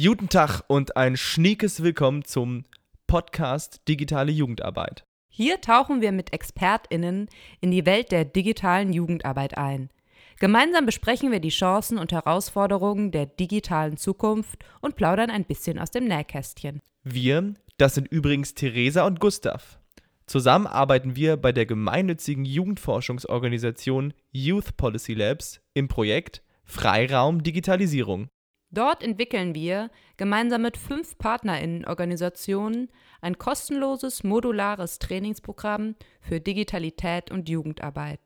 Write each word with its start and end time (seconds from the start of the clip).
Guten 0.00 0.28
Tag 0.28 0.62
und 0.68 0.96
ein 0.96 1.16
schniekes 1.16 1.82
Willkommen 1.82 2.24
zum 2.24 2.64
Podcast 3.08 3.80
Digitale 3.88 4.30
Jugendarbeit. 4.30 5.04
Hier 5.28 5.60
tauchen 5.60 6.00
wir 6.00 6.12
mit 6.12 6.32
ExpertInnen 6.32 7.28
in 7.60 7.70
die 7.72 7.84
Welt 7.84 8.12
der 8.12 8.24
digitalen 8.24 8.92
Jugendarbeit 8.92 9.58
ein. 9.58 9.90
Gemeinsam 10.38 10.86
besprechen 10.86 11.32
wir 11.32 11.40
die 11.40 11.48
Chancen 11.48 11.98
und 11.98 12.12
Herausforderungen 12.12 13.10
der 13.10 13.26
digitalen 13.26 13.96
Zukunft 13.96 14.64
und 14.80 14.94
plaudern 14.94 15.30
ein 15.30 15.44
bisschen 15.44 15.80
aus 15.80 15.90
dem 15.90 16.04
Nähkästchen. 16.04 16.80
Wir, 17.02 17.54
das 17.76 17.96
sind 17.96 18.06
übrigens 18.06 18.54
Theresa 18.54 19.04
und 19.04 19.18
Gustav. 19.18 19.80
Zusammen 20.26 20.68
arbeiten 20.68 21.16
wir 21.16 21.36
bei 21.36 21.50
der 21.50 21.66
gemeinnützigen 21.66 22.44
Jugendforschungsorganisation 22.44 24.14
Youth 24.30 24.76
Policy 24.76 25.14
Labs 25.14 25.60
im 25.74 25.88
Projekt 25.88 26.42
Freiraum 26.62 27.42
Digitalisierung. 27.42 28.28
Dort 28.70 29.02
entwickeln 29.02 29.54
wir 29.54 29.90
gemeinsam 30.18 30.62
mit 30.62 30.76
fünf 30.76 31.16
Partnerinnenorganisationen 31.16 32.90
ein 33.22 33.38
kostenloses 33.38 34.24
modulares 34.24 34.98
Trainingsprogramm 34.98 35.94
für 36.20 36.40
Digitalität 36.40 37.30
und 37.30 37.48
Jugendarbeit. 37.48 38.20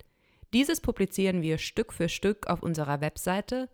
Dieses 0.52 0.80
publizieren 0.80 1.42
wir 1.42 1.59
Stück 1.59 1.92
für 1.92 2.09
Stück 2.09 2.48
auf 2.48 2.62
unserer 2.62 3.00
Webseite 3.00 3.69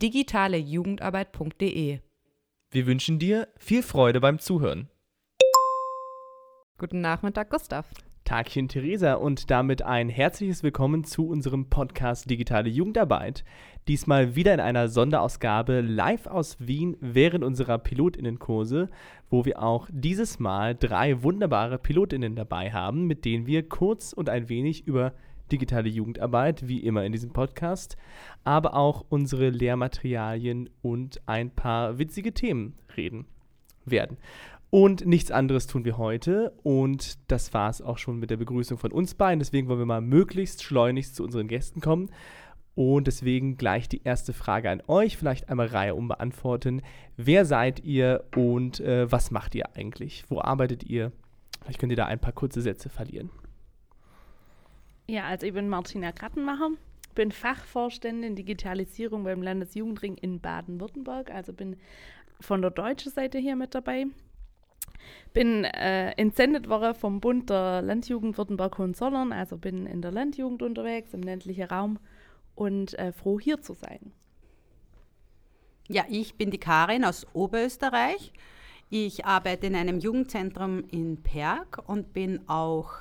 digitalejugendarbeit.de. 0.00 1.98
Wir 2.70 2.86
wünschen 2.86 3.18
dir 3.18 3.48
viel 3.56 3.82
Freude 3.82 4.20
beim 4.20 4.38
Zuhören. 4.38 4.88
Guten 6.78 7.00
Nachmittag, 7.00 7.50
Gustav. 7.50 7.86
Tagchen 8.24 8.68
Theresa 8.68 9.14
und 9.14 9.50
damit 9.50 9.82
ein 9.82 10.08
herzliches 10.08 10.62
Willkommen 10.62 11.04
zu 11.04 11.28
unserem 11.28 11.68
Podcast 11.68 12.30
Digitale 12.30 12.70
Jugendarbeit. 12.70 13.44
Diesmal 13.86 14.34
wieder 14.34 14.54
in 14.54 14.60
einer 14.60 14.88
Sonderausgabe 14.88 15.82
live 15.82 16.26
aus 16.26 16.56
Wien 16.58 16.96
während 17.00 17.44
unserer 17.44 17.78
Pilotinnenkurse, 17.78 18.88
wo 19.28 19.44
wir 19.44 19.62
auch 19.62 19.88
dieses 19.92 20.38
Mal 20.38 20.74
drei 20.74 21.22
wunderbare 21.22 21.78
Pilotinnen 21.78 22.34
dabei 22.34 22.72
haben, 22.72 23.06
mit 23.06 23.26
denen 23.26 23.46
wir 23.46 23.68
kurz 23.68 24.14
und 24.14 24.30
ein 24.30 24.48
wenig 24.48 24.86
über 24.86 25.12
digitale 25.52 25.90
Jugendarbeit, 25.90 26.66
wie 26.66 26.78
immer 26.78 27.04
in 27.04 27.12
diesem 27.12 27.34
Podcast, 27.34 27.98
aber 28.42 28.74
auch 28.74 29.04
unsere 29.10 29.50
Lehrmaterialien 29.50 30.70
und 30.80 31.20
ein 31.26 31.50
paar 31.50 31.98
witzige 31.98 32.32
Themen 32.32 32.76
reden 32.96 33.26
werden. 33.84 34.16
Und 34.70 35.06
nichts 35.06 35.30
anderes 35.30 35.68
tun 35.68 35.84
wir 35.84 35.98
heute. 35.98 36.52
Und 36.64 37.18
das 37.30 37.54
war 37.54 37.70
es 37.70 37.80
auch 37.80 37.98
schon 37.98 38.18
mit 38.18 38.30
der 38.30 38.38
Begrüßung 38.38 38.76
von 38.76 38.90
uns 38.90 39.14
beiden. 39.14 39.38
Deswegen 39.38 39.68
wollen 39.68 39.78
wir 39.78 39.86
mal 39.86 40.00
möglichst 40.00 40.64
schleunigst 40.64 41.14
zu 41.14 41.22
unseren 41.22 41.46
Gästen 41.46 41.80
kommen. 41.80 42.10
Und 42.74 43.06
deswegen 43.06 43.56
gleich 43.56 43.88
die 43.88 44.02
erste 44.02 44.32
Frage 44.32 44.68
an 44.68 44.82
euch, 44.88 45.16
vielleicht 45.16 45.48
einmal 45.48 45.68
Reihe 45.68 45.94
um 45.94 46.08
beantworten. 46.08 46.82
Wer 47.16 47.44
seid 47.44 47.84
ihr 47.84 48.24
und 48.34 48.80
äh, 48.80 49.10
was 49.10 49.30
macht 49.30 49.54
ihr 49.54 49.76
eigentlich? 49.76 50.24
Wo 50.28 50.40
arbeitet 50.40 50.82
ihr? 50.84 51.12
Vielleicht 51.62 51.78
könnt 51.78 51.92
ihr 51.92 51.96
da 51.96 52.06
ein 52.06 52.18
paar 52.18 52.32
kurze 52.32 52.60
Sätze 52.60 52.88
verlieren. 52.88 53.30
Ja, 55.06 55.24
also 55.24 55.46
ich 55.46 55.52
bin 55.52 55.68
Martina 55.68 56.12
Krattenmacher, 56.12 56.70
bin 57.14 57.30
Fachvorständin 57.30 58.34
Digitalisierung 58.34 59.24
beim 59.24 59.42
Landesjugendring 59.42 60.16
in 60.16 60.40
Baden-Württemberg, 60.40 61.30
also 61.30 61.52
bin 61.52 61.76
von 62.40 62.60
der 62.60 62.70
deutschen 62.70 63.12
Seite 63.12 63.38
hier 63.38 63.54
mit 63.54 63.74
dabei. 63.74 64.06
Bin 65.32 65.64
äh, 65.64 66.12
entsendet 66.12 66.68
worden 66.68 66.94
vom 66.94 67.20
Bund 67.20 67.50
der 67.50 67.82
Landjugend 67.82 68.38
Württemberg-Hohenzollern, 68.38 69.32
also 69.32 69.58
bin 69.58 69.86
in 69.86 70.02
der 70.02 70.10
Landjugend 70.10 70.62
unterwegs, 70.62 71.12
im 71.12 71.22
ländlichen 71.22 71.64
Raum 71.64 71.98
und 72.54 72.98
äh, 72.98 73.12
froh 73.12 73.38
hier 73.40 73.60
zu 73.60 73.74
sein. 73.74 74.12
Ja, 75.88 76.04
ich 76.08 76.36
bin 76.36 76.50
die 76.50 76.58
Karin 76.58 77.04
aus 77.04 77.26
Oberösterreich. 77.34 78.32
Ich 78.90 79.24
arbeite 79.24 79.66
in 79.66 79.76
einem 79.76 79.98
Jugendzentrum 79.98 80.84
in 80.90 81.22
Perg 81.22 81.82
und 81.86 82.12
bin 82.12 82.48
auch 82.48 82.92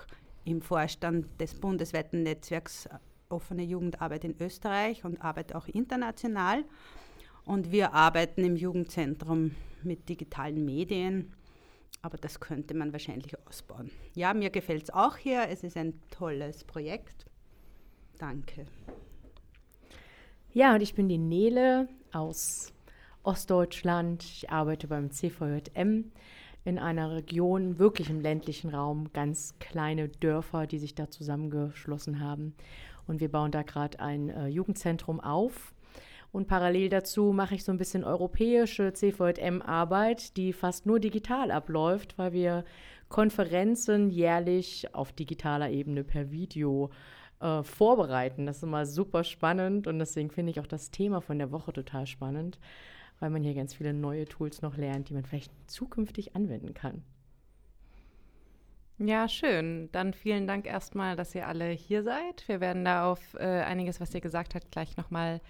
im 0.44 0.62
Vorstand 0.62 1.28
des 1.40 1.56
bundesweiten 1.56 2.24
Netzwerks 2.24 2.90
Offene 3.30 3.64
Jugendarbeit 3.64 4.26
in 4.26 4.36
Österreich 4.40 5.06
und 5.06 5.22
arbeite 5.22 5.56
auch 5.56 5.68
international. 5.68 6.64
Und 7.46 7.72
wir 7.72 7.94
arbeiten 7.94 8.44
im 8.44 8.56
Jugendzentrum 8.56 9.56
mit 9.82 10.08
digitalen 10.08 10.64
Medien 10.66 11.34
aber 12.04 12.18
das 12.18 12.40
könnte 12.40 12.74
man 12.74 12.92
wahrscheinlich 12.92 13.34
ausbauen. 13.48 13.90
Ja, 14.14 14.34
mir 14.34 14.50
gefällt 14.50 14.84
es 14.84 14.90
auch 14.90 15.16
hier. 15.16 15.48
Es 15.50 15.64
ist 15.64 15.78
ein 15.78 16.00
tolles 16.12 16.66
Projekt. 16.66 17.26
Danke. 18.20 18.68
Ja, 20.56 20.76
und 20.76 20.82
ich 20.82 20.94
bin 20.94 21.10
die 21.10 21.18
Nele 21.18 21.88
aus 22.12 22.74
Ostdeutschland. 23.24 24.24
Ich 24.24 24.52
arbeite 24.52 24.88
beim 24.88 25.10
CVJM 25.10 26.12
in 26.64 26.78
einer 26.78 27.12
Region, 27.16 27.80
wirklich 27.80 28.12
im 28.12 28.22
ländlichen 28.22 28.70
Raum, 28.70 29.12
ganz 29.14 29.56
kleine 29.58 30.10
Dörfer, 30.10 30.68
die 30.68 30.78
sich 30.78 30.94
da 30.94 31.10
zusammengeschlossen 31.10 32.20
haben. 32.20 32.54
Und 33.08 33.20
wir 33.20 33.32
bauen 33.32 33.50
da 33.50 33.64
gerade 33.64 34.00
ein 34.00 34.30
äh, 34.30 34.46
Jugendzentrum 34.46 35.20
auf 35.20 35.74
und 36.32 36.48
parallel 36.48 36.90
dazu 36.90 37.32
mache 37.32 37.56
ich 37.56 37.64
so 37.64 37.72
ein 37.72 37.78
bisschen 37.78 38.04
europäische 38.04 38.94
CVM-Arbeit, 38.94 40.38
die 40.38 40.52
fast 40.52 40.86
nur 40.86 41.00
digital 41.00 41.52
abläuft, 41.52 42.18
weil 42.18 42.34
wir 42.34 42.64
Konferenzen 43.08 44.10
jährlich 44.10 44.96
auf 44.96 45.12
digitaler 45.14 45.70
Ebene 45.70 46.04
per 46.04 46.32
Video 46.32 46.90
äh, 46.90 47.23
vorbereiten. 47.64 48.46
Das 48.46 48.58
ist 48.58 48.64
immer 48.64 48.86
super 48.86 49.24
spannend 49.24 49.88
und 49.88 50.00
deswegen 50.00 50.30
finde 50.30 50.52
ich 50.52 50.60
auch 50.60 50.68
das 50.68 50.92
Thema 50.92 51.22
von 51.22 51.38
der 51.38 51.52
Woche 51.52 51.74
total 51.74 52.08
spannend, 52.08 52.60
weil 53.20 53.30
man 53.30 53.44
hier 53.44 53.54
ganz 53.54 53.74
viele 53.74 53.94
neue 53.94 54.26
Tools 54.26 54.62
noch 54.62 54.78
lernt, 54.78 55.10
die 55.10 55.14
man 55.14 55.26
vielleicht 55.26 55.52
zukünftig 55.70 56.36
anwenden 56.36 56.74
kann. 56.74 57.04
Ja, 59.00 59.28
schön. 59.28 59.90
Dann 59.92 60.14
vielen 60.14 60.48
Dank 60.48 60.68
erstmal, 60.68 61.16
dass 61.16 61.36
ihr 61.36 61.48
alle 61.48 61.70
hier 61.70 62.04
seid. 62.04 62.48
Wir 62.48 62.62
werden 62.62 62.86
da 62.86 63.12
auf 63.12 63.34
äh, 63.34 63.62
einiges, 63.62 64.00
was 64.00 64.14
ihr 64.14 64.22
gesagt 64.22 64.56
habt, 64.56 64.72
gleich 64.72 64.96
nochmal 64.98 65.42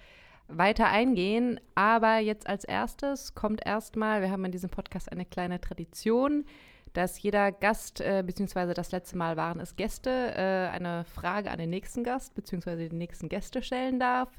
weiter 0.48 0.88
eingehen. 0.88 1.60
Aber 1.74 2.18
jetzt 2.18 2.48
als 2.48 2.64
erstes 2.64 3.34
kommt 3.34 3.64
erstmal, 3.64 4.22
wir 4.22 4.30
haben 4.30 4.44
in 4.44 4.52
diesem 4.52 4.70
Podcast 4.70 5.12
eine 5.12 5.24
kleine 5.24 5.60
Tradition, 5.60 6.46
dass 6.94 7.20
jeder 7.20 7.52
Gast, 7.52 8.00
äh, 8.00 8.22
beziehungsweise 8.24 8.72
das 8.72 8.92
letzte 8.92 9.18
Mal 9.18 9.36
waren 9.36 9.60
es 9.60 9.76
Gäste, 9.76 10.10
äh, 10.10 10.74
eine 10.74 11.04
Frage 11.04 11.50
an 11.50 11.58
den 11.58 11.70
nächsten 11.70 12.04
Gast, 12.04 12.34
beziehungsweise 12.34 12.88
die 12.88 12.96
nächsten 12.96 13.28
Gäste 13.28 13.62
stellen 13.62 14.00
darf. 14.00 14.30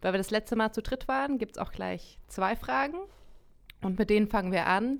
Weil 0.00 0.12
wir 0.12 0.18
das 0.18 0.30
letzte 0.30 0.54
Mal 0.54 0.72
zu 0.72 0.82
dritt 0.82 1.08
waren, 1.08 1.38
gibt 1.38 1.56
es 1.56 1.58
auch 1.58 1.72
gleich 1.72 2.18
zwei 2.28 2.54
Fragen. 2.54 2.98
Und 3.82 3.98
mit 3.98 4.10
denen 4.10 4.28
fangen 4.28 4.52
wir 4.52 4.66
an. 4.66 4.98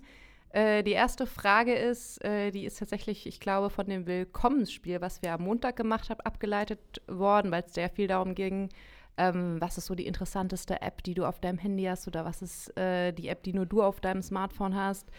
Äh, 0.50 0.82
die 0.82 0.92
erste 0.92 1.26
Frage 1.26 1.74
ist, 1.74 2.22
äh, 2.24 2.50
die 2.50 2.64
ist 2.64 2.78
tatsächlich, 2.78 3.26
ich 3.26 3.40
glaube, 3.40 3.70
von 3.70 3.86
dem 3.86 4.06
Willkommensspiel, 4.06 5.00
was 5.00 5.22
wir 5.22 5.32
am 5.32 5.42
Montag 5.42 5.76
gemacht 5.76 6.10
haben, 6.10 6.20
abgeleitet 6.20 7.02
worden, 7.06 7.50
weil 7.50 7.64
es 7.66 7.74
sehr 7.74 7.88
viel 7.88 8.06
darum 8.06 8.34
ging, 8.34 8.68
ähm, 9.16 9.60
was 9.60 9.78
ist 9.78 9.86
so 9.86 9.94
die 9.94 10.06
interessanteste 10.06 10.80
App, 10.82 11.02
die 11.02 11.14
du 11.14 11.24
auf 11.24 11.40
deinem 11.40 11.58
Handy 11.58 11.84
hast 11.84 12.06
oder 12.06 12.24
was 12.24 12.42
ist 12.42 12.76
äh, 12.78 13.12
die 13.12 13.28
App, 13.28 13.42
die 13.42 13.52
nur 13.52 13.66
du 13.66 13.82
auf 13.82 14.00
deinem 14.00 14.22
Smartphone 14.22 14.74
hast. 14.74 15.10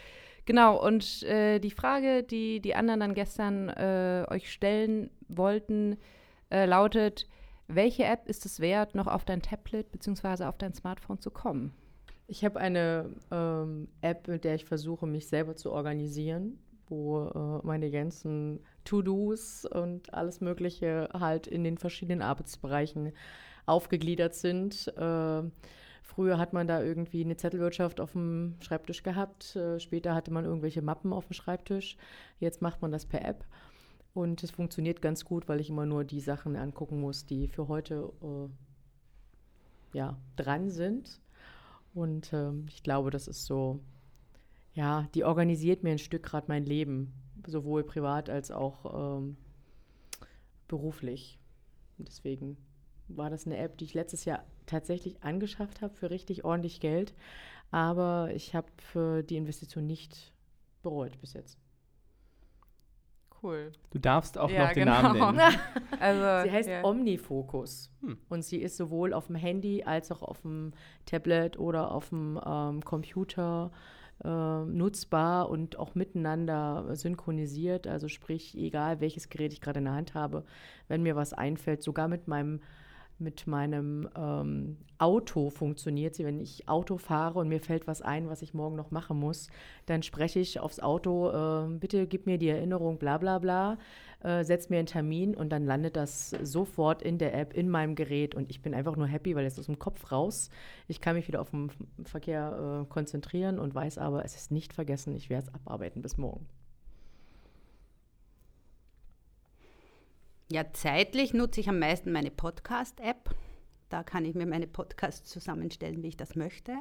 Genau, 0.46 0.84
und 0.84 1.22
äh, 1.22 1.58
die 1.58 1.70
Frage, 1.70 2.22
die 2.22 2.60
die 2.60 2.74
anderen 2.74 3.00
dann 3.00 3.14
gestern 3.14 3.68
äh, 3.70 4.26
euch 4.28 4.52
stellen 4.52 5.10
wollten, 5.28 5.96
äh, 6.50 6.66
lautet, 6.66 7.26
welche 7.66 8.04
App 8.04 8.28
ist 8.28 8.44
es 8.44 8.60
wert, 8.60 8.94
noch 8.94 9.06
auf 9.06 9.24
dein 9.24 9.40
Tablet 9.40 9.90
bzw. 9.90 10.44
auf 10.44 10.58
dein 10.58 10.74
Smartphone 10.74 11.18
zu 11.18 11.30
kommen? 11.30 11.72
Ich 12.26 12.44
habe 12.44 12.60
eine 12.60 13.14
ähm, 13.30 13.88
App, 14.02 14.28
mit 14.28 14.44
der 14.44 14.54
ich 14.54 14.66
versuche, 14.66 15.06
mich 15.06 15.28
selber 15.28 15.56
zu 15.56 15.72
organisieren, 15.72 16.58
wo 16.88 17.26
äh, 17.26 17.66
meine 17.66 17.90
ganzen 17.90 18.60
To-Dos 18.84 19.64
und 19.64 20.12
alles 20.12 20.42
Mögliche 20.42 21.08
halt 21.12 21.46
in 21.46 21.64
den 21.64 21.78
verschiedenen 21.78 22.20
Arbeitsbereichen 22.20 23.12
aufgegliedert 23.66 24.34
sind. 24.34 24.92
Äh, 26.04 26.14
früher 26.14 26.38
hat 26.38 26.52
man 26.52 26.66
da 26.66 26.82
irgendwie 26.82 27.24
eine 27.24 27.36
Zettelwirtschaft 27.36 28.00
auf 28.00 28.12
dem 28.12 28.56
Schreibtisch 28.60 29.02
gehabt. 29.02 29.56
Äh, 29.56 29.80
später 29.80 30.14
hatte 30.14 30.32
man 30.32 30.44
irgendwelche 30.44 30.82
Mappen 30.82 31.12
auf 31.12 31.26
dem 31.26 31.34
Schreibtisch. 31.34 31.96
Jetzt 32.38 32.62
macht 32.62 32.82
man 32.82 32.92
das 32.92 33.06
per 33.06 33.24
App. 33.24 33.44
Und 34.14 34.44
es 34.44 34.52
funktioniert 34.52 35.02
ganz 35.02 35.24
gut, 35.24 35.48
weil 35.48 35.60
ich 35.60 35.70
immer 35.70 35.86
nur 35.86 36.04
die 36.04 36.20
Sachen 36.20 36.54
angucken 36.54 37.00
muss, 37.00 37.26
die 37.26 37.48
für 37.48 37.66
heute 37.66 38.12
äh, 38.22 39.98
ja, 39.98 40.16
dran 40.36 40.70
sind. 40.70 41.20
Und 41.94 42.32
ähm, 42.32 42.66
ich 42.68 42.82
glaube, 42.82 43.10
das 43.10 43.26
ist 43.26 43.46
so, 43.46 43.80
ja, 44.72 45.08
die 45.14 45.24
organisiert 45.24 45.82
mir 45.82 45.90
ein 45.90 45.98
Stück 45.98 46.22
gerade 46.22 46.46
mein 46.48 46.64
Leben, 46.64 47.12
sowohl 47.46 47.82
privat 47.82 48.30
als 48.30 48.52
auch 48.52 49.18
ähm, 49.18 49.36
beruflich. 50.68 51.38
Und 51.98 52.08
deswegen 52.08 52.56
war 53.08 53.30
das 53.30 53.46
eine 53.46 53.56
App, 53.56 53.78
die 53.78 53.84
ich 53.84 53.94
letztes 53.94 54.24
Jahr 54.24 54.44
tatsächlich 54.66 55.22
angeschafft 55.22 55.82
habe 55.82 55.94
für 55.94 56.10
richtig 56.10 56.44
ordentlich 56.44 56.80
Geld. 56.80 57.14
Aber 57.70 58.30
ich 58.34 58.54
habe 58.54 58.68
für 58.78 59.22
die 59.22 59.36
Investition 59.36 59.86
nicht 59.86 60.32
bereut 60.82 61.20
bis 61.20 61.32
jetzt. 61.32 61.58
Cool. 63.42 63.72
Du 63.90 63.98
darfst 63.98 64.38
auch 64.38 64.50
Ja, 64.50 64.66
noch 64.66 64.72
den 64.72 64.86
genau. 64.86 65.02
Namen 65.02 65.36
nennen. 65.36 65.58
Also, 66.00 66.48
Sie 66.48 66.52
heißt 66.54 66.68
ja. 66.68 66.84
Omnifocus 66.84 67.90
Hm. 68.00 68.18
und 68.28 68.42
sie 68.42 68.56
ist 68.58 68.76
sowohl 68.76 69.12
auf 69.12 69.26
dem 69.26 69.36
Handy 69.36 69.82
als 69.84 70.10
auch 70.10 70.22
auf 70.22 70.40
dem 70.42 70.72
Tablet 71.06 71.58
oder 71.58 71.90
auf 71.90 72.08
dem 72.08 72.40
ähm, 72.44 72.82
Computer 72.84 73.70
äh, 74.24 74.28
nutzbar 74.64 75.50
und 75.50 75.78
auch 75.78 75.94
miteinander 75.94 76.94
synchronisiert. 76.96 77.86
Also 77.86 78.08
sprich, 78.08 78.56
egal 78.56 79.00
welches 79.00 79.28
Gerät 79.28 79.52
ich 79.52 79.60
gerade 79.60 79.78
in 79.78 79.84
der 79.86 79.94
Hand 79.94 80.14
habe, 80.14 80.44
wenn 80.88 81.02
mir 81.02 81.16
was 81.16 81.32
einfällt, 81.34 81.82
sogar 81.82 82.08
mit 82.08 82.28
meinem 82.28 82.60
mit 83.18 83.46
meinem 83.46 84.08
ähm, 84.16 84.76
Auto 84.98 85.50
funktioniert. 85.50 86.18
Wenn 86.18 86.40
ich 86.40 86.68
Auto 86.68 86.98
fahre 86.98 87.38
und 87.38 87.48
mir 87.48 87.60
fällt 87.60 87.86
was 87.86 88.02
ein, 88.02 88.28
was 88.28 88.42
ich 88.42 88.54
morgen 88.54 88.76
noch 88.76 88.90
machen 88.90 89.18
muss, 89.18 89.48
dann 89.86 90.02
spreche 90.02 90.40
ich 90.40 90.60
aufs 90.60 90.80
Auto, 90.80 91.30
äh, 91.30 91.68
bitte 91.78 92.06
gib 92.06 92.26
mir 92.26 92.38
die 92.38 92.48
Erinnerung, 92.48 92.98
bla 92.98 93.18
bla 93.18 93.38
bla, 93.38 93.78
äh, 94.22 94.44
setz 94.44 94.68
mir 94.68 94.78
einen 94.78 94.86
Termin 94.86 95.34
und 95.34 95.50
dann 95.50 95.64
landet 95.64 95.96
das 95.96 96.30
sofort 96.30 97.02
in 97.02 97.18
der 97.18 97.34
App, 97.34 97.54
in 97.54 97.68
meinem 97.68 97.94
Gerät 97.94 98.34
und 98.34 98.50
ich 98.50 98.62
bin 98.62 98.74
einfach 98.74 98.96
nur 98.96 99.06
happy, 99.06 99.34
weil 99.36 99.46
es 99.46 99.58
aus 99.58 99.66
dem 99.66 99.78
Kopf 99.78 100.10
raus. 100.10 100.50
Ich 100.88 101.00
kann 101.00 101.16
mich 101.16 101.28
wieder 101.28 101.40
auf 101.40 101.50
den 101.50 101.70
Verkehr 102.04 102.82
äh, 102.82 102.92
konzentrieren 102.92 103.58
und 103.58 103.74
weiß 103.74 103.98
aber, 103.98 104.24
es 104.24 104.34
ist 104.34 104.50
nicht 104.50 104.72
vergessen, 104.72 105.14
ich 105.14 105.30
werde 105.30 105.48
es 105.48 105.54
abarbeiten 105.54 106.02
bis 106.02 106.16
morgen. 106.16 106.46
Ja, 110.50 110.70
zeitlich 110.74 111.32
nutze 111.32 111.60
ich 111.60 111.70
am 111.70 111.78
meisten 111.78 112.12
meine 112.12 112.30
Podcast-App. 112.30 113.34
Da 113.88 114.02
kann 114.02 114.26
ich 114.26 114.34
mir 114.34 114.44
meine 114.44 114.66
Podcasts 114.66 115.30
zusammenstellen, 115.30 116.02
wie 116.02 116.08
ich 116.08 116.18
das 116.18 116.36
möchte. 116.36 116.78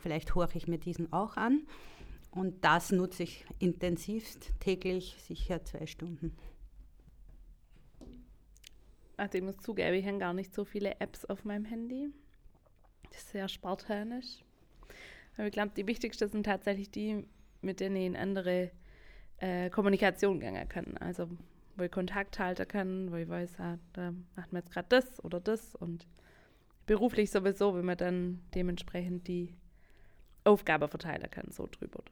Vielleicht 0.00 0.34
horche 0.34 0.56
ich 0.56 0.68
mir 0.68 0.78
diesen 0.78 1.12
auch 1.12 1.36
an. 1.36 1.66
Und 2.30 2.64
das 2.64 2.92
nutze 2.92 3.24
ich 3.24 3.44
intensivst, 3.58 4.52
täglich 4.58 5.16
sicher 5.20 5.62
zwei 5.64 5.86
Stunden. 5.86 6.34
Also 9.18 9.36
ich 9.36 9.44
muss 9.44 9.58
zugeben, 9.58 9.94
ich 9.94 10.06
habe 10.06 10.18
gar 10.18 10.32
nicht 10.32 10.54
so 10.54 10.64
viele 10.64 10.98
Apps 10.98 11.26
auf 11.26 11.44
meinem 11.44 11.66
Handy. 11.66 12.08
Das 13.10 13.18
ist 13.18 13.30
sehr 13.32 13.48
spartanisch. 13.48 14.42
Aber 15.36 15.46
ich 15.46 15.52
glaube, 15.52 15.72
die 15.76 15.86
wichtigsten 15.86 16.28
sind 16.28 16.46
tatsächlich 16.46 16.90
die, 16.90 17.26
mit 17.60 17.80
denen 17.80 17.96
ich 17.96 18.06
in 18.06 18.16
andere 18.16 18.70
äh, 19.38 19.68
Kommunikation 19.68 20.40
gehen 20.40 20.68
kann. 20.68 20.96
Also 20.96 21.28
wo 21.76 21.84
ich 21.84 21.90
Kontakt 21.90 22.38
halten 22.38 22.68
kann, 22.68 23.12
wo 23.12 23.16
ich 23.16 23.28
weiß, 23.28 23.58
ah, 23.60 23.78
da 23.92 24.12
macht 24.36 24.52
man 24.52 24.62
jetzt 24.62 24.72
gerade 24.72 24.88
das 24.88 25.24
oder 25.24 25.40
das. 25.40 25.74
Und 25.74 26.06
beruflich 26.86 27.30
sowieso, 27.30 27.74
wenn 27.74 27.84
man 27.84 27.96
dann 27.96 28.40
dementsprechend 28.54 29.26
die 29.28 29.54
Aufgabe 30.44 30.88
verteilen 30.88 31.30
kann, 31.30 31.50
so 31.50 31.66
drüber. 31.66 32.02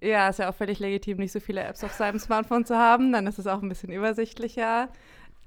Ja, 0.00 0.30
ist 0.30 0.38
ja 0.38 0.48
auch 0.48 0.54
völlig 0.54 0.78
legitim, 0.78 1.18
nicht 1.18 1.32
so 1.32 1.40
viele 1.40 1.62
Apps 1.62 1.84
auf 1.84 1.92
seinem 1.92 2.18
Smartphone 2.18 2.64
zu 2.64 2.76
haben. 2.76 3.12
Dann 3.12 3.26
ist 3.26 3.38
es 3.38 3.46
auch 3.46 3.62
ein 3.62 3.68
bisschen 3.68 3.92
übersichtlicher. 3.92 4.88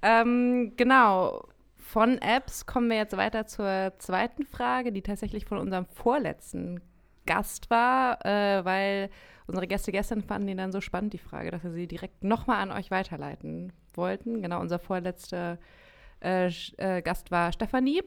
Ähm, 0.03 0.73
genau. 0.77 1.47
Von 1.77 2.19
Apps 2.19 2.65
kommen 2.65 2.89
wir 2.89 2.97
jetzt 2.97 3.17
weiter 3.17 3.45
zur 3.47 3.93
zweiten 3.97 4.45
Frage, 4.45 4.91
die 4.91 5.01
tatsächlich 5.01 5.45
von 5.45 5.57
unserem 5.57 5.85
vorletzten 5.87 6.81
Gast 7.25 7.69
war, 7.69 8.25
äh, 8.25 8.63
weil 8.65 9.09
unsere 9.47 9.67
Gäste 9.67 9.91
gestern 9.91 10.21
fanden 10.21 10.47
die 10.47 10.55
dann 10.55 10.71
so 10.71 10.81
spannend, 10.81 11.13
die 11.13 11.17
Frage, 11.17 11.51
dass 11.51 11.63
wir 11.63 11.71
sie 11.71 11.87
direkt 11.87 12.23
nochmal 12.23 12.61
an 12.61 12.71
euch 12.71 12.91
weiterleiten 12.91 13.73
wollten. 13.93 14.41
Genau, 14.41 14.59
unser 14.59 14.79
vorletzter 14.79 15.57
äh, 16.21 16.47
äh, 16.77 17.01
Gast 17.01 17.31
war 17.31 17.51
Stefanie. 17.51 18.03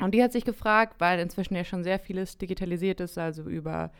Und 0.00 0.14
die 0.14 0.22
hat 0.22 0.32
sich 0.32 0.44
gefragt, 0.44 0.96
weil 0.98 1.18
inzwischen 1.18 1.56
ja 1.56 1.64
schon 1.64 1.82
sehr 1.82 1.98
vieles 1.98 2.38
digitalisiert 2.38 3.00
ist, 3.00 3.18
also 3.18 3.42
über 3.42 3.90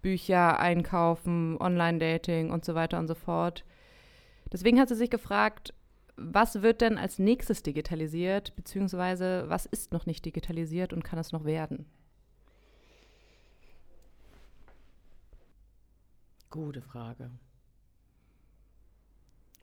Bücher, 0.00 0.58
Einkaufen, 0.58 1.58
Online-Dating 1.60 2.50
und 2.50 2.64
so 2.64 2.74
weiter 2.74 2.98
und 2.98 3.06
so 3.06 3.14
fort. 3.14 3.64
Deswegen 4.50 4.80
hat 4.80 4.88
sie 4.88 4.94
sich 4.94 5.10
gefragt, 5.10 5.74
was 6.16 6.62
wird 6.62 6.80
denn 6.80 6.98
als 6.98 7.18
nächstes 7.18 7.62
digitalisiert, 7.62 8.54
beziehungsweise 8.56 9.44
was 9.48 9.66
ist 9.66 9.92
noch 9.92 10.06
nicht 10.06 10.24
digitalisiert 10.24 10.92
und 10.92 11.04
kann 11.04 11.18
es 11.18 11.32
noch 11.32 11.44
werden? 11.44 11.86
Gute 16.52 16.82
Frage. 16.82 17.30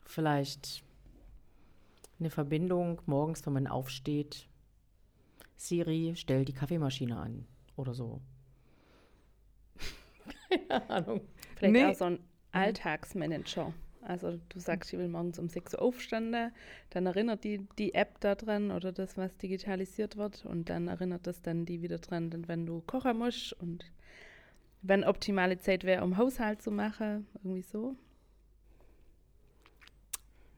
Vielleicht 0.05 0.83
eine 2.19 2.31
Verbindung 2.31 2.99
morgens, 3.05 3.45
wenn 3.45 3.53
man 3.53 3.67
aufsteht. 3.67 4.47
Siri, 5.55 6.13
stell 6.15 6.45
die 6.45 6.53
Kaffeemaschine 6.53 7.15
an 7.15 7.45
oder 7.75 7.93
so. 7.93 8.21
Keine 10.49 10.89
Ahnung. 10.89 11.21
Vielleicht 11.57 11.73
Nee. 11.73 11.85
auch 11.85 11.93
so 11.95 12.05
ein 12.05 12.19
Alltagsmanager. 12.53 13.71
Also 14.01 14.39
du 14.49 14.59
sagst, 14.59 14.91
ich 14.91 14.97
will 14.97 15.09
morgens 15.09 15.37
um 15.37 15.47
6 15.47 15.75
Uhr 15.75 15.83
aufstehen, 15.83 16.35
dann 16.89 17.05
erinnert 17.05 17.43
die 17.43 17.67
die 17.77 17.93
App 17.93 18.19
daran 18.19 18.71
oder 18.71 18.91
das, 18.91 19.15
was 19.15 19.37
digitalisiert 19.37 20.17
wird 20.17 20.43
und 20.43 20.69
dann 20.69 20.87
erinnert 20.87 21.27
das 21.27 21.43
dann 21.43 21.65
die 21.65 21.83
wieder 21.83 21.99
dran, 21.99 22.47
wenn 22.47 22.65
du 22.65 22.81
kochen 22.87 23.19
musst 23.19 23.53
und 23.53 23.85
wenn 24.81 25.03
optimale 25.03 25.57
Zeit 25.57 25.83
wäre, 25.83 26.03
um 26.03 26.17
Haushalt 26.17 26.61
zu 26.61 26.71
machen, 26.71 27.27
irgendwie 27.35 27.61
so. 27.61 27.95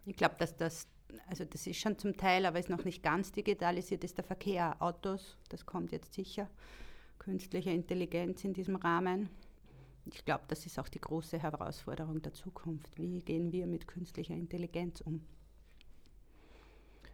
Ich 0.05 0.15
glaube, 0.15 0.35
dass 0.37 0.55
das, 0.55 0.87
also 1.27 1.45
das 1.45 1.67
ist 1.67 1.79
schon 1.79 1.97
zum 1.97 2.17
Teil, 2.17 2.45
aber 2.45 2.59
ist 2.59 2.69
noch 2.69 2.85
nicht 2.85 3.03
ganz 3.03 3.31
digitalisiert, 3.31 4.03
ist 4.03 4.17
der 4.17 4.25
Verkehr, 4.25 4.81
Autos, 4.81 5.37
das 5.49 5.65
kommt 5.65 5.91
jetzt 5.91 6.13
sicher. 6.13 6.49
Künstliche 7.19 7.69
Intelligenz 7.69 8.43
in 8.43 8.53
diesem 8.53 8.75
Rahmen. 8.75 9.29
Ich 10.05 10.25
glaube, 10.25 10.43
das 10.47 10.65
ist 10.65 10.79
auch 10.79 10.89
die 10.89 10.99
große 10.99 11.39
Herausforderung 11.39 12.21
der 12.21 12.33
Zukunft. 12.33 12.97
Wie 12.97 13.19
gehen 13.19 13.51
wir 13.51 13.67
mit 13.67 13.87
künstlicher 13.87 14.33
Intelligenz 14.33 15.01
um? 15.01 15.21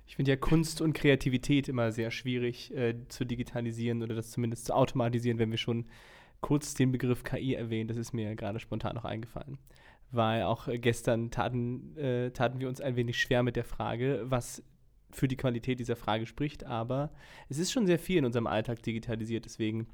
Ich 0.08 0.16
finde 0.16 0.32
ja 0.32 0.38
Kunst 0.38 0.80
und 0.80 0.94
Kreativität 0.94 1.68
immer 1.68 1.92
sehr 1.92 2.12
schwierig 2.12 2.74
äh, 2.74 2.96
zu 3.10 3.26
digitalisieren 3.26 4.02
oder 4.02 4.16
das 4.16 4.32
zumindest 4.32 4.66
zu 4.66 4.74
automatisieren, 4.74 5.38
wenn 5.38 5.52
wir 5.52 5.58
schon 5.58 5.86
kurz 6.42 6.74
den 6.74 6.92
Begriff 6.92 7.24
KI 7.24 7.54
erwähnen. 7.54 7.88
Das 7.88 7.98
ist 7.98 8.14
mir 8.14 8.36
gerade 8.36 8.60
spontan 8.60 8.96
noch 8.96 9.06
eingefallen. 9.06 9.58
Weil 10.12 10.44
auch 10.44 10.68
äh, 10.68 10.78
gestern 10.80 11.32
taten, 11.32 11.98
äh, 11.98 12.32
taten 12.32 12.60
wir 12.60 12.70
uns 12.70 12.82
ein 12.82 12.96
wenig 12.96 13.20
schwer 13.20 13.44
mit 13.44 13.56
der 13.56 13.66
Frage, 13.66 14.22
was 14.26 14.64
für 15.12 15.28
die 15.28 15.38
Qualität 15.38 15.80
dieser 15.80 15.96
Frage 15.96 16.26
spricht. 16.26 16.66
Aber 16.66 17.12
es 17.50 17.58
ist 17.58 17.72
schon 17.72 17.88
sehr 17.88 18.00
viel 18.00 18.18
in 18.18 18.26
unserem 18.26 18.48
Alltag 18.48 18.84
digitalisiert. 18.84 19.46
Deswegen 19.46 19.88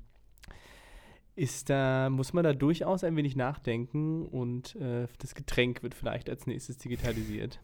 ist 1.36 1.70
da, 1.70 2.10
muss 2.10 2.34
man 2.34 2.44
da 2.44 2.54
durchaus 2.54 3.04
ein 3.04 3.16
wenig 3.16 3.36
nachdenken 3.36 4.26
und 4.26 4.76
äh, 4.76 5.08
das 5.18 5.34
Getränk 5.34 5.82
wird 5.82 5.96
vielleicht 5.96 6.30
als 6.30 6.46
nächstes 6.46 6.78
digitalisiert. 6.78 7.60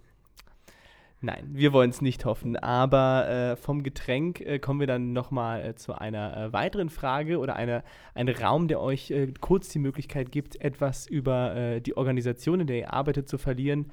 Nein, 1.21 1.49
wir 1.51 1.73
wollen 1.73 1.89
es 1.89 2.01
nicht 2.01 2.23
hoffen, 2.23 2.55
aber 2.55 3.27
äh, 3.27 3.55
vom 3.57 3.83
Getränk 3.83 4.39
äh, 4.39 4.57
kommen 4.57 4.79
wir 4.79 4.87
dann 4.87 5.11
nochmal 5.11 5.65
äh, 5.65 5.75
zu 5.75 5.93
einer 5.93 6.37
äh, 6.37 6.53
weiteren 6.53 6.89
Frage 6.89 7.39
oder 7.39 7.57
einer, 7.57 7.83
einem 8.13 8.33
Raum, 8.35 8.69
der 8.69 8.79
euch 8.79 9.11
äh, 9.11 9.33
kurz 9.41 9.67
die 9.67 9.79
Möglichkeit 9.79 10.31
gibt, 10.31 10.61
etwas 10.61 11.07
über 11.07 11.53
äh, 11.55 11.81
die 11.81 11.97
Organisation, 11.97 12.61
in 12.61 12.67
der 12.67 12.77
ihr 12.77 12.93
arbeitet, 12.93 13.27
zu 13.27 13.37
verlieren. 13.37 13.91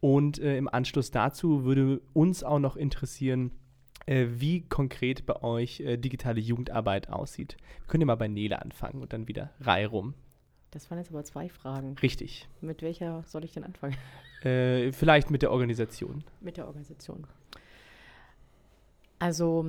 Und 0.00 0.38
im 0.38 0.68
Anschluss 0.68 1.10
dazu 1.10 1.64
würde 1.64 2.00
uns 2.12 2.44
auch 2.44 2.60
noch 2.60 2.76
interessieren, 2.76 3.50
wie 4.06 4.60
konkret 4.60 5.26
bei 5.26 5.42
euch 5.42 5.82
digitale 5.84 6.38
Jugendarbeit 6.38 7.10
aussieht. 7.10 7.56
Wir 7.80 7.88
können 7.88 8.02
ja 8.02 8.06
mal 8.06 8.14
bei 8.14 8.28
Nele 8.28 8.62
anfangen 8.62 9.02
und 9.02 9.12
dann 9.12 9.26
wieder 9.26 9.50
Reihe 9.58 9.88
rum. 9.88 10.14
Das 10.70 10.90
waren 10.90 10.98
jetzt 10.98 11.10
aber 11.10 11.24
zwei 11.24 11.48
Fragen. 11.48 11.96
Richtig. 12.02 12.46
Mit 12.60 12.82
welcher 12.82 13.24
soll 13.26 13.44
ich 13.44 13.52
denn 13.52 13.64
anfangen? 13.64 13.96
Äh, 14.44 14.92
vielleicht 14.92 15.32
mit 15.32 15.42
der 15.42 15.50
Organisation. 15.50 16.22
Mit 16.40 16.58
der 16.58 16.68
Organisation. 16.68 17.26
Also, 19.18 19.66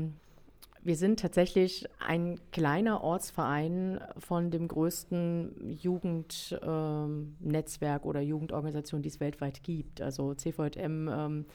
wir 0.84 0.96
sind 0.96 1.20
tatsächlich 1.20 1.88
ein 2.00 2.40
kleiner 2.52 3.04
Ortsverein 3.04 4.00
von 4.18 4.52
dem 4.52 4.68
größten 4.68 5.76
Jugendnetzwerk 5.82 8.06
oder 8.06 8.22
Jugendorganisation, 8.22 9.02
die 9.02 9.10
es 9.10 9.20
weltweit 9.20 9.64
gibt. 9.64 10.02
Also 10.02 10.36
CVM 10.36 11.10
ähm, 11.10 11.46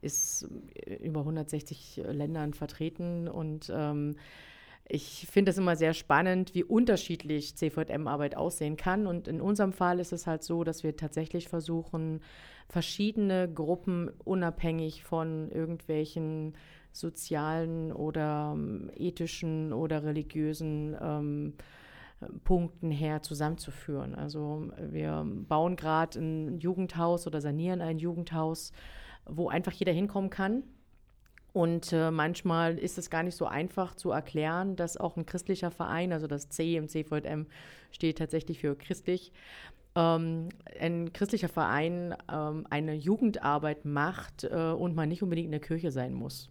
ist 0.00 0.48
in 0.84 0.96
über 0.98 1.20
160 1.20 2.02
Ländern 2.08 2.54
vertreten 2.54 3.28
und 3.28 3.70
ähm, 3.74 4.16
ich 4.94 5.26
finde 5.30 5.52
es 5.52 5.58
immer 5.58 5.74
sehr 5.74 5.94
spannend, 5.94 6.54
wie 6.54 6.64
unterschiedlich 6.64 7.56
CVM-Arbeit 7.56 8.36
aussehen 8.36 8.76
kann. 8.76 9.06
Und 9.06 9.26
in 9.26 9.40
unserem 9.40 9.72
Fall 9.72 9.98
ist 9.98 10.12
es 10.12 10.26
halt 10.26 10.42
so, 10.42 10.64
dass 10.64 10.82
wir 10.82 10.96
tatsächlich 10.98 11.48
versuchen, 11.48 12.20
verschiedene 12.68 13.50
Gruppen 13.50 14.10
unabhängig 14.22 15.02
von 15.02 15.50
irgendwelchen 15.50 16.52
sozialen 16.92 17.90
oder 17.90 18.52
ähm, 18.54 18.90
ethischen 18.94 19.72
oder 19.72 20.04
religiösen 20.04 20.94
ähm, 21.00 21.54
Punkten 22.44 22.90
her 22.90 23.22
zusammenzuführen. 23.22 24.14
Also 24.14 24.72
wir 24.78 25.26
bauen 25.26 25.76
gerade 25.76 26.20
ein 26.20 26.58
Jugendhaus 26.58 27.26
oder 27.26 27.40
sanieren 27.40 27.80
ein 27.80 27.98
Jugendhaus, 27.98 28.72
wo 29.24 29.48
einfach 29.48 29.72
jeder 29.72 29.92
hinkommen 29.92 30.28
kann. 30.28 30.64
Und 31.52 31.92
äh, 31.92 32.10
manchmal 32.10 32.78
ist 32.78 32.96
es 32.96 33.10
gar 33.10 33.22
nicht 33.22 33.36
so 33.36 33.46
einfach 33.46 33.94
zu 33.94 34.10
erklären, 34.10 34.74
dass 34.74 34.96
auch 34.96 35.16
ein 35.16 35.26
christlicher 35.26 35.70
Verein, 35.70 36.12
also 36.12 36.26
das 36.26 36.48
C 36.48 36.76
im 36.76 36.88
CVM 36.88 37.46
steht 37.90 38.18
tatsächlich 38.18 38.60
für 38.60 38.74
christlich, 38.74 39.32
ähm, 39.94 40.48
ein 40.80 41.12
christlicher 41.12 41.50
Verein 41.50 42.14
ähm, 42.32 42.66
eine 42.70 42.94
Jugendarbeit 42.94 43.84
macht 43.84 44.44
äh, 44.44 44.72
und 44.72 44.94
man 44.94 45.10
nicht 45.10 45.22
unbedingt 45.22 45.46
in 45.46 45.52
der 45.52 45.60
Kirche 45.60 45.90
sein 45.90 46.14
muss, 46.14 46.50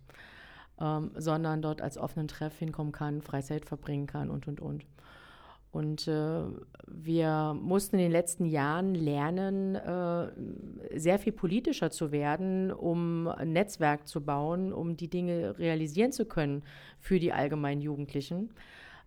ähm, 0.80 1.12
sondern 1.16 1.64
dort 1.64 1.82
als 1.82 1.98
offenen 1.98 2.28
Treff 2.28 2.58
hinkommen 2.60 2.92
kann, 2.92 3.24
Freizeit 3.24 3.66
verbringen 3.66 4.06
kann 4.06 4.30
und, 4.30 4.48
und, 4.48 4.62
und. 4.62 4.86
Und 5.72 6.08
äh, 6.08 6.42
wir 6.88 7.56
mussten 7.60 7.96
in 7.96 8.02
den 8.02 8.12
letzten 8.12 8.46
Jahren 8.46 8.94
lernen, 8.94 9.76
äh, 9.76 11.00
sehr 11.00 11.18
viel 11.18 11.32
politischer 11.32 11.92
zu 11.92 12.12
werden, 12.12 12.72
um 12.72 13.30
ein 13.30 13.54
Netzwerk 13.54 14.06
zu 14.06 14.22
bauen, 14.22 14.74
um 14.74 14.98
die 14.98 15.10
Dinge 15.10 15.58
realisieren 15.58 16.12
zu 16.12 16.26
können 16.26 16.64
für 17.00 17.20
die 17.20 17.32
allgemeinen 17.32 17.82
Jugendlichen. 17.82 18.50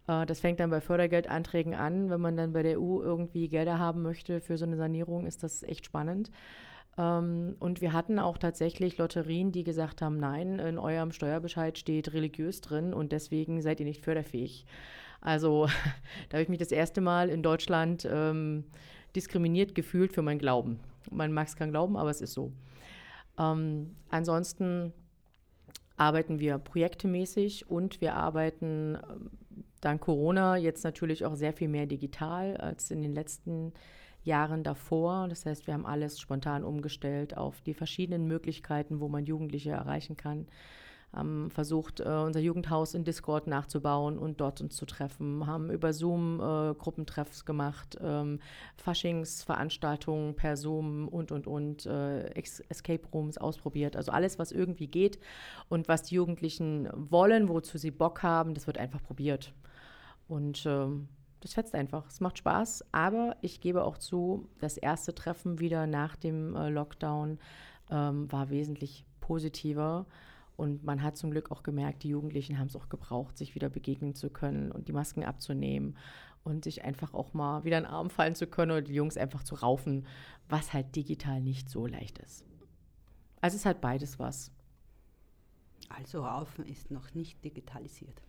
Äh, 0.08 0.24
das 0.24 0.40
fängt 0.40 0.58
dann 0.58 0.70
bei 0.70 0.80
Fördergeldanträgen 0.80 1.74
an. 1.74 2.08
Wenn 2.08 2.20
man 2.20 2.36
dann 2.36 2.54
bei 2.54 2.62
der 2.62 2.80
EU 2.80 3.02
irgendwie 3.02 3.48
Gelder 3.48 3.78
haben 3.78 4.00
möchte 4.02 4.40
für 4.40 4.56
so 4.56 4.64
eine 4.64 4.76
Sanierung, 4.76 5.26
ist 5.26 5.42
das 5.42 5.62
echt 5.62 5.84
spannend. 5.84 6.30
Ähm, 6.96 7.56
und 7.60 7.80
wir 7.80 7.92
hatten 7.92 8.18
auch 8.18 8.38
tatsächlich 8.38 8.98
Lotterien, 8.98 9.52
die 9.52 9.64
gesagt 9.64 10.02
haben, 10.02 10.18
nein, 10.18 10.58
in 10.58 10.78
eurem 10.78 11.12
Steuerbescheid 11.12 11.76
steht 11.78 12.12
religiös 12.12 12.60
drin 12.60 12.94
und 12.94 13.12
deswegen 13.12 13.60
seid 13.62 13.80
ihr 13.80 13.86
nicht 13.86 14.02
förderfähig. 14.02 14.66
Also 15.24 15.66
da 16.28 16.36
habe 16.36 16.42
ich 16.42 16.48
mich 16.48 16.60
das 16.60 16.70
erste 16.70 17.00
Mal 17.00 17.28
in 17.28 17.42
Deutschland 17.42 18.06
ähm, 18.08 18.64
diskriminiert 19.16 19.74
gefühlt 19.74 20.12
für 20.12 20.22
meinen 20.22 20.38
Glauben. 20.38 20.78
Man 21.10 21.32
mag 21.32 21.48
es 21.48 21.56
kein 21.56 21.70
glauben, 21.70 21.96
aber 21.96 22.10
es 22.10 22.20
ist 22.20 22.34
so. 22.34 22.52
Ähm, 23.38 23.96
ansonsten 24.10 24.92
arbeiten 25.96 26.38
wir 26.38 26.58
projektemäßig 26.58 27.68
und 27.68 28.00
wir 28.00 28.14
arbeiten 28.14 28.96
ähm, 29.10 29.30
dank 29.80 30.02
Corona 30.02 30.56
jetzt 30.56 30.84
natürlich 30.84 31.24
auch 31.24 31.34
sehr 31.34 31.52
viel 31.52 31.68
mehr 31.68 31.86
digital 31.86 32.56
als 32.56 32.90
in 32.90 33.02
den 33.02 33.12
letzten 33.12 33.72
Jahren 34.24 34.62
davor. 34.62 35.28
Das 35.28 35.46
heißt, 35.46 35.66
wir 35.66 35.74
haben 35.74 35.86
alles 35.86 36.18
spontan 36.20 36.64
umgestellt 36.64 37.36
auf 37.36 37.60
die 37.60 37.74
verschiedenen 37.74 38.26
Möglichkeiten, 38.26 39.00
wo 39.00 39.08
man 39.08 39.26
Jugendliche 39.26 39.70
erreichen 39.70 40.16
kann 40.16 40.46
haben 41.14 41.50
versucht, 41.50 42.00
äh, 42.00 42.04
unser 42.04 42.40
Jugendhaus 42.40 42.94
in 42.94 43.04
Discord 43.04 43.46
nachzubauen 43.46 44.18
und 44.18 44.40
dort 44.40 44.60
uns 44.60 44.76
zu 44.76 44.86
treffen, 44.86 45.46
haben 45.46 45.70
über 45.70 45.92
Zoom 45.92 46.40
äh, 46.40 46.74
Gruppentreffs 46.74 47.44
gemacht, 47.44 47.96
ähm, 48.00 48.40
Faschingsveranstaltungen 48.76 50.34
per 50.34 50.56
Zoom 50.56 51.08
und, 51.08 51.32
und, 51.32 51.46
und, 51.46 51.86
äh, 51.86 52.28
Escape 52.34 53.06
Rooms 53.12 53.38
ausprobiert. 53.38 53.96
Also 53.96 54.12
alles, 54.12 54.38
was 54.38 54.52
irgendwie 54.52 54.88
geht 54.88 55.18
und 55.68 55.88
was 55.88 56.02
die 56.02 56.16
Jugendlichen 56.16 56.88
wollen, 56.94 57.48
wozu 57.48 57.78
sie 57.78 57.90
Bock 57.90 58.22
haben, 58.22 58.54
das 58.54 58.66
wird 58.66 58.78
einfach 58.78 59.02
probiert. 59.02 59.52
Und 60.28 60.64
ähm, 60.66 61.08
das 61.40 61.52
fetzt 61.52 61.74
einfach. 61.74 62.06
Es 62.08 62.20
macht 62.20 62.38
Spaß, 62.38 62.86
aber 62.92 63.36
ich 63.42 63.60
gebe 63.60 63.84
auch 63.84 63.98
zu, 63.98 64.48
das 64.60 64.78
erste 64.78 65.14
Treffen 65.14 65.60
wieder 65.60 65.86
nach 65.86 66.16
dem 66.16 66.56
äh, 66.56 66.70
Lockdown 66.70 67.38
ähm, 67.90 68.32
war 68.32 68.48
wesentlich 68.48 69.04
positiver. 69.20 70.06
Und 70.56 70.84
man 70.84 71.02
hat 71.02 71.16
zum 71.16 71.30
Glück 71.30 71.50
auch 71.50 71.62
gemerkt, 71.62 72.04
die 72.04 72.10
Jugendlichen 72.10 72.58
haben 72.58 72.68
es 72.68 72.76
auch 72.76 72.88
gebraucht, 72.88 73.36
sich 73.36 73.54
wieder 73.54 73.68
begegnen 73.68 74.14
zu 74.14 74.30
können 74.30 74.70
und 74.70 74.86
die 74.88 74.92
Masken 74.92 75.24
abzunehmen 75.24 75.96
und 76.44 76.64
sich 76.64 76.84
einfach 76.84 77.14
auch 77.14 77.34
mal 77.34 77.64
wieder 77.64 77.78
in 77.78 77.84
den 77.84 77.90
Arm 77.90 78.10
fallen 78.10 78.34
zu 78.34 78.46
können 78.46 78.70
oder 78.70 78.82
die 78.82 78.94
Jungs 78.94 79.16
einfach 79.16 79.42
zu 79.42 79.56
raufen, 79.56 80.06
was 80.48 80.72
halt 80.72 80.94
digital 80.94 81.40
nicht 81.40 81.68
so 81.68 81.86
leicht 81.86 82.18
ist. 82.18 82.44
Also 83.40 83.56
es 83.56 83.62
ist 83.62 83.66
halt 83.66 83.80
beides 83.80 84.18
was. 84.18 84.52
Also 85.88 86.24
Raufen 86.24 86.66
ist 86.66 86.90
noch 86.90 87.14
nicht 87.14 87.44
digitalisiert. 87.44 88.22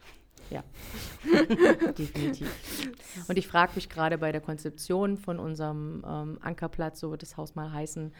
Ja, 0.50 0.64
definitiv. 1.98 2.50
Und 3.28 3.38
ich 3.38 3.48
frage 3.48 3.72
mich 3.76 3.90
gerade 3.90 4.18
bei 4.18 4.32
der 4.32 4.42
Konzeption 4.42 5.18
von 5.18 5.40
unserem 5.40 6.04
ähm, 6.06 6.38
Ankerplatz, 6.42 7.00
so 7.00 7.10
wird 7.10 7.22
das 7.22 7.38
Haus 7.38 7.56
mal 7.56 7.72
heißen, 7.72 8.14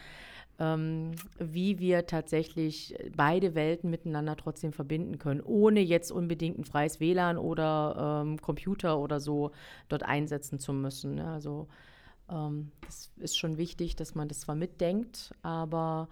ähm, 0.58 1.12
wie 1.38 1.78
wir 1.78 2.06
tatsächlich 2.06 2.96
beide 3.14 3.54
Welten 3.54 3.90
miteinander 3.90 4.36
trotzdem 4.36 4.72
verbinden 4.72 5.18
können, 5.18 5.40
ohne 5.42 5.80
jetzt 5.80 6.10
unbedingt 6.10 6.58
ein 6.58 6.64
freies 6.64 7.00
WLAN 7.00 7.36
oder 7.38 8.22
ähm, 8.24 8.40
Computer 8.40 8.98
oder 8.98 9.20
so 9.20 9.50
dort 9.88 10.02
einsetzen 10.02 10.58
zu 10.58 10.72
müssen. 10.72 11.16
Ne? 11.16 11.26
Also 11.28 11.68
ähm, 12.30 12.72
das 12.86 13.12
ist 13.18 13.36
schon 13.36 13.58
wichtig, 13.58 13.96
dass 13.96 14.14
man 14.14 14.28
das 14.28 14.40
zwar 14.40 14.54
mitdenkt, 14.54 15.34
aber 15.42 16.08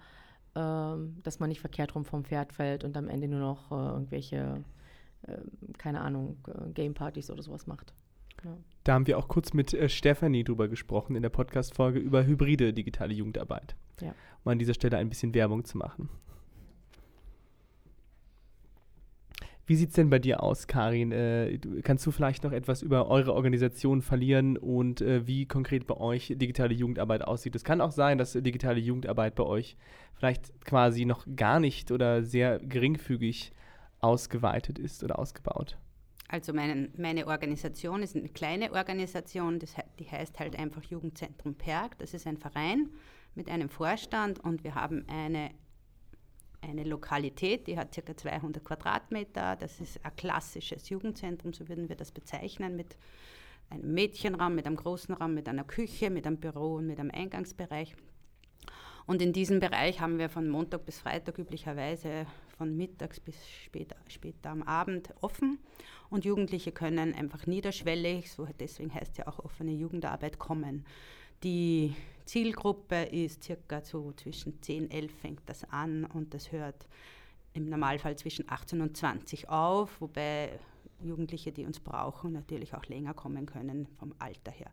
ähm, 0.55 1.17
dass 1.23 1.39
man 1.39 1.49
nicht 1.49 1.59
verkehrt 1.61 1.95
rum 1.95 2.05
vom 2.05 2.23
Pferd 2.23 2.53
fällt 2.53 2.83
und 2.83 2.95
am 2.97 3.09
Ende 3.09 3.27
nur 3.27 3.39
noch 3.39 3.71
äh, 3.71 3.93
irgendwelche, 3.93 4.63
äh, 5.23 5.37
keine 5.77 6.01
Ahnung, 6.01 6.37
äh, 6.47 6.69
Gamepartys 6.71 7.29
oder 7.31 7.41
sowas 7.41 7.67
macht. 7.67 7.93
Ja. 8.45 8.57
Da 8.83 8.93
haben 8.93 9.07
wir 9.07 9.17
auch 9.17 9.27
kurz 9.27 9.53
mit 9.53 9.73
äh, 9.73 9.89
Stefanie 9.89 10.43
drüber 10.43 10.67
gesprochen 10.67 11.15
in 11.15 11.23
der 11.23 11.29
Podcast-Folge 11.29 11.99
über 11.99 12.25
hybride 12.25 12.73
digitale 12.73 13.13
Jugendarbeit. 13.13 13.75
Ja. 13.99 14.13
Um 14.43 14.51
an 14.51 14.59
dieser 14.59 14.75
Stelle 14.75 14.97
ein 14.97 15.09
bisschen 15.09 15.33
Werbung 15.33 15.65
zu 15.65 15.77
machen. 15.77 16.09
Wie 19.67 19.75
sieht 19.75 19.89
es 19.89 19.95
denn 19.95 20.11
bei 20.11 20.19
dir 20.19 20.43
aus, 20.43 20.67
Karin? 20.67 21.11
Äh, 21.11 21.57
kannst 21.81 22.05
du 22.05 22.11
vielleicht 22.11 22.43
noch 22.43 22.51
etwas 22.51 22.83
über 22.83 23.07
eure 23.07 23.33
Organisation 23.33 24.03
verlieren 24.03 24.57
und 24.57 25.01
äh, 25.01 25.25
wie 25.25 25.47
konkret 25.47 25.87
bei 25.87 25.97
euch 25.97 26.35
digitale 26.37 26.75
Jugendarbeit 26.75 27.23
aussieht? 27.23 27.55
Es 27.55 27.63
kann 27.63 27.81
auch 27.81 27.91
sein, 27.91 28.19
dass 28.19 28.33
digitale 28.33 28.79
Jugendarbeit 28.79 29.33
bei 29.33 29.43
euch 29.43 29.75
vielleicht 30.13 30.53
quasi 30.65 31.05
noch 31.05 31.25
gar 31.35 31.59
nicht 31.59 31.89
oder 31.89 32.21
sehr 32.21 32.59
geringfügig 32.59 33.53
ausgeweitet 34.01 34.77
ist 34.77 35.03
oder 35.03 35.17
ausgebaut. 35.17 35.79
Also 36.27 36.53
mein, 36.53 36.91
meine 36.97 37.27
Organisation 37.27 38.01
ist 38.01 38.15
eine 38.15 38.29
kleine 38.29 38.71
Organisation, 38.71 39.59
das, 39.59 39.75
die 39.99 40.09
heißt 40.09 40.39
halt 40.39 40.57
einfach 40.57 40.83
Jugendzentrum 40.83 41.55
Perg. 41.55 41.97
Das 41.99 42.13
ist 42.13 42.25
ein 42.25 42.37
Verein 42.37 42.89
mit 43.35 43.49
einem 43.49 43.69
Vorstand 43.69 44.39
und 44.39 44.63
wir 44.63 44.75
haben 44.75 45.05
eine, 45.07 45.51
eine 46.61 46.83
Lokalität, 46.83 47.67
die 47.67 47.77
hat 47.77 47.93
ca. 47.93 48.17
200 48.17 48.63
Quadratmeter. 48.63 49.55
Das 49.55 49.79
ist 49.79 50.03
ein 50.03 50.15
klassisches 50.15 50.89
Jugendzentrum, 50.89 51.53
so 51.53 51.69
würden 51.69 51.89
wir 51.89 51.95
das 51.95 52.11
bezeichnen, 52.11 52.75
mit 52.75 52.97
einem 53.69 53.93
Mädchenraum, 53.93 54.55
mit 54.55 54.65
einem 54.65 54.77
großen 54.77 55.13
Raum, 55.13 55.33
mit 55.33 55.47
einer 55.47 55.63
Küche, 55.63 56.09
mit 56.09 56.25
einem 56.25 56.37
Büro 56.37 56.75
und 56.75 56.87
mit 56.87 56.99
einem 56.99 57.11
Eingangsbereich. 57.11 57.95
Und 59.05 59.21
in 59.21 59.33
diesem 59.33 59.59
Bereich 59.59 59.99
haben 59.99 60.17
wir 60.17 60.29
von 60.29 60.49
Montag 60.49 60.85
bis 60.85 60.99
Freitag 60.99 61.37
üblicherweise 61.37 62.25
von 62.57 62.75
mittags 62.75 63.19
bis 63.19 63.35
später, 63.63 63.95
später 64.07 64.49
am 64.49 64.63
Abend 64.63 65.13
offen. 65.21 65.59
Und 66.09 66.25
Jugendliche 66.25 66.71
können 66.71 67.13
einfach 67.13 67.47
niederschwellig, 67.47 68.31
so 68.31 68.47
deswegen 68.59 68.93
heißt 68.93 69.17
ja 69.17 69.27
auch 69.27 69.39
offene 69.39 69.71
Jugendarbeit, 69.71 70.39
kommen. 70.39 70.85
Die 71.43 71.95
Zielgruppe 72.25 73.03
ist 73.03 73.43
circa 73.43 73.81
so 73.81 74.11
zwischen 74.13 74.61
10, 74.61 74.89
11 74.89 75.11
fängt 75.13 75.41
das 75.47 75.63
an 75.65 76.05
und 76.05 76.33
das 76.33 76.51
hört 76.51 76.87
im 77.53 77.69
Normalfall 77.69 78.17
zwischen 78.17 78.49
18 78.49 78.81
und 78.81 78.97
20 78.97 79.49
auf, 79.49 80.01
wobei 80.01 80.59
Jugendliche, 81.01 81.51
die 81.51 81.65
uns 81.65 81.79
brauchen, 81.79 82.33
natürlich 82.33 82.73
auch 82.73 82.85
länger 82.85 83.13
kommen 83.13 83.45
können 83.45 83.87
vom 83.99 84.13
Alter 84.19 84.51
her. 84.51 84.71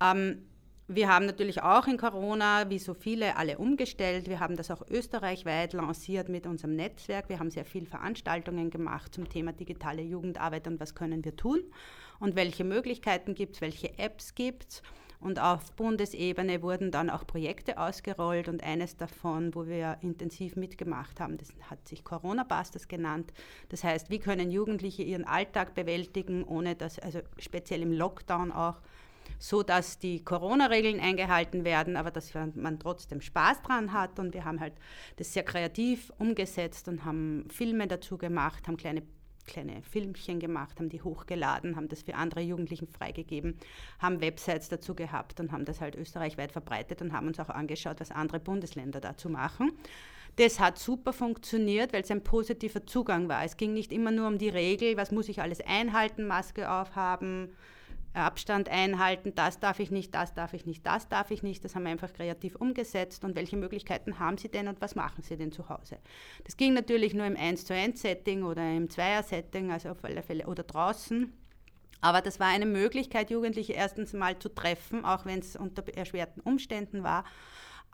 Ähm, 0.00 0.42
wir 0.90 1.08
haben 1.10 1.26
natürlich 1.26 1.62
auch 1.62 1.86
in 1.86 1.98
Corona, 1.98 2.70
wie 2.70 2.78
so 2.78 2.94
viele, 2.94 3.36
alle 3.36 3.58
umgestellt. 3.58 4.26
Wir 4.26 4.40
haben 4.40 4.56
das 4.56 4.70
auch 4.70 4.82
österreichweit 4.88 5.74
lanciert 5.74 6.30
mit 6.30 6.46
unserem 6.46 6.74
Netzwerk. 6.76 7.28
Wir 7.28 7.38
haben 7.38 7.50
sehr 7.50 7.66
viele 7.66 7.84
Veranstaltungen 7.84 8.70
gemacht 8.70 9.14
zum 9.14 9.28
Thema 9.28 9.52
digitale 9.52 10.00
Jugendarbeit 10.00 10.66
und 10.66 10.80
was 10.80 10.94
können 10.94 11.22
wir 11.26 11.36
tun 11.36 11.62
und 12.20 12.36
welche 12.36 12.64
Möglichkeiten 12.64 13.34
gibt 13.34 13.56
es, 13.56 13.60
welche 13.60 13.98
Apps 13.98 14.34
gibt 14.34 14.68
es. 14.70 14.82
Und 15.20 15.40
auf 15.40 15.72
Bundesebene 15.72 16.62
wurden 16.62 16.90
dann 16.90 17.10
auch 17.10 17.26
Projekte 17.26 17.76
ausgerollt 17.76 18.48
und 18.48 18.62
eines 18.62 18.96
davon, 18.96 19.54
wo 19.54 19.66
wir 19.66 19.98
intensiv 20.00 20.56
mitgemacht 20.56 21.20
haben, 21.20 21.36
das 21.36 21.52
hat 21.68 21.86
sich 21.86 22.02
Corona 22.04 22.44
Busters 22.44 22.88
genannt. 22.88 23.32
Das 23.68 23.84
heißt, 23.84 24.10
wie 24.10 24.20
können 24.20 24.50
Jugendliche 24.50 25.02
ihren 25.02 25.24
Alltag 25.24 25.74
bewältigen, 25.74 26.44
ohne 26.44 26.76
dass, 26.76 26.98
also 27.00 27.18
speziell 27.36 27.82
im 27.82 27.92
Lockdown 27.92 28.52
auch, 28.52 28.80
so 29.38 29.62
dass 29.62 29.98
die 29.98 30.24
Corona-Regeln 30.24 31.00
eingehalten 31.00 31.64
werden, 31.64 31.96
aber 31.96 32.10
dass 32.10 32.32
man 32.34 32.78
trotzdem 32.78 33.20
Spaß 33.20 33.62
dran 33.62 33.92
hat. 33.92 34.18
Und 34.18 34.34
wir 34.34 34.44
haben 34.44 34.60
halt 34.60 34.74
das 35.16 35.32
sehr 35.32 35.44
kreativ 35.44 36.12
umgesetzt 36.18 36.88
und 36.88 37.04
haben 37.04 37.46
Filme 37.50 37.86
dazu 37.86 38.18
gemacht, 38.18 38.66
haben 38.66 38.76
kleine 38.76 39.02
kleine 39.48 39.82
Filmchen 39.82 40.38
gemacht, 40.38 40.78
haben 40.78 40.90
die 40.90 41.02
hochgeladen, 41.02 41.74
haben 41.74 41.88
das 41.88 42.02
für 42.02 42.14
andere 42.14 42.40
Jugendlichen 42.40 42.86
freigegeben, 42.86 43.56
haben 43.98 44.20
Websites 44.20 44.68
dazu 44.68 44.94
gehabt 44.94 45.40
und 45.40 45.50
haben 45.50 45.64
das 45.64 45.80
halt 45.80 45.96
österreichweit 45.96 46.52
verbreitet 46.52 47.02
und 47.02 47.12
haben 47.12 47.26
uns 47.26 47.40
auch 47.40 47.48
angeschaut, 47.48 47.98
was 47.98 48.12
andere 48.12 48.38
Bundesländer 48.38 49.00
dazu 49.00 49.28
machen. 49.28 49.72
Das 50.36 50.60
hat 50.60 50.78
super 50.78 51.12
funktioniert, 51.12 51.92
weil 51.92 52.02
es 52.02 52.10
ein 52.12 52.22
positiver 52.22 52.86
Zugang 52.86 53.28
war. 53.28 53.42
Es 53.42 53.56
ging 53.56 53.72
nicht 53.72 53.90
immer 53.90 54.12
nur 54.12 54.28
um 54.28 54.38
die 54.38 54.50
Regel, 54.50 54.96
was 54.96 55.10
muss 55.10 55.28
ich 55.28 55.42
alles 55.42 55.60
einhalten, 55.62 56.28
Maske 56.28 56.70
aufhaben, 56.70 57.56
Abstand 58.14 58.68
einhalten, 58.68 59.34
das 59.34 59.60
darf 59.60 59.80
ich 59.80 59.90
nicht, 59.90 60.14
das 60.14 60.34
darf 60.34 60.52
ich 60.52 60.66
nicht, 60.66 60.84
das 60.86 61.08
darf 61.08 61.30
ich 61.30 61.42
nicht. 61.42 61.64
Das 61.64 61.74
haben 61.74 61.84
wir 61.84 61.90
einfach 61.90 62.12
kreativ 62.12 62.56
umgesetzt. 62.56 63.24
Und 63.24 63.36
welche 63.36 63.56
Möglichkeiten 63.56 64.18
haben 64.18 64.38
Sie 64.38 64.48
denn 64.48 64.68
und 64.68 64.80
was 64.80 64.94
machen 64.94 65.22
Sie 65.22 65.36
denn 65.36 65.52
zu 65.52 65.68
Hause? 65.68 65.98
Das 66.44 66.56
ging 66.56 66.74
natürlich 66.74 67.14
nur 67.14 67.26
im 67.26 67.36
1 67.36 67.64
zu 67.64 67.74
1 67.74 68.00
Setting 68.00 68.42
oder 68.42 68.70
im 68.72 68.90
Zweier 68.90 69.22
Setting, 69.22 69.70
also 69.70 69.90
auf 69.90 70.04
alle 70.04 70.22
Fälle, 70.22 70.46
oder 70.46 70.62
draußen. 70.62 71.32
Aber 72.00 72.20
das 72.20 72.38
war 72.38 72.48
eine 72.48 72.66
Möglichkeit, 72.66 73.30
Jugendliche 73.30 73.72
erstens 73.72 74.12
mal 74.12 74.38
zu 74.38 74.48
treffen, 74.48 75.04
auch 75.04 75.24
wenn 75.24 75.40
es 75.40 75.56
unter 75.56 75.86
erschwerten 75.96 76.40
Umständen 76.42 77.02
war. 77.02 77.24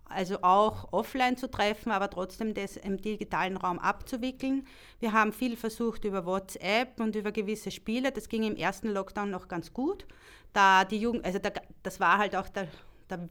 Also 0.07 0.43
auch 0.43 0.93
offline 0.93 1.37
zu 1.37 1.51
treffen, 1.51 1.91
aber 1.91 2.11
trotzdem 2.11 2.55
das 2.55 2.77
im 2.77 3.01
digitalen 3.01 3.57
Raum 3.57 3.79
abzuwickeln. 3.79 4.67
Wir 5.01 5.13
haben 5.13 5.33
viel 5.33 5.57
versucht 5.57 6.05
über 6.05 6.27
WhatsApp 6.27 7.01
und 7.01 7.17
über 7.17 7.33
gewisse 7.33 7.71
Spiele. 7.71 8.13
Das 8.13 8.29
ging 8.29 8.45
im 8.45 8.57
ersten 8.57 8.89
Lockdown 8.89 9.31
noch 9.31 9.49
ganz 9.49 9.73
gut. 9.73 10.07
Da 10.53 10.85
die 10.85 10.99
Jugend, 10.99 11.25
also 11.25 11.39
da, 11.39 11.51
das 11.83 12.01
war 12.01 12.19
halt 12.19 12.37
auch 12.37 12.49
der, 12.49 12.69
der, 13.11 13.29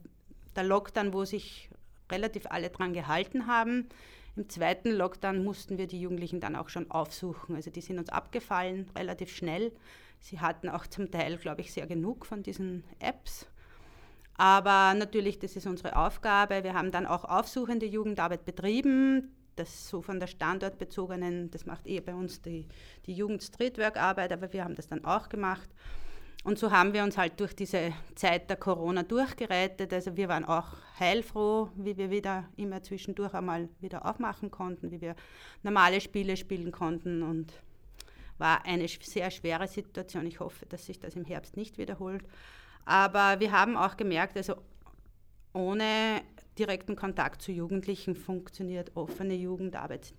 der 0.56 0.64
Lockdown, 0.64 1.12
wo 1.12 1.24
sich 1.24 1.70
relativ 2.10 2.46
alle 2.46 2.70
dran 2.70 2.92
gehalten 2.92 3.46
haben. 3.46 3.88
Im 4.36 4.48
zweiten 4.48 4.90
Lockdown 4.90 5.44
mussten 5.44 5.78
wir 5.78 5.86
die 5.86 6.00
Jugendlichen 6.00 6.40
dann 6.40 6.56
auch 6.56 6.68
schon 6.68 6.90
aufsuchen. 6.90 7.54
Also 7.54 7.70
die 7.70 7.80
sind 7.80 7.98
uns 7.98 8.08
abgefallen, 8.08 8.90
relativ 8.96 9.34
schnell. 9.34 9.72
Sie 10.18 10.40
hatten 10.40 10.68
auch 10.68 10.86
zum 10.86 11.10
Teil, 11.10 11.36
glaube 11.36 11.60
ich, 11.60 11.72
sehr 11.72 11.86
genug 11.86 12.26
von 12.26 12.42
diesen 12.42 12.82
Apps. 12.98 13.46
Aber 14.36 14.94
natürlich, 14.94 15.38
das 15.38 15.56
ist 15.56 15.66
unsere 15.66 15.96
Aufgabe. 15.96 16.64
Wir 16.64 16.74
haben 16.74 16.90
dann 16.90 17.06
auch 17.06 17.24
aufsuchende 17.24 17.86
Jugendarbeit 17.86 18.44
betrieben. 18.44 19.34
Das 19.56 19.88
so 19.88 20.02
von 20.02 20.18
der 20.18 20.26
standortbezogenen, 20.26 21.50
das 21.52 21.64
macht 21.64 21.86
eher 21.86 22.00
bei 22.00 22.14
uns 22.14 22.42
die, 22.42 22.66
die 23.06 23.14
Jugend-Streetwork-Arbeit, 23.14 24.32
aber 24.32 24.52
wir 24.52 24.64
haben 24.64 24.74
das 24.74 24.88
dann 24.88 25.04
auch 25.04 25.28
gemacht. 25.28 25.68
Und 26.42 26.58
so 26.58 26.70
haben 26.72 26.92
wir 26.92 27.04
uns 27.04 27.16
halt 27.16 27.40
durch 27.40 27.54
diese 27.54 27.92
Zeit 28.16 28.50
der 28.50 28.58
Corona 28.58 29.02
durchgerettet. 29.02 29.92
Also 29.92 30.16
wir 30.16 30.28
waren 30.28 30.44
auch 30.44 30.76
heilfroh, 31.00 31.70
wie 31.74 31.96
wir 31.96 32.10
wieder 32.10 32.48
immer 32.56 32.82
zwischendurch 32.82 33.32
einmal 33.32 33.68
wieder 33.80 34.04
aufmachen 34.04 34.50
konnten, 34.50 34.90
wie 34.90 35.00
wir 35.00 35.16
normale 35.62 36.02
Spiele 36.02 36.36
spielen 36.36 36.70
konnten 36.70 37.22
und 37.22 37.52
war 38.36 38.66
eine 38.66 38.86
sehr 38.88 39.30
schwere 39.30 39.68
Situation. 39.68 40.26
Ich 40.26 40.40
hoffe, 40.40 40.66
dass 40.66 40.84
sich 40.84 40.98
das 40.98 41.14
im 41.14 41.24
Herbst 41.24 41.56
nicht 41.56 41.78
wiederholt. 41.78 42.24
Aber 42.84 43.40
wir 43.40 43.52
haben 43.52 43.76
auch 43.76 43.96
gemerkt, 43.96 44.36
also 44.36 44.56
ohne 45.52 46.22
direkten 46.58 46.96
Kontakt 46.96 47.42
zu 47.42 47.52
Jugendlichen 47.52 48.16
funktioniert 48.16 48.92
offene 48.96 49.34
Jugendarbeit 49.34 50.14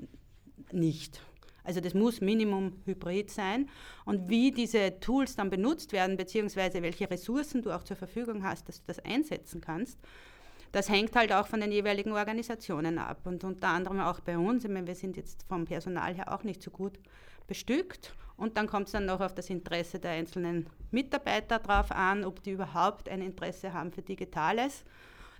nicht. 0.71 1.21
Also 1.63 1.81
das 1.81 1.93
muss 1.93 2.21
Minimum 2.21 2.73
hybrid 2.85 3.31
sein. 3.31 3.69
Und 4.05 4.29
wie 4.29 4.51
diese 4.51 4.99
Tools 4.99 5.35
dann 5.35 5.49
benutzt 5.49 5.91
werden, 5.93 6.15
beziehungsweise 6.15 6.81
welche 6.81 7.09
Ressourcen 7.09 7.61
du 7.61 7.71
auch 7.71 7.83
zur 7.83 7.97
Verfügung 7.97 8.43
hast, 8.43 8.69
dass 8.69 8.77
du 8.77 8.83
das 8.87 8.99
einsetzen 8.99 9.61
kannst, 9.61 9.99
das 10.71 10.89
hängt 10.89 11.15
halt 11.15 11.31
auch 11.31 11.47
von 11.47 11.61
den 11.61 11.71
jeweiligen 11.71 12.11
Organisationen 12.11 12.97
ab. 12.97 13.21
Und 13.25 13.43
unter 13.43 13.69
anderem 13.69 13.99
auch 14.01 14.19
bei 14.19 14.37
uns. 14.37 14.63
Ich 14.63 14.71
meine, 14.71 14.87
wir 14.87 14.95
sind 14.95 15.17
jetzt 15.17 15.43
vom 15.47 15.65
Personal 15.65 16.13
her 16.13 16.33
auch 16.33 16.43
nicht 16.43 16.61
so 16.61 16.69
gut 16.69 16.99
bestückt. 17.47 18.13
Und 18.37 18.57
dann 18.57 18.67
kommt 18.67 18.87
es 18.87 18.91
dann 18.91 19.05
noch 19.05 19.21
auf 19.21 19.33
das 19.33 19.49
Interesse 19.49 19.99
der 19.99 20.11
einzelnen 20.11 20.67
Mitarbeiter 20.91 21.59
drauf 21.59 21.91
an, 21.91 22.23
ob 22.25 22.43
die 22.43 22.51
überhaupt 22.51 23.09
ein 23.09 23.21
Interesse 23.21 23.73
haben 23.73 23.91
für 23.91 24.01
Digitales. 24.01 24.83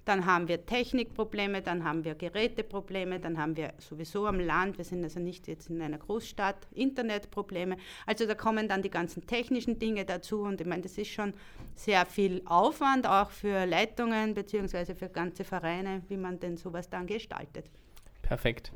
Dann 0.06 0.28
haben 0.28 0.48
wir 0.48 0.64
Technikprobleme, 0.64 1.64
dann 1.64 1.84
haben 1.84 2.04
wir 2.04 2.14
Geräteprobleme, 2.14 3.20
dann 3.20 3.40
haben 3.40 3.58
wir 3.58 3.74
sowieso 3.80 4.28
am 4.28 4.40
Land, 4.40 4.78
wir 4.78 4.86
sind 4.86 5.04
also 5.04 5.20
nicht 5.20 5.48
jetzt 5.48 5.72
in 5.72 5.82
einer 5.82 5.98
Großstadt, 5.98 6.68
Internetprobleme. 6.74 7.78
Also 8.06 8.28
da 8.28 8.36
kommen 8.36 8.68
dann 8.68 8.84
die 8.84 8.92
ganzen 8.92 9.26
technischen 9.26 9.80
Dinge 9.80 10.06
dazu 10.06 10.42
und 10.42 10.62
ich 10.62 10.68
meine, 10.68 10.84
das 10.84 11.00
ist 11.00 11.10
schon 11.10 11.34
sehr 11.74 12.06
viel 12.06 12.44
Aufwand 12.46 13.08
auch 13.08 13.32
für 13.32 13.66
Leitungen 13.66 14.36
bzw. 14.36 14.94
für 14.94 15.10
ganze 15.10 15.44
Vereine, 15.44 16.04
wie 16.08 16.18
man 16.18 16.40
denn 16.40 16.56
sowas 16.56 16.88
dann 16.88 17.08
gestaltet. 17.08 17.66
Perfekt. 18.22 18.72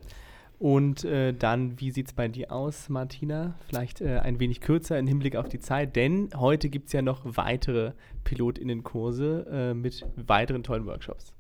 Und 0.59 1.05
äh, 1.05 1.33
dann, 1.33 1.79
wie 1.79 1.89
sieht 1.91 2.07
es 2.07 2.13
bei 2.13 2.27
dir 2.27 2.51
aus, 2.51 2.89
Martina? 2.89 3.55
Vielleicht 3.67 4.01
äh, 4.01 4.19
ein 4.19 4.41
wenig 4.41 4.59
kürzer 4.59 4.99
im 4.99 5.07
Hinblick 5.07 5.37
auf 5.37 5.47
die 5.47 5.59
Zeit, 5.59 5.95
denn 5.95 6.29
heute 6.35 6.67
gibt 6.67 6.87
es 6.87 6.93
ja 6.93 7.01
noch 7.01 7.21
weitere 7.23 7.93
PilotInnenkurse 8.25 9.47
äh, 9.49 9.73
mit 9.73 10.05
weiteren 10.17 10.63
tollen 10.63 10.85
Workshops. 10.85 11.31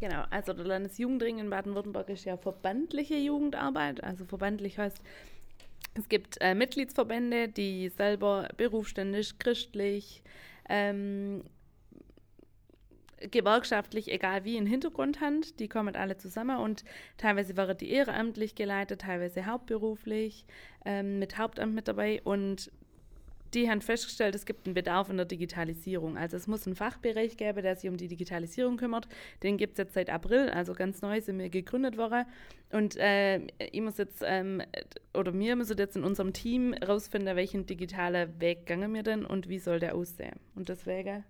Genau, 0.00 0.24
also 0.28 0.52
der 0.52 0.66
Landesjugendring 0.66 1.38
in 1.38 1.48
Baden-Württemberg 1.48 2.10
ist 2.10 2.26
ja 2.26 2.36
verbandliche 2.36 3.16
Jugendarbeit. 3.16 4.04
Also 4.04 4.26
verbandlich 4.26 4.78
heißt, 4.78 5.00
es 5.94 6.08
gibt 6.10 6.36
äh, 6.40 6.54
Mitgliedsverbände, 6.54 7.48
die 7.48 7.88
selber 7.88 8.48
berufsständisch, 8.58 9.38
christlich, 9.38 10.22
ähm, 10.68 11.42
gewerkschaftlich, 13.30 14.10
egal 14.10 14.44
wie, 14.44 14.56
einen 14.56 14.66
Hintergrund 14.66 15.20
haben. 15.20 15.42
Die 15.58 15.68
kommen 15.68 15.96
alle 15.96 16.16
zusammen 16.16 16.58
und 16.58 16.84
teilweise 17.16 17.56
waren 17.56 17.76
die 17.76 17.90
ehrenamtlich 17.90 18.54
geleitet, 18.54 19.02
teilweise 19.02 19.46
hauptberuflich, 19.46 20.44
ähm, 20.84 21.18
mit 21.18 21.38
Hauptamt 21.38 21.74
mit 21.74 21.88
dabei 21.88 22.20
und 22.22 22.70
die 23.54 23.68
haben 23.68 23.82
festgestellt, 23.82 24.34
es 24.34 24.46
gibt 24.46 24.66
einen 24.66 24.74
Bedarf 24.74 25.10
in 25.10 25.16
der 25.16 25.26
Digitalisierung. 25.26 26.16
Also 26.16 26.36
es 26.36 26.46
muss 26.46 26.66
einen 26.66 26.76
Fachbereich 26.76 27.36
geben, 27.36 27.62
der 27.62 27.76
sich 27.76 27.90
um 27.90 27.96
die 27.96 28.08
Digitalisierung 28.08 28.76
kümmert. 28.76 29.08
Den 29.42 29.58
gibt 29.58 29.72
es 29.72 29.78
jetzt 29.78 29.94
seit 29.94 30.08
April, 30.08 30.48
also 30.48 30.72
ganz 30.72 31.02
neu 31.02 31.20
sind 31.20 31.38
wir 31.38 31.50
gegründet 31.50 31.98
worden. 31.98 32.24
Und 32.70 32.96
äh, 32.96 33.40
ich 33.58 33.80
muss 33.82 33.98
jetzt, 33.98 34.22
ähm, 34.24 34.62
oder 35.12 35.34
wir 35.34 35.56
müssen 35.56 35.76
jetzt 35.76 35.96
in 35.96 36.04
unserem 36.04 36.32
Team 36.32 36.72
herausfinden, 36.72 37.36
welchen 37.36 37.66
digitalen 37.66 38.40
Weg 38.40 38.64
gehen 38.66 38.94
wir 38.94 39.02
denn 39.02 39.26
und 39.26 39.48
wie 39.48 39.58
soll 39.58 39.80
der 39.80 39.94
aussehen. 39.94 40.40
Und 40.54 40.70
deswegen 40.70 41.24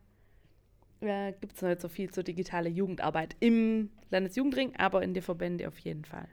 äh, 1.02 1.34
gibt 1.40 1.54
es 1.54 1.62
noch 1.62 1.68
nicht 1.68 1.80
so 1.80 1.88
viel 1.88 2.10
zur 2.10 2.22
digitalen 2.22 2.74
Jugendarbeit 2.74 3.36
im 3.40 3.90
Landesjugendring, 4.10 4.74
aber 4.76 5.02
in 5.02 5.14
den 5.14 5.22
Verbänden 5.22 5.66
auf 5.66 5.78
jeden 5.78 6.04
Fall. 6.04 6.28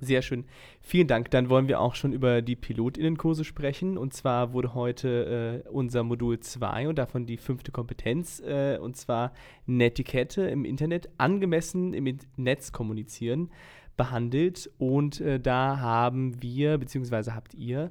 Sehr 0.00 0.22
schön. 0.22 0.44
Vielen 0.80 1.08
Dank. 1.08 1.30
Dann 1.30 1.50
wollen 1.50 1.66
wir 1.66 1.80
auch 1.80 1.96
schon 1.96 2.12
über 2.12 2.40
die 2.40 2.54
PilotInnenkurse 2.54 3.44
sprechen. 3.44 3.98
Und 3.98 4.14
zwar 4.14 4.52
wurde 4.52 4.74
heute 4.74 5.64
äh, 5.66 5.68
unser 5.68 6.04
Modul 6.04 6.38
2 6.38 6.88
und 6.88 6.98
davon 6.98 7.26
die 7.26 7.36
fünfte 7.36 7.72
Kompetenz, 7.72 8.40
äh, 8.40 8.78
und 8.78 8.96
zwar 8.96 9.32
Netiquette 9.66 10.42
im 10.42 10.64
Internet, 10.64 11.08
angemessen 11.18 11.94
im 11.94 12.18
Netz 12.36 12.70
kommunizieren, 12.70 13.50
behandelt. 13.96 14.70
Und 14.78 15.20
äh, 15.20 15.40
da 15.40 15.80
haben 15.80 16.40
wir, 16.42 16.78
beziehungsweise 16.78 17.34
habt 17.34 17.54
ihr, 17.54 17.90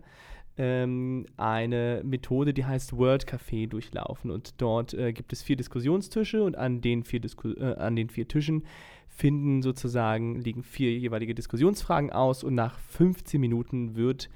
ähm, 0.58 1.26
eine 1.38 2.02
Methode, 2.04 2.54
die 2.54 2.66
heißt 2.66 2.98
World 2.98 3.26
Café 3.26 3.68
durchlaufen. 3.68 4.32
Und 4.32 4.56
dort 4.58 4.94
äh, 4.94 5.14
gibt 5.14 5.34
es 5.34 5.44
vier 5.44 5.56
Diskussionstische 5.56 6.44
und 6.44 6.58
an 6.58 6.82
den 6.82 7.04
vier, 7.04 7.20
Disku 7.20 7.52
äh, 7.52 7.76
an 7.76 7.96
den 7.96 8.10
vier 8.10 8.28
Tischen 8.28 8.64
finden 9.08 9.62
sozusagen, 9.62 10.40
liegen 10.42 10.64
vier 10.64 10.92
jeweilige 10.92 11.34
Diskussionsfragen 11.34 12.12
aus 12.12 12.44
und 12.44 12.56
nach 12.56 12.78
15 12.80 13.42
Minuten 13.42 13.96
wird 13.96 14.30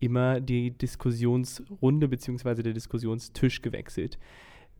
immer 0.00 0.40
die 0.40 0.72
Diskussionsrunde 0.72 2.08
bzw. 2.08 2.62
der 2.62 2.72
Diskussionstisch 2.72 3.62
gewechselt. 3.62 4.18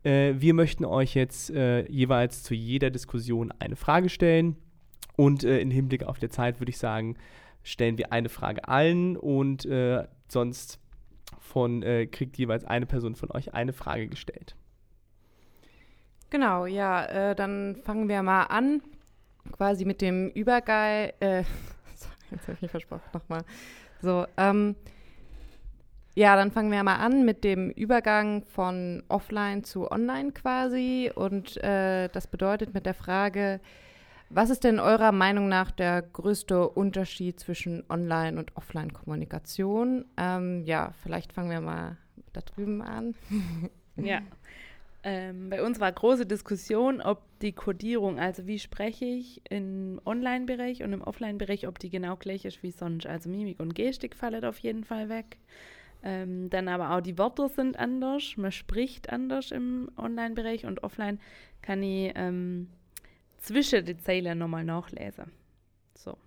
Äh, 0.03 0.35
wir 0.37 0.53
möchten 0.53 0.85
euch 0.85 1.15
jetzt 1.15 1.49
äh, 1.51 1.89
jeweils 1.89 2.43
zu 2.43 2.53
jeder 2.53 2.89
Diskussion 2.89 3.51
eine 3.59 3.75
Frage 3.75 4.09
stellen 4.09 4.55
und 5.15 5.43
äh, 5.43 5.59
im 5.59 5.71
Hinblick 5.71 6.03
auf 6.03 6.19
der 6.19 6.29
Zeit 6.29 6.59
würde 6.59 6.69
ich 6.69 6.77
sagen, 6.77 7.15
stellen 7.63 7.97
wir 7.97 8.11
eine 8.11 8.29
Frage 8.29 8.67
allen 8.67 9.17
und 9.17 9.65
äh, 9.65 10.05
sonst 10.27 10.79
von, 11.45 11.83
äh, 11.83 12.07
kriegt 12.07 12.37
jeweils 12.37 12.65
eine 12.65 12.85
Person 12.85 13.15
von 13.15 13.31
euch 13.31 13.53
eine 13.53 13.73
Frage 13.73 14.07
gestellt. 14.07 14.55
Genau, 16.29 16.65
ja, 16.65 17.05
äh, 17.05 17.35
dann 17.35 17.77
fangen 17.83 18.09
wir 18.09 18.21
mal 18.23 18.43
an, 18.43 18.81
quasi 19.51 19.85
mit 19.85 20.01
dem 20.01 20.29
Übergang. 20.29 21.11
Äh, 21.19 21.39
jetzt 22.31 22.43
habe 22.43 22.53
ich 22.53 22.61
mich 22.61 22.71
versprochen, 22.71 23.03
nochmal. 23.13 23.43
So, 24.01 24.25
ähm, 24.37 24.75
ja, 26.15 26.35
dann 26.35 26.51
fangen 26.51 26.71
wir 26.71 26.83
mal 26.83 26.95
an 26.95 27.25
mit 27.25 27.43
dem 27.43 27.69
Übergang 27.69 28.43
von 28.43 29.03
offline 29.07 29.63
zu 29.63 29.91
online 29.91 30.31
quasi. 30.31 31.11
Und 31.13 31.57
äh, 31.63 32.09
das 32.09 32.27
bedeutet 32.27 32.73
mit 32.73 32.85
der 32.85 32.93
Frage, 32.93 33.59
was 34.29 34.49
ist 34.49 34.63
denn 34.63 34.79
eurer 34.79 35.11
Meinung 35.11 35.47
nach 35.47 35.71
der 35.71 36.01
größte 36.01 36.67
Unterschied 36.69 37.39
zwischen 37.39 37.83
Online- 37.89 38.37
und 38.39 38.55
Offline-Kommunikation? 38.55 40.05
Ähm, 40.17 40.63
ja, 40.65 40.93
vielleicht 41.03 41.33
fangen 41.33 41.51
wir 41.51 41.61
mal 41.61 41.97
da 42.33 42.41
drüben 42.41 42.81
an. 42.81 43.15
ja. 43.95 44.21
Ähm, 45.03 45.51
bei 45.51 45.61
uns 45.61 45.79
war 45.79 45.91
große 45.91 46.25
Diskussion, 46.25 46.99
ob 46.99 47.21
die 47.39 47.51
Codierung, 47.51 48.19
also 48.19 48.47
wie 48.47 48.57
spreche 48.57 49.05
ich 49.05 49.39
im 49.51 50.01
Online-Bereich 50.03 50.81
und 50.81 50.93
im 50.93 51.03
Offline-Bereich, 51.03 51.67
ob 51.67 51.77
die 51.77 51.91
genau 51.91 52.15
gleich 52.15 52.43
ist 52.43 52.63
wie 52.63 52.71
sonst. 52.71 53.05
Also 53.05 53.29
Mimik 53.29 53.59
und 53.59 53.75
Gestik 53.75 54.15
fallen 54.15 54.43
auf 54.43 54.57
jeden 54.57 54.83
Fall 54.83 55.07
weg. 55.09 55.37
Ähm, 56.01 56.49
dann 56.49 56.67
aber 56.67 56.95
auch 56.95 57.01
die 57.01 57.19
Wörter 57.19 57.49
sind 57.49 57.77
anders, 57.77 58.35
man 58.37 58.51
spricht 58.51 59.11
anders 59.11 59.51
im 59.51 59.89
Online-Bereich 59.95 60.65
und 60.65 60.83
offline 60.83 61.19
kann 61.61 61.83
ich 61.83 62.11
ähm, 62.15 62.69
zwischen 63.45 63.85
den 63.85 63.99
Zeilen 63.99 64.37
nochmal 64.39 64.63
nachlesen. 64.63 65.31
So. 65.95 66.17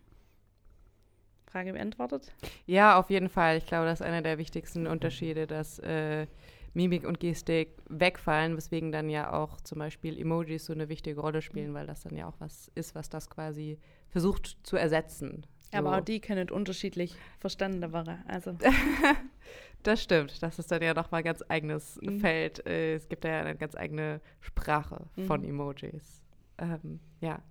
Frage 1.46 1.72
beantwortet? 1.72 2.32
Ja, 2.66 2.98
auf 2.98 3.10
jeden 3.10 3.28
Fall. 3.28 3.56
Ich 3.58 3.66
glaube, 3.66 3.86
das 3.86 4.00
ist 4.00 4.06
einer 4.06 4.22
der 4.22 4.38
wichtigsten 4.38 4.86
Unterschiede, 4.86 5.46
dass 5.46 5.78
äh, 5.78 6.26
Mimik 6.74 7.06
und 7.06 7.20
Gestik 7.20 7.70
wegfallen, 7.88 8.56
weswegen 8.56 8.92
dann 8.92 9.08
ja 9.08 9.32
auch 9.32 9.60
zum 9.62 9.78
Beispiel 9.78 10.18
Emojis 10.20 10.66
so 10.66 10.72
eine 10.72 10.88
wichtige 10.88 11.20
Rolle 11.20 11.40
spielen, 11.42 11.72
weil 11.74 11.86
das 11.86 12.02
dann 12.02 12.14
ja 12.14 12.28
auch 12.28 12.34
was 12.38 12.70
ist, 12.74 12.94
was 12.94 13.08
das 13.08 13.30
quasi 13.30 13.78
versucht 14.10 14.58
zu 14.62 14.76
ersetzen. 14.76 15.46
Aber 15.72 15.98
auch 15.98 16.00
die 16.00 16.20
können 16.20 16.50
unterschiedlich 16.50 17.14
verstanden 17.40 17.92
werden. 17.92 18.22
Also. 18.26 18.56
das 19.82 20.02
stimmt. 20.02 20.42
Das 20.42 20.58
ist 20.58 20.70
dann 20.70 20.82
ja 20.82 20.94
nochmal 20.94 21.20
ein 21.20 21.24
ganz 21.24 21.42
eigenes 21.48 21.98
Mhm. 22.02 22.20
Feld. 22.20 22.64
Äh, 22.66 22.94
Es 22.94 23.08
gibt 23.08 23.24
ja 23.24 23.40
eine 23.40 23.54
ganz 23.56 23.74
eigene 23.74 24.20
Sprache 24.40 25.06
von 25.26 25.40
Mhm. 25.42 25.48
Emojis. 25.48 26.22
Ähm, 26.58 27.00
ja. 27.20 27.42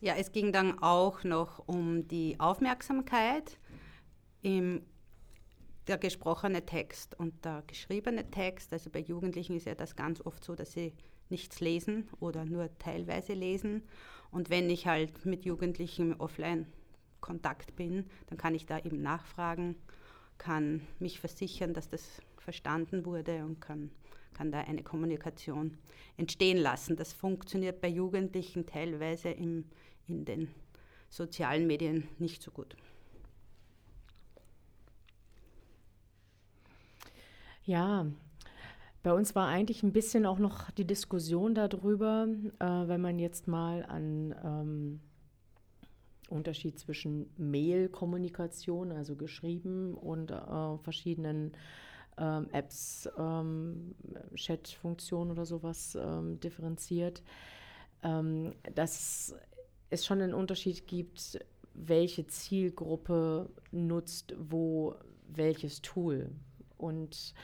Ja, 0.00 0.14
es 0.16 0.32
ging 0.32 0.52
dann 0.52 0.78
auch 0.80 1.24
noch 1.24 1.66
um 1.66 2.06
die 2.08 2.38
Aufmerksamkeit 2.38 3.58
im 4.42 4.82
der 5.86 5.98
gesprochene 5.98 6.64
Text 6.64 7.18
und 7.18 7.44
der 7.44 7.62
geschriebene 7.66 8.30
Text. 8.30 8.72
Also 8.72 8.90
bei 8.90 9.00
Jugendlichen 9.00 9.56
ist 9.56 9.66
ja 9.66 9.74
das 9.74 9.96
ganz 9.96 10.20
oft 10.24 10.42
so, 10.44 10.54
dass 10.54 10.72
sie 10.72 10.94
nichts 11.28 11.60
lesen 11.60 12.08
oder 12.20 12.44
nur 12.44 12.70
teilweise 12.78 13.34
lesen. 13.34 13.82
Und 14.30 14.50
wenn 14.50 14.70
ich 14.70 14.86
halt 14.86 15.26
mit 15.26 15.44
Jugendlichen 15.44 16.12
im 16.12 16.20
Offline-Kontakt 16.20 17.76
bin, 17.76 18.06
dann 18.26 18.38
kann 18.38 18.54
ich 18.54 18.66
da 18.66 18.78
eben 18.78 19.02
nachfragen, 19.02 19.76
kann 20.38 20.86
mich 20.98 21.20
versichern, 21.20 21.74
dass 21.74 21.88
das 21.88 22.20
verstanden 22.38 23.04
wurde 23.04 23.44
und 23.44 23.60
kann, 23.60 23.90
kann 24.34 24.52
da 24.52 24.60
eine 24.60 24.82
Kommunikation 24.82 25.78
entstehen 26.16 26.58
lassen. 26.58 26.96
Das 26.96 27.12
funktioniert 27.12 27.80
bei 27.80 27.88
Jugendlichen 27.88 28.66
teilweise 28.66 29.30
im, 29.30 29.64
in 30.06 30.24
den 30.24 30.48
sozialen 31.08 31.66
Medien 31.66 32.08
nicht 32.18 32.42
so 32.42 32.50
gut. 32.50 32.76
Ja, 37.64 38.06
bei 39.02 39.12
uns 39.12 39.34
war 39.34 39.48
eigentlich 39.48 39.82
ein 39.82 39.92
bisschen 39.92 40.26
auch 40.26 40.38
noch 40.38 40.70
die 40.70 40.86
Diskussion 40.86 41.54
darüber, 41.54 42.26
äh, 42.58 42.64
wenn 42.64 43.00
man 43.00 43.18
jetzt 43.18 43.48
mal 43.48 43.84
an 43.84 44.34
ähm, 44.44 45.00
Unterschied 46.28 46.78
zwischen 46.78 47.30
Mail-Kommunikation, 47.36 48.92
also 48.92 49.14
geschrieben, 49.14 49.94
und 49.94 50.30
äh, 50.30 50.78
verschiedenen 50.78 51.52
ähm, 52.18 52.48
Apps, 52.52 53.08
ähm, 53.18 53.94
Chat-Funktionen 54.34 55.30
oder 55.30 55.46
sowas 55.46 55.96
ähm, 56.00 56.38
differenziert, 56.40 57.22
ähm, 58.02 58.54
dass 58.74 59.34
es 59.90 60.04
schon 60.04 60.20
einen 60.20 60.34
Unterschied 60.34 60.86
gibt, 60.86 61.38
welche 61.74 62.26
Zielgruppe 62.26 63.48
nutzt 63.72 64.34
wo 64.38 64.94
welches 65.28 65.82
Tool. 65.82 66.30
Und 66.76 67.34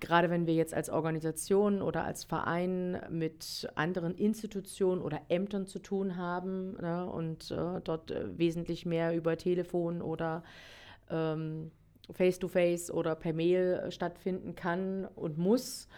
gerade 0.00 0.30
wenn 0.30 0.46
wir 0.46 0.54
jetzt 0.54 0.74
als 0.74 0.90
Organisation 0.90 1.82
oder 1.82 2.04
als 2.04 2.24
Verein 2.24 3.00
mit 3.10 3.68
anderen 3.74 4.14
Institutionen 4.14 5.00
oder 5.00 5.20
Ämtern 5.28 5.66
zu 5.66 5.78
tun 5.78 6.16
haben 6.16 6.74
ne, 6.74 7.06
und 7.06 7.50
äh, 7.50 7.80
dort 7.82 8.10
äh, 8.10 8.38
wesentlich 8.38 8.86
mehr 8.86 9.14
über 9.14 9.36
Telefon 9.36 10.02
oder 10.02 10.42
ähm, 11.10 11.70
Face-to-Face 12.12 12.90
oder 12.90 13.14
per 13.14 13.32
Mail 13.32 13.82
äh, 13.84 13.90
stattfinden 13.90 14.54
kann 14.54 15.06
und 15.14 15.38
muss, 15.38 15.88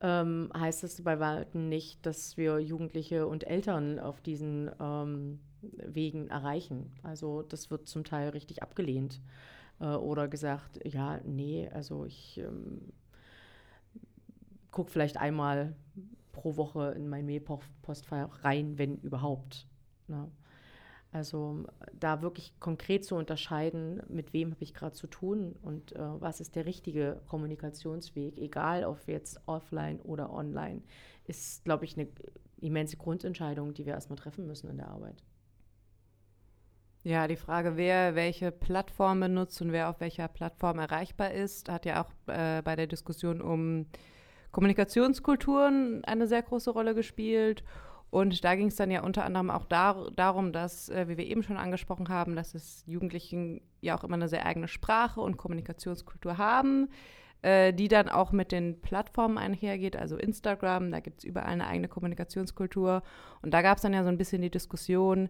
ähm, 0.00 0.50
heißt 0.56 0.82
das 0.84 1.02
bei 1.02 1.18
weitem 1.18 1.68
nicht, 1.68 2.06
dass 2.06 2.36
wir 2.36 2.60
Jugendliche 2.60 3.26
und 3.26 3.44
Eltern 3.44 3.98
auf 3.98 4.20
diesen 4.20 4.70
ähm, 4.80 5.40
Wegen 5.60 6.28
erreichen. 6.28 6.92
Also 7.02 7.42
das 7.42 7.70
wird 7.70 7.88
zum 7.88 8.04
Teil 8.04 8.28
richtig 8.28 8.62
abgelehnt 8.62 9.20
äh, 9.80 9.86
oder 9.86 10.28
gesagt, 10.28 10.80
ja, 10.84 11.20
nee, 11.24 11.68
also 11.72 12.04
ich 12.04 12.38
ähm, 12.38 12.92
gucke 14.70 14.90
vielleicht 14.90 15.16
einmal 15.16 15.74
pro 16.32 16.56
Woche 16.56 16.92
in 16.92 17.08
mein 17.08 17.26
Mailpostfach 17.26 18.44
rein, 18.44 18.78
wenn 18.78 18.98
überhaupt. 18.98 19.66
Ne? 20.06 20.30
Also 21.10 21.64
da 21.98 22.20
wirklich 22.20 22.52
konkret 22.60 23.04
zu 23.04 23.14
unterscheiden, 23.14 24.02
mit 24.08 24.34
wem 24.34 24.50
habe 24.50 24.62
ich 24.62 24.74
gerade 24.74 24.94
zu 24.94 25.06
tun 25.06 25.56
und 25.62 25.96
äh, 25.96 25.98
was 26.20 26.40
ist 26.40 26.54
der 26.54 26.66
richtige 26.66 27.22
Kommunikationsweg, 27.28 28.36
egal 28.36 28.84
ob 28.84 28.98
jetzt 29.06 29.40
offline 29.46 30.00
oder 30.00 30.30
online, 30.30 30.82
ist, 31.26 31.64
glaube 31.64 31.86
ich, 31.86 31.96
eine 31.96 32.08
immense 32.60 32.98
Grundentscheidung, 32.98 33.72
die 33.72 33.86
wir 33.86 33.94
erstmal 33.94 34.18
treffen 34.18 34.46
müssen 34.46 34.68
in 34.68 34.76
der 34.76 34.88
Arbeit. 34.88 35.22
Ja, 37.04 37.26
die 37.26 37.36
Frage, 37.36 37.76
wer 37.76 38.14
welche 38.14 38.50
Plattform 38.52 39.20
benutzt 39.20 39.62
und 39.62 39.72
wer 39.72 39.88
auf 39.88 40.00
welcher 40.00 40.28
Plattform 40.28 40.78
erreichbar 40.78 41.32
ist, 41.32 41.70
hat 41.70 41.86
ja 41.86 42.02
auch 42.02 42.10
äh, 42.26 42.60
bei 42.62 42.76
der 42.76 42.86
Diskussion 42.86 43.40
um 43.40 43.86
Kommunikationskulturen 44.50 46.04
eine 46.04 46.26
sehr 46.26 46.42
große 46.42 46.70
Rolle 46.70 46.94
gespielt. 46.94 47.64
Und 48.10 48.42
da 48.42 48.54
ging 48.54 48.68
es 48.68 48.76
dann 48.76 48.90
ja 48.90 49.02
unter 49.02 49.24
anderem 49.24 49.50
auch 49.50 49.64
dar 49.64 50.10
darum, 50.12 50.52
dass, 50.52 50.88
äh, 50.88 51.08
wie 51.08 51.18
wir 51.18 51.26
eben 51.26 51.42
schon 51.42 51.58
angesprochen 51.58 52.08
haben, 52.08 52.36
dass 52.36 52.54
es 52.54 52.84
Jugendlichen 52.86 53.60
ja 53.80 53.98
auch 53.98 54.04
immer 54.04 54.14
eine 54.14 54.28
sehr 54.28 54.46
eigene 54.46 54.68
Sprache 54.68 55.20
und 55.20 55.36
Kommunikationskultur 55.36 56.38
haben, 56.38 56.88
äh, 57.42 57.72
die 57.74 57.88
dann 57.88 58.08
auch 58.08 58.32
mit 58.32 58.50
den 58.50 58.80
Plattformen 58.80 59.36
einhergeht, 59.36 59.96
also 59.96 60.16
Instagram, 60.16 60.90
da 60.90 61.00
gibt 61.00 61.18
es 61.18 61.24
überall 61.24 61.52
eine 61.52 61.66
eigene 61.66 61.88
Kommunikationskultur. 61.88 63.02
Und 63.42 63.52
da 63.52 63.60
gab 63.62 63.76
es 63.76 63.82
dann 63.82 63.92
ja 63.92 64.02
so 64.02 64.08
ein 64.08 64.18
bisschen 64.18 64.40
die 64.42 64.50
Diskussion, 64.50 65.28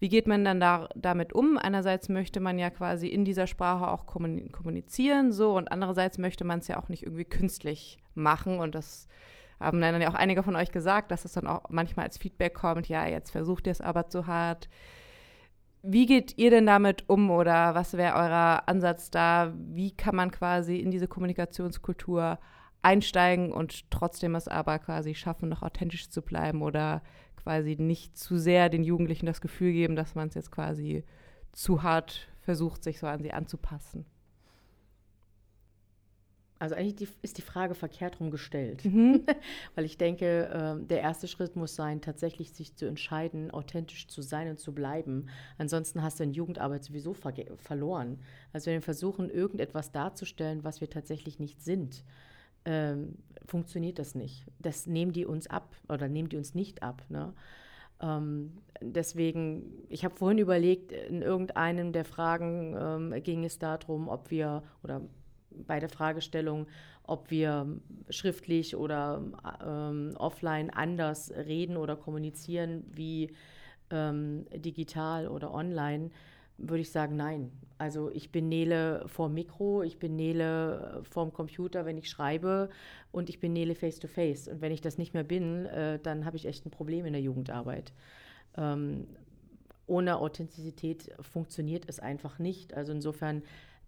wie 0.00 0.08
geht 0.08 0.26
man 0.26 0.44
dann 0.44 0.60
da, 0.60 0.88
damit 0.96 1.32
um? 1.32 1.56
Einerseits 1.56 2.08
möchte 2.08 2.40
man 2.40 2.58
ja 2.58 2.70
quasi 2.70 3.06
in 3.08 3.24
dieser 3.24 3.46
Sprache 3.46 3.88
auch 3.88 4.06
kommunizieren, 4.06 5.30
so, 5.30 5.56
und 5.56 5.70
andererseits 5.70 6.18
möchte 6.18 6.44
man 6.44 6.58
es 6.58 6.68
ja 6.68 6.82
auch 6.82 6.88
nicht 6.88 7.04
irgendwie 7.04 7.24
künstlich 7.24 7.98
machen. 8.14 8.58
Und 8.58 8.74
das 8.74 9.08
haben 9.60 9.80
dann 9.80 10.00
ja 10.00 10.10
auch 10.10 10.14
einige 10.14 10.42
von 10.42 10.56
euch 10.56 10.72
gesagt, 10.72 11.10
dass 11.10 11.24
es 11.24 11.32
dann 11.32 11.46
auch 11.46 11.68
manchmal 11.68 12.06
als 12.06 12.18
Feedback 12.18 12.54
kommt, 12.54 12.88
ja, 12.88 13.06
jetzt 13.06 13.30
versucht 13.30 13.66
ihr 13.66 13.72
es 13.72 13.80
aber 13.80 14.08
zu 14.08 14.26
hart. 14.26 14.68
Wie 15.82 16.06
geht 16.06 16.38
ihr 16.38 16.50
denn 16.50 16.66
damit 16.66 17.08
um 17.08 17.30
oder 17.30 17.74
was 17.74 17.94
wäre 17.94 18.14
euer 18.14 18.62
Ansatz 18.66 19.10
da? 19.10 19.52
Wie 19.54 19.90
kann 19.90 20.16
man 20.16 20.30
quasi 20.30 20.78
in 20.78 20.90
diese 20.90 21.08
Kommunikationskultur 21.08 22.38
einsteigen 22.80 23.52
und 23.52 23.90
trotzdem 23.90 24.34
es 24.34 24.48
aber 24.48 24.78
quasi 24.78 25.14
schaffen, 25.14 25.48
noch 25.48 25.62
authentisch 25.62 26.08
zu 26.10 26.22
bleiben 26.22 26.62
oder 26.62 27.02
quasi 27.36 27.76
nicht 27.78 28.16
zu 28.16 28.38
sehr 28.38 28.68
den 28.68 28.84
Jugendlichen 28.84 29.26
das 29.26 29.40
Gefühl 29.40 29.72
geben, 29.72 29.96
dass 29.96 30.14
man 30.14 30.28
es 30.28 30.34
jetzt 30.34 30.50
quasi 30.50 31.04
zu 31.52 31.82
hart 31.82 32.28
versucht, 32.40 32.82
sich 32.82 32.98
so 32.98 33.06
an 33.06 33.22
sie 33.22 33.32
anzupassen. 33.32 34.06
Also 36.58 36.76
eigentlich 36.76 36.96
die, 36.96 37.08
ist 37.22 37.36
die 37.36 37.42
Frage 37.42 37.74
verkehrt 37.74 38.20
rum 38.20 38.30
gestellt. 38.30 38.84
Mhm. 38.84 39.26
Weil 39.74 39.84
ich 39.84 39.98
denke, 39.98 40.78
äh, 40.82 40.86
der 40.86 41.00
erste 41.00 41.26
Schritt 41.26 41.56
muss 41.56 41.74
sein, 41.74 42.00
tatsächlich 42.00 42.52
sich 42.52 42.76
zu 42.76 42.86
entscheiden, 42.86 43.50
authentisch 43.50 44.06
zu 44.06 44.22
sein 44.22 44.48
und 44.48 44.58
zu 44.58 44.72
bleiben. 44.72 45.26
Ansonsten 45.58 46.02
hast 46.02 46.20
du 46.20 46.24
in 46.24 46.32
Jugendarbeit 46.32 46.84
sowieso 46.84 47.12
ver 47.12 47.34
verloren. 47.56 48.20
Also 48.52 48.66
wenn 48.66 48.74
wir 48.74 48.82
versuchen, 48.82 49.30
irgendetwas 49.30 49.90
darzustellen, 49.90 50.62
was 50.62 50.80
wir 50.80 50.88
tatsächlich 50.88 51.38
nicht 51.38 51.60
sind, 51.60 52.04
ähm, 52.64 53.18
funktioniert 53.44 53.98
das 53.98 54.14
nicht. 54.14 54.46
Das 54.58 54.86
nehmen 54.86 55.12
die 55.12 55.26
uns 55.26 55.46
ab 55.48 55.74
oder 55.88 56.08
nehmen 56.08 56.28
die 56.28 56.36
uns 56.36 56.54
nicht 56.54 56.82
ab. 56.82 57.04
Ne? 57.08 57.34
Ähm, 58.00 58.58
deswegen, 58.80 59.84
ich 59.88 60.04
habe 60.04 60.14
vorhin 60.14 60.38
überlegt, 60.38 60.92
in 60.92 61.22
irgendeinem 61.22 61.92
der 61.92 62.04
Fragen 62.04 62.76
ähm, 62.78 63.22
ging 63.22 63.44
es 63.44 63.58
darum, 63.58 64.08
ob 64.08 64.30
wir, 64.30 64.62
oder 64.82 65.02
bei 65.66 65.80
der 65.80 65.88
Fragestellung, 65.88 66.66
ob 67.04 67.30
wir 67.30 67.66
schriftlich 68.10 68.76
oder 68.76 69.22
ähm, 69.64 70.14
offline 70.16 70.70
anders 70.70 71.32
reden 71.32 71.76
oder 71.76 71.96
kommunizieren 71.96 72.84
wie 72.90 73.30
ähm, 73.90 74.46
digital 74.54 75.28
oder 75.28 75.52
online, 75.52 76.10
würde 76.56 76.82
ich 76.82 76.90
sagen, 76.90 77.16
nein. 77.16 77.50
Also 77.78 78.10
ich 78.10 78.30
bin 78.30 78.48
Nele 78.48 79.04
vorm 79.06 79.34
Mikro, 79.34 79.82
ich 79.82 79.98
bin 79.98 80.16
Nele 80.16 81.02
vorm 81.02 81.32
Computer, 81.32 81.84
wenn 81.84 81.98
ich 81.98 82.08
schreibe 82.08 82.70
und 83.10 83.28
ich 83.28 83.40
bin 83.40 83.52
Nele 83.52 83.74
face-to-face. 83.74 84.48
Und 84.48 84.60
wenn 84.60 84.72
ich 84.72 84.80
das 84.80 84.96
nicht 84.96 85.14
mehr 85.14 85.24
bin, 85.24 85.66
äh, 85.66 85.98
dann 85.98 86.24
habe 86.24 86.36
ich 86.36 86.46
echt 86.46 86.64
ein 86.64 86.70
Problem 86.70 87.06
in 87.06 87.12
der 87.12 87.22
Jugendarbeit. 87.22 87.92
Ähm, 88.56 89.08
ohne 89.86 90.18
Authentizität 90.18 91.12
funktioniert 91.20 91.84
es 91.88 92.00
einfach 92.00 92.38
nicht. 92.38 92.74
Also 92.74 92.92
insofern 92.92 93.42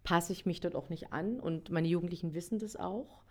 passe 0.06 0.32
ich 0.32 0.46
mich 0.46 0.60
dort 0.60 0.76
auch 0.76 0.88
nicht 0.88 1.12
an 1.12 1.40
und 1.40 1.68
meine 1.70 1.88
Jugendlichen 1.88 2.32
wissen 2.32 2.60
das 2.60 2.76
auch. 2.76 3.24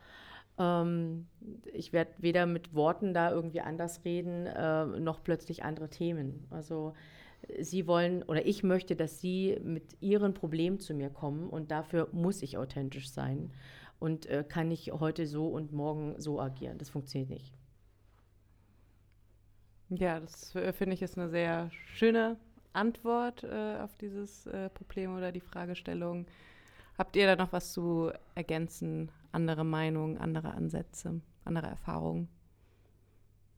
Ähm, 0.60 1.28
ich 1.72 1.94
werde 1.94 2.12
weder 2.18 2.46
mit 2.46 2.76
Worten 2.76 3.14
da 3.14 3.32
irgendwie 3.32 3.62
anders 3.62 4.04
reden, 4.04 4.46
äh, 4.46 4.86
noch 4.86 5.24
plötzlich 5.24 5.64
andere 5.64 5.90
Themen. 5.90 6.46
Also 6.50 6.94
sie 7.60 7.88
wollen 7.88 8.24
oder 8.24 8.46
ich 8.46 8.62
möchte, 8.64 8.98
dass 8.98 9.22
sie 9.22 9.58
mit 9.64 9.96
ihren 10.02 10.34
Problemen 10.34 10.80
zu 10.82 10.94
mir 10.94 11.10
kommen 11.10 11.50
und 11.50 11.72
dafür 11.72 12.10
muss 12.12 12.42
ich 12.42 12.58
authentisch 12.58 13.10
sein 13.10 13.54
und 14.00 14.26
äh, 14.26 14.44
kann 14.48 14.70
ich 14.70 14.92
heute 14.92 15.28
so 15.28 15.48
und 15.48 15.72
morgen 15.72 16.16
so 16.20 16.42
agieren. 16.42 16.78
Das 16.78 16.90
funktioniert 16.90 17.30
nicht. 17.30 17.54
Ja, 19.92 20.20
das 20.20 20.54
äh, 20.56 20.74
finde 20.74 20.96
ich 20.96 21.02
ist 21.02 21.18
eine 21.18 21.30
sehr 21.30 21.72
schöne 21.94 22.36
Antwort 22.74 23.46
äh, 23.46 23.78
auf 23.78 23.96
dieses 23.96 24.46
äh, 24.48 24.70
Problem 24.72 25.16
oder 25.16 25.32
die 25.32 25.40
Fragestellung. 25.40 26.26
Habt 26.98 27.16
ihr 27.16 27.28
da 27.28 27.36
noch 27.36 27.52
was 27.52 27.74
zu 27.74 28.12
ergänzen? 28.36 29.12
Andere 29.32 29.66
Meinungen, 29.66 30.18
andere 30.18 30.52
Ansätze, 30.52 31.22
andere 31.44 31.68
Erfahrungen? 31.68 32.30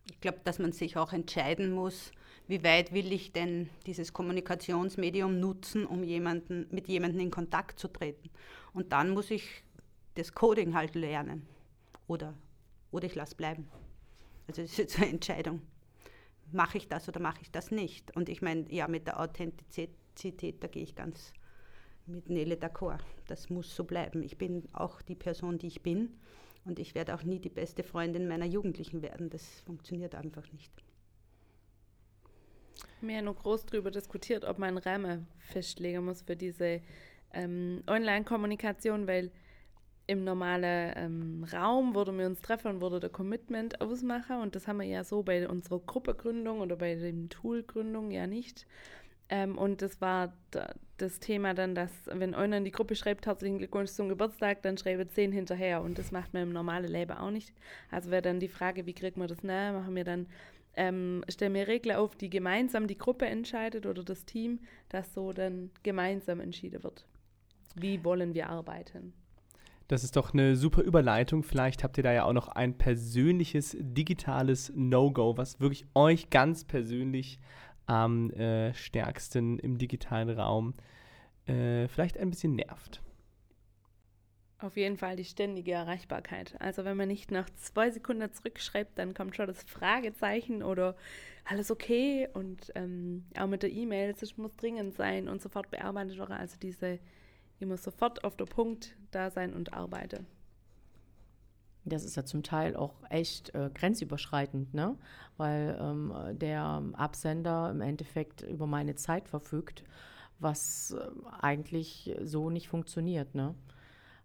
ich 0.10 0.22
glaube, 0.22 0.40
dass 0.44 0.60
man 0.60 0.72
sich 0.72 0.98
auch 0.98 1.14
entscheiden 1.14 1.72
muss, 1.72 2.12
wie 2.48 2.64
weit 2.64 2.94
will 2.94 3.12
ich 3.12 3.34
denn 3.34 3.70
dieses 3.86 4.14
Kommunikationsmedium 4.14 5.40
nutzen, 5.40 5.86
um 5.86 6.04
jemanden, 6.04 6.68
mit 6.72 6.88
jemandem 6.88 7.22
in 7.22 7.32
Kontakt 7.32 7.80
zu 7.80 7.88
treten. 7.88 8.30
Und 8.74 8.94
dann 8.94 9.12
muss 9.12 9.32
ich 9.32 9.64
das 10.16 10.34
Coding 10.34 10.74
halt 10.74 10.96
lernen. 10.96 11.46
Oder, 12.08 12.34
oder 12.92 13.06
ich 13.06 13.16
lasse 13.16 13.36
bleiben. 13.36 13.68
Also 14.48 14.62
es 14.62 14.72
ist 14.72 14.78
jetzt 14.78 14.98
eine 14.98 15.10
Entscheidung. 15.10 15.62
Mache 16.52 16.78
ich 16.78 16.88
das 16.88 17.10
oder 17.10 17.20
mache 17.20 17.42
ich 17.42 17.52
das 17.52 17.72
nicht? 17.72 18.16
Und 18.16 18.30
ich 18.30 18.42
meine, 18.42 18.72
ja, 18.74 18.88
mit 18.88 19.08
der 19.08 19.20
Authentizität, 19.20 20.64
da 20.64 20.68
gehe 20.68 20.84
ich 20.84 20.96
ganz 20.96 21.34
mit 22.08 22.30
Nele 22.30 22.56
d'accord. 22.56 23.00
Das 23.28 23.50
muss 23.50 23.76
so 23.76 23.84
bleiben. 23.84 24.24
Ich 24.24 24.38
bin 24.38 24.64
auch 24.74 25.02
die 25.02 25.16
Person, 25.16 25.58
die 25.58 25.68
ich 25.68 25.82
bin. 25.82 26.18
Und 26.66 26.80
ich 26.80 26.96
werde 26.96 27.16
auch 27.16 27.24
nie 27.24 27.40
die 27.40 27.50
beste 27.50 27.84
Freundin 27.84 28.28
meiner 28.28 28.46
Jugendlichen 28.46 29.02
werden. 29.02 29.30
Das 29.30 29.62
funktioniert 29.62 30.16
einfach 30.16 30.52
nicht. 30.52 30.72
Haben 33.02 33.26
nur 33.26 33.36
groß 33.36 33.66
darüber 33.66 33.92
diskutiert, 33.92 34.44
ob 34.44 34.60
man 34.60 34.78
Rahmen 34.78 35.28
festlegen 35.40 36.06
muss 36.06 36.24
für 36.24 36.36
diese 36.36 36.82
ähm, 37.34 37.84
Online-Kommunikation, 37.88 39.08
weil 39.08 39.32
im 40.08 40.24
normalen 40.24 40.94
ähm, 40.96 41.48
Raum 41.52 41.94
würden 41.94 42.18
wir 42.18 42.26
uns 42.26 42.42
treffen 42.42 42.76
und 42.76 42.82
würde 42.82 43.02
der 43.02 43.10
Commitment 43.10 43.82
ausmachen 43.82 44.42
und 44.42 44.56
das 44.56 44.68
haben 44.68 44.80
wir 44.80 44.88
ja 44.88 45.04
so 45.04 45.22
bei 45.22 45.48
unserer 45.48 45.80
Gruppegründung 45.80 46.62
oder 46.62 46.78
bei 46.78 46.96
dem 46.96 47.30
Toolgründung 47.30 48.12
ja 48.12 48.26
nicht. 48.26 48.66
Ähm, 49.30 49.58
und 49.58 49.82
das 49.82 50.00
war 50.00 50.34
da, 50.52 50.74
das 50.98 51.20
Thema 51.20 51.54
dann, 51.54 51.76
dass 51.76 51.92
wenn 52.12 52.34
einer 52.34 52.58
in 52.58 52.66
die 52.66 52.72
Gruppe 52.72 52.96
schreibt, 52.96 53.28
herzlichen 53.28 53.58
Glückwunsch 53.58 53.92
zum 53.92 54.10
Geburtstag, 54.10 54.62
dann 54.64 54.78
schreibe 54.78 55.08
zehn 55.08 55.32
hinterher 55.32 55.82
und 55.82 56.00
das 56.00 56.12
macht 56.12 56.34
man 56.34 56.44
im 56.44 56.54
normalen 56.54 56.92
Leben 56.92 57.18
auch 57.18 57.32
nicht. 57.32 57.54
Also 57.92 58.10
wäre 58.10 58.22
dann 58.22 58.40
die 58.40 58.48
Frage, 58.48 58.86
wie 58.86 58.94
kriegt 58.94 59.18
man 59.18 59.28
das 59.28 59.44
näher, 59.44 59.74
machen 59.74 59.96
wir 59.96 60.04
dann 60.04 60.28
ähm, 60.78 61.24
stellen 61.28 61.56
wir 61.56 61.68
Regeln 61.68 61.96
auf, 61.98 62.16
die 62.16 62.30
gemeinsam 62.30 62.88
die 62.88 62.98
Gruppe 62.98 63.26
entscheidet 63.26 63.86
oder 63.86 64.04
das 64.04 64.26
Team, 64.26 64.60
dass 64.90 65.14
so 65.14 65.34
dann 65.34 65.72
gemeinsam 65.84 66.40
entschieden 66.40 66.84
wird. 66.84 67.06
Wie 67.76 68.04
wollen 68.06 68.34
wir 68.34 68.50
arbeiten? 68.50 69.14
Das 69.88 70.04
ist 70.04 70.16
doch 70.16 70.34
eine 70.34 70.56
super 70.56 70.84
Überleitung. 70.84 71.44
Vielleicht 71.44 71.84
habt 71.84 71.98
ihr 71.98 72.04
da 72.04 72.12
ja 72.14 72.26
auch 72.26 72.34
noch 72.34 72.50
ein 72.50 72.78
persönliches 72.78 73.76
digitales 73.80 74.72
No-Go, 74.76 75.38
was 75.38 75.60
wirklich 75.60 75.86
euch 75.96 76.30
ganz 76.30 76.66
persönlich 76.66 77.40
am 77.88 78.30
äh, 78.32 78.74
stärksten 78.74 79.58
im 79.60 79.78
digitalen 79.78 80.30
Raum 80.30 80.74
äh, 81.48 81.88
vielleicht 81.88 82.18
ein 82.18 82.30
bisschen 82.30 82.56
nervt. 82.56 83.02
Auf 84.60 84.76
jeden 84.76 84.98
Fall 84.98 85.16
die 85.16 85.24
ständige 85.24 85.74
Erreichbarkeit. 85.74 86.56
Also 86.60 86.84
wenn 86.84 86.98
man 86.98 87.08
nicht 87.08 87.30
nach 87.30 87.48
zwei 87.58 87.92
Sekunden 87.92 88.32
zurückschreibt, 88.32 88.98
dann 88.98 89.14
kommt 89.14 89.36
schon 89.36 89.46
das 89.48 89.64
Fragezeichen 89.64 90.64
oder 90.64 90.96
alles 91.46 91.70
okay 91.70 92.28
und 92.34 92.72
ähm, 92.74 93.26
auch 93.38 93.48
mit 93.48 93.62
der 93.62 93.72
E-Mail, 93.72 94.16
es 94.20 94.38
muss 94.38 94.56
dringend 94.56 94.96
sein 94.96 95.28
und 95.28 95.42
sofort 95.42 95.70
bearbeitet 95.70 96.18
werden. 96.18 96.34
Also 96.34 96.58
diese 96.60 97.00
immer 97.60 97.78
sofort 97.78 98.24
auf 98.24 98.36
der 98.36 98.46
Punkt 98.46 98.96
da 99.12 99.30
sein 99.30 99.54
und 99.54 99.74
arbeiten. 99.74 100.26
Das 101.90 102.04
ist 102.04 102.16
ja 102.16 102.26
zum 102.26 102.44
Teil 102.44 102.76
auch 102.76 102.96
echt 103.10 103.54
äh, 103.56 103.70
grenzüberschreitend, 103.74 104.74
ne? 104.74 104.96
weil 105.38 105.78
ähm, 105.80 106.14
der 106.34 106.84
Absender 106.94 107.70
im 107.72 107.82
Endeffekt 107.82 108.42
über 108.42 108.68
meine 108.68 108.96
Zeit 108.96 109.30
verfügt, 109.30 109.84
was 110.40 110.92
äh, 110.92 111.08
eigentlich 111.42 112.16
so 112.24 112.50
nicht 112.50 112.68
funktioniert. 112.68 113.36
Ne? 113.36 113.56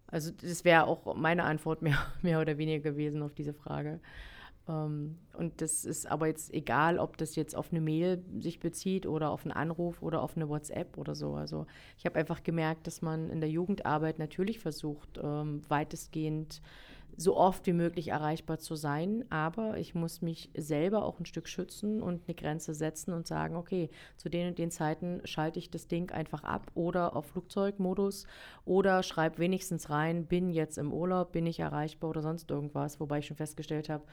Also 0.07 0.31
das 0.31 0.65
wäre 0.65 0.87
auch 0.87 1.15
meine 1.15 1.45
Antwort 1.45 1.83
mehr, 1.83 1.99
mehr 2.23 2.41
oder 2.41 2.59
weniger 2.59 2.91
gewesen 2.91 3.23
auf 3.23 3.35
diese 3.35 3.55
Frage. 3.55 4.01
Ähm, 4.69 5.19
und 5.35 5.61
das 5.61 5.85
ist 5.85 6.07
aber 6.07 6.29
jetzt 6.29 6.53
egal, 6.53 6.99
ob 6.99 7.17
das 7.17 7.35
jetzt 7.35 7.57
auf 7.57 7.71
eine 7.71 7.81
Mail 7.81 8.23
sich 8.39 8.61
bezieht 8.61 9.07
oder 9.07 9.31
auf 9.31 9.45
einen 9.45 9.53
Anruf 9.53 10.03
oder 10.03 10.23
auf 10.23 10.37
eine 10.37 10.49
WhatsApp 10.49 10.99
oder 10.99 11.15
so. 11.15 11.35
Also 11.35 11.67
ich 11.99 12.07
habe 12.07 12.19
einfach 12.19 12.43
gemerkt, 12.43 12.87
dass 12.87 13.03
man 13.03 13.31
in 13.31 13.41
der 13.41 13.51
Jugendarbeit 13.51 14.19
natürlich 14.19 14.59
versucht, 14.59 15.19
ähm, 15.23 15.63
weitestgehend 15.69 16.61
so 17.17 17.37
oft 17.37 17.67
wie 17.67 17.73
möglich 17.73 18.09
erreichbar 18.09 18.59
zu 18.59 18.75
sein. 18.75 19.25
Aber 19.31 19.79
ich 19.79 19.95
muss 19.95 20.23
mich 20.23 20.51
selber 20.57 21.05
auch 21.05 21.19
ein 21.19 21.27
Stück 21.27 21.49
schützen 21.49 22.03
und 22.03 22.23
eine 22.27 22.35
Grenze 22.35 22.75
setzen 22.75 23.13
und 23.13 23.27
sagen, 23.27 23.57
okay, 23.57 23.91
zu 24.17 24.29
den 24.29 24.49
und 24.49 24.59
den 24.59 24.71
Zeiten 24.71 25.21
schalte 25.25 25.59
ich 25.59 25.71
das 25.71 25.89
Ding 25.89 26.11
einfach 26.11 26.45
ab 26.45 26.71
oder 26.75 27.17
auf 27.17 27.27
Flugzeugmodus 27.27 28.27
oder 28.65 29.03
schreibe 29.03 29.39
wenigstens 29.39 29.91
rein, 29.91 30.27
bin 30.27 30.51
jetzt 30.51 30.79
im 30.79 30.93
Urlaub, 30.93 31.33
bin 31.33 31.47
ich 31.47 31.61
erreichbar 31.61 32.11
oder 32.11 32.23
sonst 32.23 32.51
irgendwas. 32.51 33.01
Wobei 33.01 33.19
ich 33.19 33.27
schon 33.27 33.37
festgestellt 33.37 33.89
habe, 33.89 34.05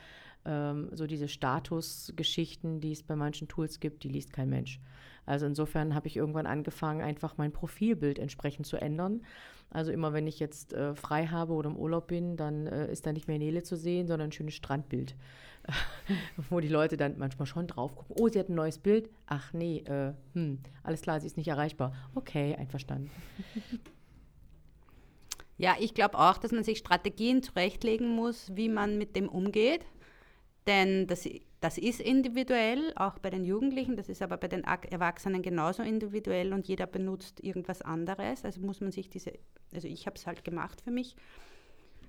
ähm, 0.45 0.89
so 0.91 1.08
diese 1.08 1.28
Statusgeschichten, 1.28 2.80
die 2.80 2.91
es 2.91 3.04
bei 3.04 3.15
manchen 3.15 3.47
Tools 3.47 3.80
gibt, 3.80 4.04
die 4.04 4.10
liest 4.10 4.34
kein 4.34 4.49
Mensch. 4.49 4.80
Also 5.25 5.45
insofern 5.45 5.93
habe 5.93 6.08
ich 6.08 6.17
irgendwann 6.17 6.47
angefangen, 6.47 7.02
einfach 7.02 7.38
mein 7.38 7.52
Profilbild 7.52 8.17
entsprechend 8.17 8.65
zu 8.65 8.78
ändern. 8.78 9.21
Also 9.69 9.91
immer 9.91 10.13
wenn 10.13 10.25
ich 10.25 10.39
jetzt 10.39 10.73
äh, 10.73 10.95
frei 10.95 11.28
habe 11.28 11.54
oder 11.54 11.69
im 11.69 11.75
Urlaub 11.75 12.08
bin, 12.08 12.36
dann 12.36 12.65
äh, 12.65 12.91
ist 12.91 13.06
da 13.06 13.13
nicht 13.13 13.28
mehr 13.28 13.38
Nele 13.38 13.62
zu 13.62 13.75
sehen, 13.75 14.08
sondern 14.08 14.30
ein 14.30 14.32
schönes 14.32 14.56
Strandbild. 14.56 15.15
Wo 16.49 16.60
die 16.60 16.67
Leute 16.67 16.97
dann 16.97 17.19
manchmal 17.19 17.45
schon 17.45 17.67
drauf 17.67 17.95
gucken, 17.95 18.15
oh, 18.19 18.28
sie 18.28 18.39
hat 18.39 18.49
ein 18.49 18.56
neues 18.56 18.80
Bild. 18.80 19.10
Ach 19.28 19.54
nee, 19.54 19.80
äh, 19.80 20.13
hm, 20.34 20.60
alles 20.82 21.02
klar, 21.02 21.19
sie 21.19 21.28
ist 21.28 21.38
nicht 21.38 21.49
erreichbar. 21.49 21.93
Okay, 22.15 22.56
einverstanden. 22.56 23.12
Ja, 25.58 25.75
ich 25.78 25.93
glaube 25.93 26.17
auch, 26.17 26.38
dass 26.38 26.54
man 26.54 26.63
sich 26.63 26.78
Strategien 26.78 27.43
zurechtlegen 27.43 28.15
muss, 28.15 28.49
wie 28.56 28.69
man 28.69 28.97
mit 28.97 29.17
dem 29.17 29.28
umgeht. 29.28 29.86
Denn 30.70 31.08
das, 31.08 31.28
das 31.62 31.80
ist 31.80 32.00
individuell, 32.00 32.94
auch 32.96 33.18
bei 33.18 33.32
den 33.32 33.44
Jugendlichen, 33.44 33.98
das 33.98 34.08
ist 34.08 34.22
aber 34.22 34.38
bei 34.38 34.48
den 34.48 34.64
Erwachsenen 34.64 35.42
genauso 35.42 35.82
individuell 35.82 36.54
und 36.54 36.68
jeder 36.68 36.86
benutzt 36.86 37.44
irgendwas 37.44 37.82
anderes. 37.82 38.46
Also 38.46 38.62
muss 38.62 38.80
man 38.80 38.92
sich 38.92 39.10
diese, 39.10 39.34
also 39.74 39.88
ich 39.88 40.06
habe 40.06 40.16
es 40.16 40.28
halt 40.28 40.44
gemacht 40.44 40.80
für 40.82 40.92
mich. 40.92 41.16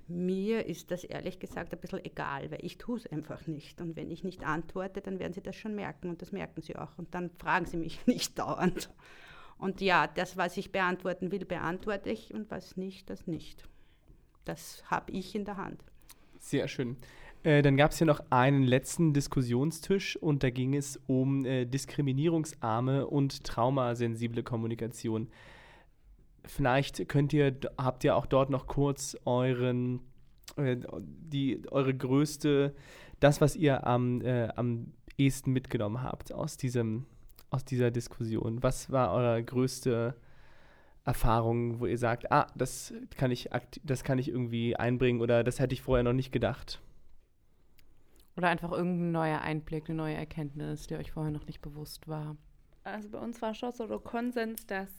Mir 0.07 0.67
ist 0.67 0.91
das 0.91 1.03
ehrlich 1.03 1.39
gesagt 1.39 1.73
ein 1.73 1.79
bisschen 1.79 2.05
egal, 2.05 2.51
weil 2.51 2.63
ich 2.63 2.77
tue 2.77 2.97
es 2.97 3.07
einfach 3.07 3.47
nicht. 3.47 3.81
Und 3.81 3.95
wenn 3.95 4.11
ich 4.11 4.23
nicht 4.23 4.45
antworte, 4.45 5.01
dann 5.01 5.17
werden 5.17 5.33
sie 5.33 5.41
das 5.41 5.55
schon 5.55 5.73
merken 5.73 6.09
und 6.09 6.21
das 6.21 6.31
merken 6.31 6.61
sie 6.61 6.75
auch. 6.75 6.99
Und 6.99 7.15
dann 7.15 7.31
fragen 7.39 7.65
sie 7.65 7.77
mich 7.77 7.99
nicht 8.05 8.37
dauernd. 8.37 8.91
Und 9.57 9.81
ja, 9.81 10.05
das, 10.05 10.37
was 10.37 10.55
ich 10.55 10.71
beantworten 10.71 11.31
will, 11.31 11.45
beantworte 11.45 12.11
ich 12.11 12.31
und 12.31 12.51
was 12.51 12.77
nicht, 12.77 13.09
das 13.09 13.25
nicht. 13.25 13.63
Das 14.45 14.83
habe 14.91 15.11
ich 15.13 15.33
in 15.33 15.45
der 15.45 15.57
Hand. 15.57 15.83
Sehr 16.37 16.67
schön. 16.67 16.97
Äh, 17.43 17.63
dann 17.63 17.75
gab 17.75 17.91
es 17.91 17.97
hier 17.97 18.07
noch 18.07 18.21
einen 18.29 18.63
letzten 18.63 19.13
Diskussionstisch 19.13 20.15
und 20.15 20.43
da 20.43 20.49
ging 20.51 20.75
es 20.75 20.99
um 21.07 21.43
äh, 21.45 21.65
diskriminierungsarme 21.65 23.07
und 23.07 23.43
traumasensible 23.43 24.43
Kommunikation. 24.43 25.27
Vielleicht 26.45 27.07
könnt 27.09 27.33
ihr, 27.33 27.55
habt 27.77 28.03
ihr 28.03 28.15
auch 28.15 28.25
dort 28.27 28.49
noch 28.49 28.67
kurz 28.67 29.17
euren, 29.25 30.01
äh, 30.55 30.77
die, 30.97 31.63
eure 31.71 31.95
größte, 31.95 32.75
das, 33.19 33.41
was 33.41 33.55
ihr 33.55 33.87
am, 33.87 34.21
äh, 34.21 34.49
am 34.55 34.93
ehesten 35.17 35.51
mitgenommen 35.51 36.03
habt 36.03 36.31
aus, 36.33 36.57
diesem, 36.57 37.05
aus 37.49 37.65
dieser 37.65 37.89
Diskussion. 37.89 38.61
Was 38.61 38.91
war 38.91 39.13
eure 39.13 39.43
größte 39.43 40.15
Erfahrung, 41.05 41.79
wo 41.79 41.87
ihr 41.87 41.97
sagt, 41.97 42.31
ah, 42.31 42.45
das 42.55 42.93
kann 43.17 43.31
ich, 43.31 43.49
das 43.83 44.03
kann 44.03 44.19
ich 44.19 44.29
irgendwie 44.29 44.75
einbringen 44.75 45.21
oder 45.21 45.43
das 45.43 45.59
hätte 45.59 45.73
ich 45.73 45.81
vorher 45.81 46.03
noch 46.03 46.13
nicht 46.13 46.31
gedacht? 46.31 46.81
Oder 48.37 48.49
einfach 48.49 48.71
irgendein 48.71 49.11
neuer 49.11 49.41
Einblick, 49.41 49.89
eine 49.89 49.97
neue 49.97 50.15
Erkenntnis, 50.15 50.87
die 50.87 50.95
euch 50.95 51.11
vorher 51.11 51.31
noch 51.31 51.47
nicht 51.47 51.61
bewusst 51.61 52.07
war. 52.07 52.37
Also 52.83 53.09
bei 53.09 53.19
uns 53.19 53.41
war 53.41 53.53
schon 53.53 53.71
so 53.71 53.85
der 53.85 53.99
Konsens, 53.99 54.65
dass 54.65 54.89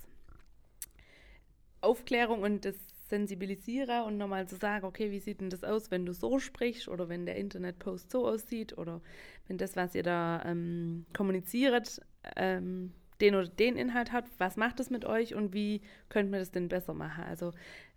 Aufklärung 1.81 2.43
und 2.43 2.65
das 2.65 2.77
Sensibilisieren 3.09 4.05
und 4.05 4.17
nochmal 4.17 4.49
zu 4.49 4.57
sagen, 4.57 4.87
okay, 4.87 5.11
wie 5.11 5.19
sieht 5.19 5.41
denn 5.41 5.51
das 5.51 5.65
aus, 5.65 5.91
wenn 5.91 6.07
du 6.07 6.15
so 6.15 6.39
sprichst 6.39 6.89
oder 6.89 7.11
wenn 7.11 7.27
der 7.27 7.37
Internetpost 7.37 8.11
so 8.11 8.27
aussieht 8.27 8.79
oder 8.79 9.03
wenn 9.49 9.59
das, 9.59 9.77
was 9.77 9.95
ihr 9.95 10.03
da 10.03 10.43
ähm, 10.47 11.05
kommuniziert, 11.13 12.01
ähm, 12.37 12.93
den 13.21 13.35
oder 13.35 13.49
den 13.49 13.77
Inhalt 13.77 14.13
hat, 14.13 14.25
was 14.39 14.57
macht 14.57 14.81
das 14.81 14.89
mit 14.89 15.05
euch 15.05 15.35
und 15.35 15.53
wie 15.53 15.83
könnte 16.09 16.31
man 16.31 16.41
das 16.41 16.53
denn 16.53 16.69
besser 16.69 16.95
machen? 16.95 17.25
Also 17.25 17.53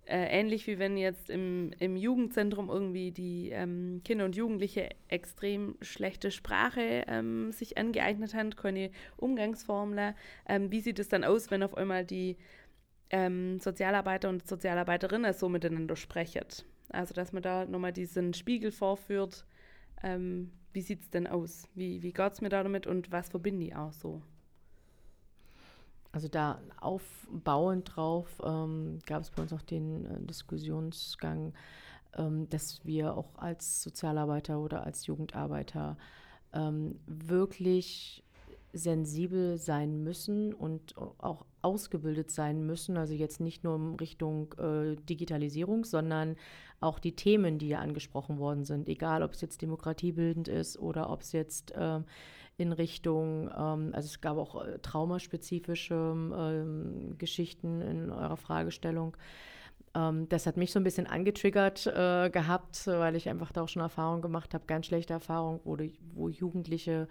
äh, 0.06 0.40
ähnlich 0.40 0.68
wie 0.68 0.80
wenn 0.80 0.98
jetzt 0.98 1.30
im, 1.30 1.72
im 1.80 1.96
Jugendzentrum 1.96 2.70
irgendwie 2.70 3.12
die 3.12 3.50
ähm, 3.50 4.02
Kinder 4.04 4.26
und 4.26 4.36
Jugendliche 4.36 4.90
extrem 5.08 5.76
schlechte 5.82 6.32
Sprache 6.32 7.06
ähm, 7.08 7.52
sich 7.52 7.78
angeeignet 7.78 8.34
haben, 8.34 8.56
keine 8.56 8.92
Umgangsformel. 9.18 10.16
Ähm, 10.48 10.72
wie 10.72 10.82
sieht 10.82 11.00
es 11.00 11.10
dann 11.10 11.24
aus, 11.24 11.50
wenn 11.50 11.64
auf 11.64 11.76
einmal 11.76 12.06
die 12.06 12.38
ähm, 13.10 13.60
Sozialarbeiter 13.60 14.30
und 14.30 14.48
Sozialarbeiterinnen 14.48 15.34
so 15.34 15.50
miteinander 15.50 15.96
sprechen? 15.96 16.46
Also, 16.90 17.14
dass 17.14 17.34
man 17.34 17.42
da 17.42 17.66
nochmal 17.66 17.94
diesen 17.94 18.34
Spiegel 18.34 18.72
vorführt. 18.72 19.46
Ähm, 20.04 20.52
wie 20.74 20.82
sieht 20.82 21.02
es 21.02 21.10
denn 21.10 21.26
aus? 21.26 21.68
Wie, 21.74 22.04
wie 22.04 22.14
geht 22.14 22.34
es 22.34 22.42
mir 22.42 22.50
da 22.50 22.62
damit 22.62 22.86
und 22.86 23.12
was 23.12 23.30
verbinde 23.30 23.66
ich 23.66 23.76
auch 23.76 23.94
so? 23.94 24.22
Also 26.16 26.30
da 26.30 26.62
aufbauend 26.80 27.94
drauf 27.94 28.42
ähm, 28.42 29.00
gab 29.06 29.22
es 29.22 29.32
bei 29.32 29.42
uns 29.42 29.52
auch 29.52 29.62
den 29.62 30.06
äh, 30.06 30.22
Diskussionsgang, 30.22 31.52
ähm, 32.16 32.48
dass 32.48 32.86
wir 32.86 33.18
auch 33.18 33.36
als 33.36 33.84
Sozialarbeiter 33.84 34.62
oder 34.62 34.86
als 34.86 35.08
Jugendarbeiter 35.08 35.98
ähm, 36.54 37.02
wirklich 37.06 38.24
sensibel 38.72 39.58
sein 39.58 40.06
müssen 40.06 40.54
und 40.54 40.96
auch 40.98 41.46
ausgebildet 41.62 42.32
sein 42.32 42.66
müssen. 42.66 42.96
Also 42.96 43.14
jetzt 43.14 43.42
nicht 43.42 43.66
nur 43.66 43.76
in 43.76 43.96
Richtung 43.96 44.54
äh, 44.54 44.96
Digitalisierung, 44.96 45.84
sondern 45.84 46.38
auch 46.80 47.00
die 47.00 47.18
Themen, 47.18 47.60
die 47.60 47.68
ja 47.68 47.80
angesprochen 47.80 48.40
worden 48.40 48.64
sind, 48.64 48.88
egal 48.88 49.22
ob 49.22 49.34
es 49.34 49.42
jetzt 49.42 49.62
demokratiebildend 49.62 50.48
ist 50.48 50.80
oder 50.80 51.10
ob 51.10 51.24
es 51.24 51.34
jetzt 51.34 51.72
äh, 51.72 52.00
in 52.58 52.72
Richtung, 52.72 53.50
ähm, 53.50 53.92
also 53.94 54.08
es 54.08 54.22
gab 54.22 54.38
auch 54.38 54.64
äh, 54.66 54.80
traumaspezifische 54.80 55.94
ähm, 55.96 57.16
Geschichten 57.18 57.82
in 57.82 58.10
eurer 58.10 58.38
Fragestellung. 58.38 59.18
Ähm, 59.94 60.30
das 60.30 60.46
hat 60.46 60.58
mich 60.58 60.72
so 60.72 60.80
ein 60.80 60.84
bisschen 60.84 61.08
angetriggert 61.08 61.88
äh, 61.88 62.30
gehabt, 62.30 62.88
weil 62.88 63.16
ich 63.16 63.30
einfach 63.30 63.52
da 63.52 63.64
auch 63.64 63.70
schon 63.70 63.82
Erfahrungen 63.82 64.22
gemacht 64.22 64.54
habe, 64.54 64.66
ganz 64.68 64.86
schlechte 64.86 65.14
Erfahrungen, 65.14 65.60
wo, 65.64 65.78
wo 66.14 66.30
Jugendliche 66.30 67.08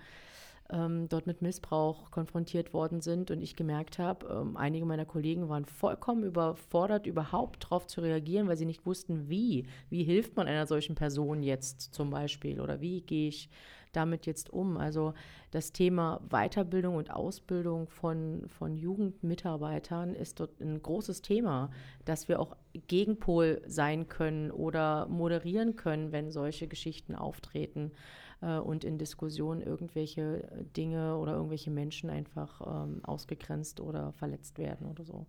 ähm, 0.70 1.08
dort 1.08 1.26
mit 1.26 1.42
Missbrauch 1.42 2.10
konfrontiert 2.10 2.72
worden 2.72 3.00
sind 3.00 3.30
und 3.30 3.40
ich 3.42 3.56
gemerkt 3.56 3.98
habe, 3.98 4.26
ähm, 4.26 4.56
einige 4.56 4.86
meiner 4.86 5.04
Kollegen 5.04 5.48
waren 5.48 5.66
vollkommen 5.66 6.24
überfordert, 6.24 7.06
überhaupt 7.06 7.64
darauf 7.64 7.86
zu 7.86 8.00
reagieren, 8.00 8.48
weil 8.48 8.56
sie 8.56 8.64
nicht 8.64 8.86
wussten, 8.86 9.28
wie. 9.28 9.66
Wie 9.90 10.04
hilft 10.04 10.36
man 10.36 10.46
einer 10.46 10.66
solchen 10.66 10.94
Person 10.94 11.42
jetzt 11.42 11.94
zum 11.94 12.10
Beispiel 12.10 12.60
oder 12.60 12.80
wie 12.80 13.02
gehe 13.02 13.28
ich 13.28 13.50
damit 13.96 14.26
jetzt 14.26 14.50
um? 14.50 14.76
Also 14.76 15.14
das 15.50 15.72
Thema 15.72 16.20
Weiterbildung 16.28 16.96
und 16.96 17.10
Ausbildung 17.10 17.88
von, 17.88 18.44
von 18.48 18.76
Jugendmitarbeitern 18.76 20.14
ist 20.14 20.40
dort 20.40 20.60
ein 20.60 20.82
großes 20.82 21.22
Thema, 21.22 21.70
dass 22.04 22.28
wir 22.28 22.40
auch 22.40 22.56
Gegenpol 22.88 23.62
sein 23.66 24.08
können 24.08 24.50
oder 24.50 25.06
moderieren 25.06 25.76
können, 25.76 26.12
wenn 26.12 26.30
solche 26.30 26.68
Geschichten 26.68 27.14
auftreten 27.14 27.92
äh, 28.40 28.58
und 28.58 28.84
in 28.84 28.98
Diskussionen 28.98 29.60
irgendwelche 29.60 30.48
Dinge 30.76 31.16
oder 31.16 31.34
irgendwelche 31.34 31.70
Menschen 31.70 32.10
einfach 32.10 32.60
ähm, 32.84 33.04
ausgegrenzt 33.04 33.80
oder 33.80 34.12
verletzt 34.12 34.58
werden 34.58 34.86
oder 34.86 35.04
so. 35.04 35.26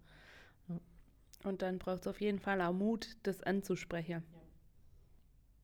Ja. 0.67 0.79
Und 1.43 1.61
dann 1.61 1.79
braucht 1.79 2.01
es 2.01 2.07
auf 2.07 2.21
jeden 2.21 2.39
Fall 2.39 2.61
auch 2.61 2.73
Mut, 2.73 3.17
das 3.23 3.41
anzusprechen. 3.43 4.23
Ja. 4.31 4.44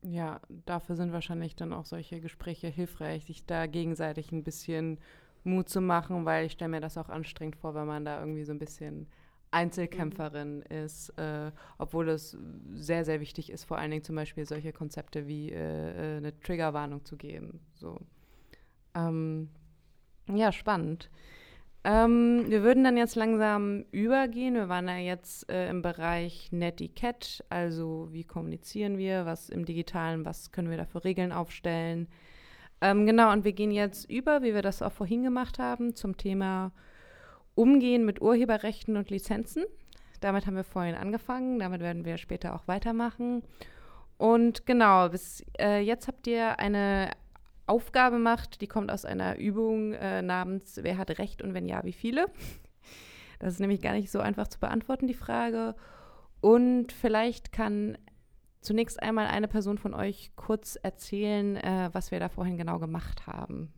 Ja, 0.02 0.40
dafür 0.66 0.96
sind 0.96 1.12
wahrscheinlich 1.12 1.54
dann 1.54 1.72
auch 1.72 1.84
solche 1.84 2.20
Gespräche 2.20 2.66
hilfreich, 2.66 3.24
sich 3.24 3.46
da 3.46 3.66
gegenseitig 3.66 4.32
ein 4.32 4.42
bisschen 4.42 4.98
Mut 5.44 5.68
zu 5.68 5.80
machen, 5.80 6.24
weil 6.24 6.46
ich 6.46 6.52
stelle 6.52 6.70
mir 6.70 6.80
das 6.80 6.98
auch 6.98 7.08
anstrengend 7.08 7.56
vor, 7.56 7.74
wenn 7.74 7.86
man 7.86 8.04
da 8.04 8.18
irgendwie 8.18 8.44
so 8.44 8.52
ein 8.52 8.58
bisschen 8.58 9.06
Einzelkämpferin 9.52 10.56
mhm. 10.58 10.84
ist, 10.84 11.10
äh, 11.18 11.52
obwohl 11.78 12.08
es 12.08 12.36
sehr, 12.72 13.04
sehr 13.04 13.20
wichtig 13.20 13.50
ist, 13.50 13.64
vor 13.64 13.78
allen 13.78 13.90
Dingen 13.90 14.02
zum 14.02 14.16
Beispiel 14.16 14.46
solche 14.46 14.72
Konzepte 14.72 15.28
wie 15.28 15.50
äh, 15.50 16.14
äh 16.14 16.16
eine 16.16 16.38
Triggerwarnung 16.40 17.04
zu 17.04 17.16
geben. 17.16 17.60
So. 17.74 18.00
Ähm, 18.94 19.50
ja, 20.28 20.52
spannend. 20.52 21.10
Ähm, 21.84 22.44
wir 22.48 22.62
würden 22.62 22.84
dann 22.84 22.96
jetzt 22.96 23.16
langsam 23.16 23.84
übergehen. 23.90 24.54
Wir 24.54 24.68
waren 24.68 24.86
ja 24.86 24.98
jetzt 24.98 25.50
äh, 25.50 25.68
im 25.68 25.82
Bereich 25.82 26.50
Netiquette, 26.52 27.44
also 27.48 28.08
wie 28.12 28.24
kommunizieren 28.24 28.98
wir, 28.98 29.26
was 29.26 29.48
im 29.48 29.64
Digitalen, 29.64 30.24
was 30.24 30.52
können 30.52 30.70
wir 30.70 30.76
da 30.76 30.84
für 30.84 31.04
Regeln 31.04 31.32
aufstellen. 31.32 32.08
Ähm, 32.80 33.06
genau, 33.06 33.32
und 33.32 33.44
wir 33.44 33.52
gehen 33.52 33.72
jetzt 33.72 34.08
über, 34.08 34.42
wie 34.42 34.54
wir 34.54 34.62
das 34.62 34.82
auch 34.82 34.92
vorhin 34.92 35.24
gemacht 35.24 35.58
haben, 35.58 35.94
zum 35.96 36.16
Thema 36.16 36.72
Umgehen 37.54 38.04
mit 38.04 38.22
Urheberrechten 38.22 38.96
und 38.96 39.10
Lizenzen. 39.10 39.64
Damit 40.20 40.46
haben 40.46 40.56
wir 40.56 40.64
vorhin 40.64 40.94
angefangen, 40.94 41.58
damit 41.58 41.80
werden 41.80 42.04
wir 42.04 42.16
später 42.16 42.54
auch 42.54 42.68
weitermachen. 42.68 43.42
Und 44.18 44.66
genau, 44.66 45.08
bis 45.08 45.44
äh, 45.58 45.80
jetzt 45.80 46.06
habt 46.06 46.28
ihr 46.28 46.60
eine 46.60 47.10
Aufgabe 47.72 48.18
macht. 48.18 48.60
Die 48.60 48.66
kommt 48.66 48.92
aus 48.92 49.06
einer 49.06 49.38
Übung 49.38 49.94
äh, 49.94 50.20
namens 50.20 50.78
Wer 50.82 50.98
hat 50.98 51.18
Recht 51.18 51.40
und 51.40 51.54
wenn 51.54 51.64
ja, 51.66 51.82
wie 51.84 51.94
viele? 51.94 52.26
Das 53.38 53.54
ist 53.54 53.60
nämlich 53.60 53.80
gar 53.80 53.94
nicht 53.94 54.10
so 54.10 54.20
einfach 54.20 54.46
zu 54.46 54.60
beantworten, 54.60 55.06
die 55.06 55.14
Frage. 55.14 55.74
Und 56.42 56.92
vielleicht 56.92 57.50
kann 57.50 57.96
zunächst 58.60 59.02
einmal 59.02 59.26
eine 59.26 59.48
Person 59.48 59.78
von 59.78 59.94
euch 59.94 60.32
kurz 60.36 60.76
erzählen, 60.76 61.56
äh, 61.56 61.88
was 61.92 62.10
wir 62.10 62.20
da 62.20 62.28
vorhin 62.28 62.58
genau 62.58 62.78
gemacht 62.78 63.26
haben. 63.26 63.72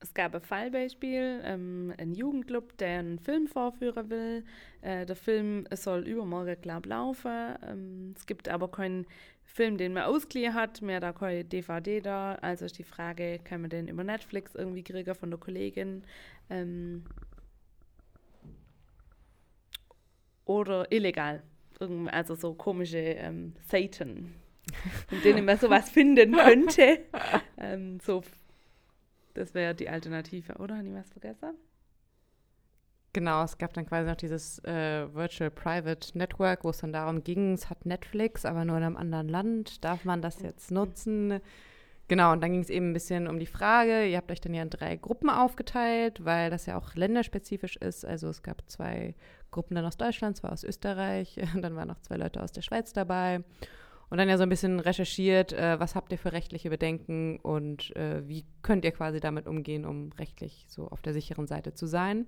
Es 0.00 0.14
gab 0.14 0.34
ein 0.34 0.40
Fallbeispiel, 0.40 1.40
ähm, 1.44 1.92
ein 1.98 2.14
Jugendclub, 2.14 2.76
der 2.78 3.00
einen 3.00 3.18
Film 3.18 3.48
vorführen 3.48 4.10
will. 4.10 4.44
Äh, 4.80 5.06
der 5.06 5.16
Film 5.16 5.66
soll 5.72 6.06
übermorgen, 6.06 6.60
glaube 6.60 6.88
laufen. 6.88 7.56
Ähm, 7.62 8.14
es 8.16 8.26
gibt 8.26 8.48
aber 8.48 8.70
keinen 8.70 9.06
Film, 9.48 9.78
den 9.78 9.94
man 9.94 10.04
ausgeliehen 10.04 10.54
hat, 10.54 10.82
mehr 10.82 11.00
da 11.00 11.12
keine 11.12 11.44
DVD 11.44 12.00
da. 12.00 12.34
Also 12.36 12.66
ist 12.66 12.78
die 12.78 12.84
Frage, 12.84 13.40
kann 13.42 13.62
man 13.62 13.70
den 13.70 13.88
über 13.88 14.04
Netflix 14.04 14.54
irgendwie 14.54 14.84
kriegen 14.84 15.14
von 15.14 15.30
der 15.30 15.40
Kollegin? 15.40 16.04
Ähm, 16.50 17.04
oder 20.44 20.90
illegal. 20.92 21.42
Also 22.06 22.34
so 22.34 22.54
komische 22.54 22.98
ähm, 22.98 23.54
Satan, 23.68 24.34
in 25.10 25.22
denen 25.22 25.44
man 25.44 25.58
sowas 25.58 25.90
finden 25.90 26.32
könnte. 26.32 27.00
ähm, 27.58 27.98
so, 28.00 28.22
das 29.34 29.54
wäre 29.54 29.74
die 29.74 29.88
Alternative, 29.88 30.54
oder? 30.54 30.82
Nie 30.82 30.94
was 30.94 31.10
vergessen? 31.10 31.56
Genau, 33.12 33.42
es 33.42 33.56
gab 33.56 33.72
dann 33.72 33.86
quasi 33.86 34.08
noch 34.08 34.16
dieses 34.16 34.58
äh, 34.64 35.12
Virtual 35.14 35.50
Private 35.50 36.16
Network, 36.16 36.64
wo 36.64 36.70
es 36.70 36.78
dann 36.78 36.92
darum 36.92 37.24
ging, 37.24 37.54
es 37.54 37.70
hat 37.70 37.86
Netflix, 37.86 38.44
aber 38.44 38.64
nur 38.64 38.76
in 38.76 38.82
einem 38.82 38.96
anderen 38.96 39.28
Land. 39.28 39.82
Darf 39.82 40.04
man 40.04 40.20
das 40.20 40.40
jetzt 40.40 40.70
nutzen? 40.70 41.40
Genau, 42.08 42.32
und 42.32 42.42
dann 42.42 42.52
ging 42.52 42.62
es 42.62 42.70
eben 42.70 42.90
ein 42.90 42.92
bisschen 42.94 43.28
um 43.28 43.38
die 43.38 43.46
Frage, 43.46 44.06
ihr 44.06 44.16
habt 44.16 44.30
euch 44.30 44.40
dann 44.40 44.54
ja 44.54 44.62
in 44.62 44.70
drei 44.70 44.96
Gruppen 44.96 45.28
aufgeteilt, 45.28 46.24
weil 46.24 46.50
das 46.50 46.64
ja 46.64 46.78
auch 46.78 46.94
länderspezifisch 46.94 47.76
ist. 47.76 48.04
Also 48.04 48.28
es 48.28 48.42
gab 48.42 48.62
zwei 48.68 49.14
Gruppen 49.50 49.74
dann 49.74 49.84
aus 49.84 49.98
Deutschland, 49.98 50.36
zwei 50.36 50.48
aus 50.48 50.64
Österreich, 50.64 51.38
dann 51.54 51.76
waren 51.76 51.88
noch 51.88 52.00
zwei 52.00 52.16
Leute 52.16 52.42
aus 52.42 52.52
der 52.52 52.62
Schweiz 52.62 52.92
dabei. 52.94 53.42
Und 54.10 54.16
dann 54.16 54.28
ja 54.30 54.38
so 54.38 54.42
ein 54.42 54.48
bisschen 54.48 54.80
recherchiert, 54.80 55.52
äh, 55.52 55.78
was 55.80 55.94
habt 55.94 56.12
ihr 56.12 56.18
für 56.18 56.32
rechtliche 56.32 56.70
Bedenken 56.70 57.38
und 57.40 57.94
äh, 57.94 58.26
wie 58.26 58.46
könnt 58.62 58.86
ihr 58.86 58.92
quasi 58.92 59.20
damit 59.20 59.46
umgehen, 59.46 59.84
um 59.84 60.10
rechtlich 60.18 60.64
so 60.68 60.88
auf 60.88 61.02
der 61.02 61.12
sicheren 61.12 61.46
Seite 61.46 61.74
zu 61.74 61.86
sein. 61.86 62.26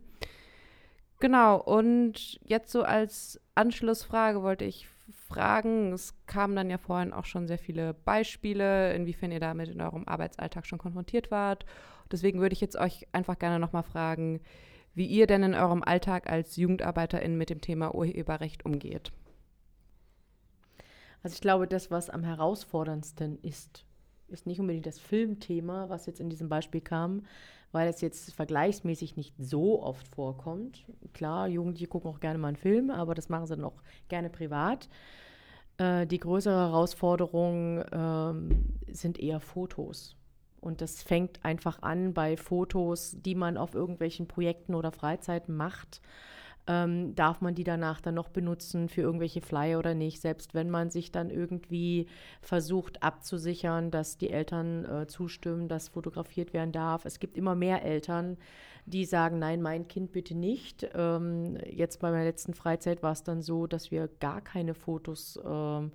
Genau, 1.20 1.60
und 1.60 2.40
jetzt 2.42 2.72
so 2.72 2.82
als 2.82 3.38
Anschlussfrage 3.54 4.42
wollte 4.42 4.64
ich 4.64 4.88
fragen, 5.28 5.92
es 5.92 6.14
kamen 6.26 6.56
dann 6.56 6.70
ja 6.70 6.78
vorhin 6.78 7.12
auch 7.12 7.26
schon 7.26 7.46
sehr 7.46 7.58
viele 7.58 7.92
Beispiele, 7.92 8.94
inwiefern 8.94 9.30
ihr 9.30 9.38
damit 9.38 9.68
in 9.68 9.82
eurem 9.82 10.08
Arbeitsalltag 10.08 10.66
schon 10.66 10.78
konfrontiert 10.78 11.30
wart. 11.30 11.66
Deswegen 12.10 12.40
würde 12.40 12.54
ich 12.54 12.62
jetzt 12.62 12.76
euch 12.76 13.06
einfach 13.12 13.38
gerne 13.38 13.58
nochmal 13.58 13.82
fragen, 13.82 14.40
wie 14.94 15.06
ihr 15.06 15.26
denn 15.26 15.42
in 15.42 15.54
eurem 15.54 15.82
Alltag 15.82 16.28
als 16.28 16.56
Jugendarbeiterin 16.56 17.36
mit 17.36 17.50
dem 17.50 17.60
Thema 17.60 17.94
Urheberrecht 17.94 18.64
umgeht. 18.64 19.12
Also 21.22 21.34
ich 21.34 21.42
glaube, 21.42 21.66
das, 21.66 21.90
was 21.90 22.08
am 22.08 22.24
herausforderndsten 22.24 23.38
ist, 23.42 23.84
ist 24.30 24.46
nicht 24.46 24.60
unbedingt 24.60 24.86
das 24.86 24.98
Filmthema, 24.98 25.88
was 25.88 26.06
jetzt 26.06 26.20
in 26.20 26.30
diesem 26.30 26.48
Beispiel 26.48 26.80
kam, 26.80 27.22
weil 27.72 27.88
es 27.88 28.00
jetzt 28.00 28.34
vergleichsmäßig 28.34 29.16
nicht 29.16 29.34
so 29.38 29.82
oft 29.82 30.08
vorkommt. 30.08 30.84
Klar, 31.12 31.48
Jugendliche 31.48 31.86
gucken 31.86 32.10
auch 32.10 32.20
gerne 32.20 32.38
mal 32.38 32.48
einen 32.48 32.56
Film, 32.56 32.90
aber 32.90 33.14
das 33.14 33.28
machen 33.28 33.46
sie 33.46 33.56
dann 33.56 33.64
auch 33.64 33.82
gerne 34.08 34.30
privat. 34.30 34.88
Äh, 35.78 36.06
die 36.06 36.18
größere 36.18 36.68
Herausforderung 36.68 37.84
ähm, 37.92 38.64
sind 38.88 39.18
eher 39.18 39.40
Fotos. 39.40 40.16
Und 40.60 40.80
das 40.82 41.02
fängt 41.02 41.44
einfach 41.44 41.82
an 41.82 42.12
bei 42.12 42.36
Fotos, 42.36 43.16
die 43.18 43.34
man 43.34 43.56
auf 43.56 43.74
irgendwelchen 43.74 44.26
Projekten 44.26 44.74
oder 44.74 44.92
Freizeiten 44.92 45.56
macht 45.56 46.02
ähm, 46.66 47.14
darf 47.14 47.40
man 47.40 47.54
die 47.54 47.64
danach 47.64 48.00
dann 48.00 48.14
noch 48.14 48.28
benutzen 48.28 48.88
für 48.88 49.00
irgendwelche 49.00 49.40
Flyer 49.40 49.78
oder 49.78 49.94
nicht, 49.94 50.20
selbst 50.20 50.54
wenn 50.54 50.70
man 50.70 50.90
sich 50.90 51.10
dann 51.10 51.30
irgendwie 51.30 52.06
versucht 52.42 53.02
abzusichern, 53.02 53.90
dass 53.90 54.18
die 54.18 54.30
Eltern 54.30 54.84
äh, 54.84 55.06
zustimmen, 55.06 55.68
dass 55.68 55.88
fotografiert 55.88 56.52
werden 56.52 56.72
darf. 56.72 57.04
Es 57.04 57.18
gibt 57.18 57.36
immer 57.36 57.54
mehr 57.54 57.84
Eltern, 57.84 58.36
die 58.86 59.04
sagen, 59.04 59.38
nein, 59.38 59.62
mein 59.62 59.88
Kind 59.88 60.12
bitte 60.12 60.34
nicht. 60.34 60.88
Ähm, 60.94 61.56
jetzt 61.70 62.00
bei 62.00 62.10
meiner 62.10 62.24
letzten 62.24 62.54
Freizeit 62.54 63.02
war 63.02 63.12
es 63.12 63.22
dann 63.22 63.42
so, 63.42 63.66
dass 63.66 63.90
wir 63.90 64.08
gar 64.20 64.40
keine 64.40 64.74
Fotos 64.74 65.38
ähm, 65.44 65.92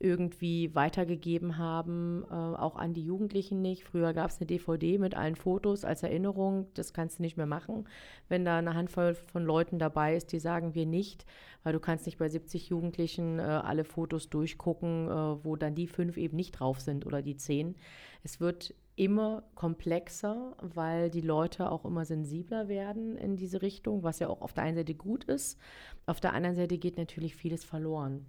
irgendwie 0.00 0.74
weitergegeben 0.74 1.58
haben, 1.58 2.24
äh, 2.30 2.34
auch 2.34 2.76
an 2.76 2.94
die 2.94 3.04
Jugendlichen 3.04 3.60
nicht. 3.60 3.84
Früher 3.84 4.12
gab 4.12 4.30
es 4.30 4.38
eine 4.38 4.46
DVD 4.46 4.96
mit 4.98 5.16
allen 5.16 5.34
Fotos 5.34 5.84
als 5.84 6.04
Erinnerung. 6.04 6.68
Das 6.74 6.92
kannst 6.92 7.18
du 7.18 7.22
nicht 7.22 7.36
mehr 7.36 7.46
machen, 7.46 7.88
wenn 8.28 8.44
da 8.44 8.58
eine 8.58 8.74
Handvoll 8.74 9.14
von 9.14 9.44
Leuten 9.44 9.78
dabei 9.78 10.14
ist, 10.14 10.32
die 10.32 10.38
sagen 10.38 10.74
wir 10.74 10.86
nicht, 10.86 11.26
weil 11.64 11.72
du 11.72 11.80
kannst 11.80 12.06
nicht 12.06 12.18
bei 12.18 12.28
70 12.28 12.68
Jugendlichen 12.68 13.40
äh, 13.40 13.42
alle 13.42 13.84
Fotos 13.84 14.30
durchgucken, 14.30 15.08
äh, 15.08 15.44
wo 15.44 15.56
dann 15.56 15.74
die 15.74 15.88
fünf 15.88 16.16
eben 16.16 16.36
nicht 16.36 16.52
drauf 16.52 16.80
sind 16.80 17.04
oder 17.04 17.20
die 17.20 17.36
zehn. 17.36 17.74
Es 18.22 18.40
wird 18.40 18.74
immer 18.94 19.44
komplexer, 19.54 20.56
weil 20.60 21.10
die 21.10 21.20
Leute 21.20 21.70
auch 21.70 21.84
immer 21.84 22.04
sensibler 22.04 22.68
werden 22.68 23.16
in 23.16 23.36
diese 23.36 23.62
Richtung, 23.62 24.02
was 24.02 24.18
ja 24.18 24.28
auch 24.28 24.42
auf 24.42 24.52
der 24.52 24.64
einen 24.64 24.76
Seite 24.76 24.94
gut 24.94 25.24
ist. 25.24 25.58
Auf 26.06 26.20
der 26.20 26.34
anderen 26.34 26.56
Seite 26.56 26.78
geht 26.78 26.98
natürlich 26.98 27.36
vieles 27.36 27.64
verloren. 27.64 28.26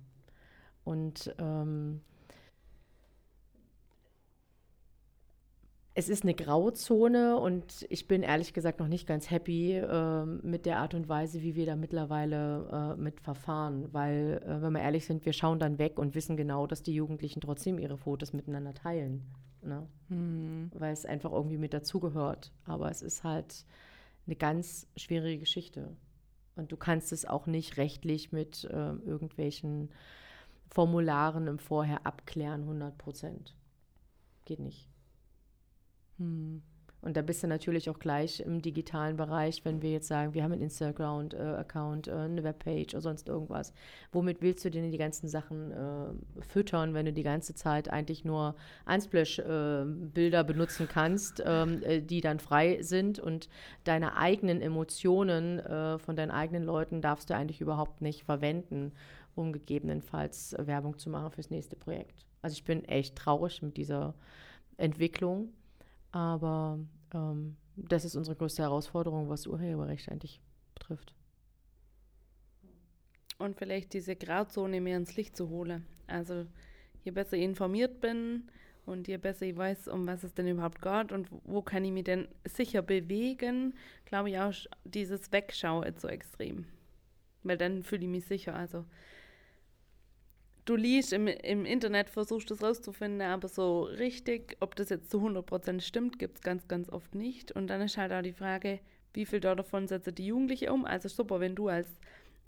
Und 0.83 1.33
ähm, 1.37 2.01
es 5.99 6.07
ist 6.07 6.23
eine 6.23 6.33
Grauzone 6.33 7.37
und 7.37 7.85
ich 7.89 8.07
bin 8.07 8.23
ehrlich 8.23 8.53
gesagt 8.53 8.79
noch 8.79 8.87
nicht 8.87 9.05
ganz 9.05 9.29
happy 9.29 9.73
äh, 9.73 10.25
mit 10.25 10.65
der 10.65 10.79
Art 10.79 10.93
und 10.93 11.09
Weise, 11.09 11.41
wie 11.41 11.55
wir 11.55 11.65
da 11.65 11.75
mittlerweile 11.75 12.95
äh, 12.97 13.01
mit 13.01 13.19
verfahren. 13.19 13.89
Weil, 13.91 14.41
äh, 14.45 14.61
wenn 14.61 14.71
wir 14.71 14.81
ehrlich 14.81 15.05
sind, 15.05 15.25
wir 15.25 15.33
schauen 15.33 15.59
dann 15.59 15.77
weg 15.77 15.99
und 15.99 16.15
wissen 16.15 16.37
genau, 16.37 16.67
dass 16.67 16.83
die 16.83 16.93
Jugendlichen 16.93 17.41
trotzdem 17.41 17.79
ihre 17.79 17.97
Fotos 17.97 18.31
miteinander 18.31 18.73
teilen. 18.73 19.25
Ne? 19.61 19.87
Mhm. 20.07 20.71
Weil 20.73 20.93
es 20.93 21.05
einfach 21.05 21.33
irgendwie 21.33 21.57
mit 21.57 21.73
dazugehört. 21.73 22.53
Aber 22.63 22.89
es 22.89 23.01
ist 23.01 23.25
halt 23.25 23.65
eine 24.25 24.37
ganz 24.37 24.87
schwierige 24.95 25.39
Geschichte. 25.39 25.97
Und 26.55 26.71
du 26.71 26.77
kannst 26.77 27.11
es 27.11 27.25
auch 27.25 27.45
nicht 27.45 27.75
rechtlich 27.75 28.31
mit 28.31 28.63
äh, 28.63 28.93
irgendwelchen 29.05 29.89
Formularen 30.69 31.47
im 31.47 31.59
Vorher 31.59 32.05
abklären, 32.05 32.61
100 32.61 32.97
Prozent. 32.97 33.55
Geht 34.45 34.59
nicht. 34.59 34.89
Hm. 36.17 36.61
Und 37.01 37.15
da 37.15 37.21
bist 37.21 37.41
du 37.43 37.47
natürlich 37.47 37.89
auch 37.89 37.99
gleich 37.99 38.41
im 38.41 38.61
digitalen 38.61 39.15
Bereich, 39.15 39.63
wenn 39.63 39.81
wir 39.81 39.91
jetzt 39.91 40.07
sagen, 40.07 40.33
wir 40.33 40.43
haben 40.43 40.51
einen 40.51 40.63
Instagram-Account, 40.63 42.09
äh, 42.09 42.11
eine 42.11 42.43
Webpage 42.43 42.93
oder 42.93 43.01
sonst 43.01 43.29
irgendwas. 43.29 43.71
Womit 44.11 44.41
willst 44.41 44.65
du 44.65 44.69
denn 44.69 44.91
die 44.91 44.97
ganzen 44.97 45.29
Sachen 45.29 45.71
äh, 45.71 46.41
füttern, 46.41 46.93
wenn 46.93 47.05
du 47.05 47.13
die 47.13 47.23
ganze 47.23 47.55
Zeit 47.55 47.89
eigentlich 47.89 48.25
nur 48.25 48.55
Unsplash-Bilder 48.85 50.39
äh, 50.41 50.43
benutzen 50.43 50.89
kannst, 50.91 51.41
ähm, 51.45 51.81
äh, 51.83 52.01
die 52.01 52.19
dann 52.19 52.39
frei 52.39 52.81
sind 52.81 53.17
und 53.17 53.47
deine 53.85 54.17
eigenen 54.17 54.61
Emotionen 54.61 55.59
äh, 55.59 55.99
von 55.99 56.17
deinen 56.17 56.31
eigenen 56.31 56.63
Leuten 56.63 57.01
darfst 57.01 57.29
du 57.29 57.33
eigentlich 57.33 57.61
überhaupt 57.61 58.01
nicht 58.01 58.23
verwenden, 58.23 58.91
um 59.39 59.53
gegebenenfalls 59.53 60.55
Werbung 60.57 60.97
zu 60.97 61.09
machen 61.09 61.31
fürs 61.31 61.49
nächste 61.49 61.75
Projekt. 61.75 62.25
Also 62.41 62.53
ich 62.53 62.63
bin 62.63 62.85
echt 62.85 63.15
traurig 63.15 63.61
mit 63.61 63.77
dieser 63.77 64.13
Entwicklung 64.77 65.53
aber 66.11 66.79
ähm, 67.13 67.55
das 67.75 68.05
ist 68.05 68.15
unsere 68.15 68.35
größte 68.35 68.63
Herausforderung, 68.63 69.29
was 69.29 69.47
Urheberrecht 69.47 70.09
eigentlich 70.09 70.41
betrifft. 70.73 71.13
Und 73.37 73.55
vielleicht 73.57 73.93
diese 73.93 74.15
Grauzone 74.15 74.81
mehr 74.81 74.97
ins 74.97 75.15
Licht 75.15 75.37
zu 75.37 75.49
holen. 75.49 75.85
Also 76.07 76.45
je 77.03 77.11
besser 77.11 77.37
ich 77.37 77.43
informiert 77.43 78.01
bin 78.01 78.49
und 78.85 79.07
je 79.07 79.17
besser 79.17 79.45
ich 79.45 79.55
weiß, 79.55 79.87
um 79.87 80.07
was 80.07 80.23
es 80.23 80.33
denn 80.33 80.47
überhaupt 80.47 80.81
geht 80.81 81.11
und 81.11 81.29
wo 81.45 81.61
kann 81.61 81.85
ich 81.85 81.91
mich 81.91 82.03
denn 82.03 82.27
sicher 82.43 82.81
bewegen, 82.81 83.75
glaube 84.05 84.31
ich 84.31 84.39
auch, 84.39 84.53
dieses 84.83 85.31
Wegschauen 85.31 85.83
ist 85.83 86.01
so 86.01 86.09
extrem. 86.09 86.65
Weil 87.43 87.57
dann 87.57 87.83
fühle 87.83 88.03
ich 88.03 88.09
mich 88.09 88.25
sicher. 88.25 88.55
Also 88.55 88.83
du 90.69 90.75
liest 90.75 91.13
im, 91.13 91.27
im 91.27 91.65
Internet, 91.65 92.09
versuchst 92.09 92.51
das 92.51 92.61
rauszufinden, 92.61 93.21
aber 93.21 93.47
so 93.47 93.83
richtig, 93.83 94.55
ob 94.59 94.75
das 94.75 94.89
jetzt 94.89 95.09
zu 95.09 95.17
100% 95.19 95.81
stimmt, 95.81 96.19
gibt 96.19 96.37
es 96.37 96.41
ganz, 96.43 96.67
ganz 96.67 96.89
oft 96.89 97.15
nicht. 97.15 97.51
Und 97.51 97.67
dann 97.67 97.81
ist 97.81 97.97
halt 97.97 98.11
auch 98.11 98.21
die 98.21 98.33
Frage, 98.33 98.79
wie 99.13 99.25
viel 99.25 99.39
davon 99.39 99.87
setzen 99.87 100.13
die 100.13 100.27
Jugendliche 100.27 100.71
um? 100.71 100.85
Also 100.85 101.09
super, 101.09 101.39
wenn 101.39 101.55
du 101.55 101.69
als 101.69 101.87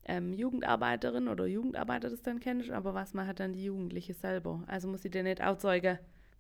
ähm, 0.06 0.34
Jugendarbeiterin 0.34 1.28
oder 1.28 1.48
Jugendarbeiter 1.48 2.10
das 2.12 2.22
dann 2.22 2.40
kennst, 2.40 2.70
aber 2.70 2.94
was 2.94 3.16
macht 3.16 3.40
dann 3.40 3.54
die 3.54 3.64
Jugendliche 3.64 4.14
selber? 4.14 4.64
Also 4.68 4.88
muss 4.88 5.02
sie 5.02 5.10
dir 5.10 5.24
nicht 5.24 5.42
auch 5.42 5.58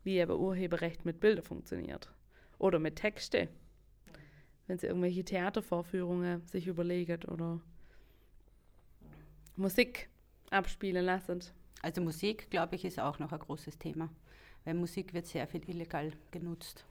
wie 0.03 0.17
eben 0.17 0.31
Urheberrecht 0.39 1.05
mit 1.05 1.19
Bildern 1.19 1.43
funktioniert. 1.43 2.11
Oder 2.59 2.77
mit 2.77 2.95
Texte. 2.97 3.49
Wenn 4.67 4.77
sie 4.77 4.87
irgendwelche 4.87 5.23
Theatervorführungen 5.23 6.45
sich 6.45 6.67
überlegt 6.67 7.27
oder 7.27 7.59
Musik 9.55 10.09
abspielen 10.51 11.05
lassen. 11.05 11.41
Also 11.81 12.01
Musik, 12.01 12.49
glaube 12.49 12.75
ich, 12.75 12.85
ist 12.85 12.99
auch 12.99 13.17
noch 13.19 13.31
ein 13.31 13.39
großes 13.39 13.79
Thema, 13.79 14.09
weil 14.65 14.75
Musik 14.75 15.13
wird 15.13 15.25
sehr 15.25 15.47
viel 15.47 15.67
illegal 15.67 16.11
genutzt. 16.29 16.85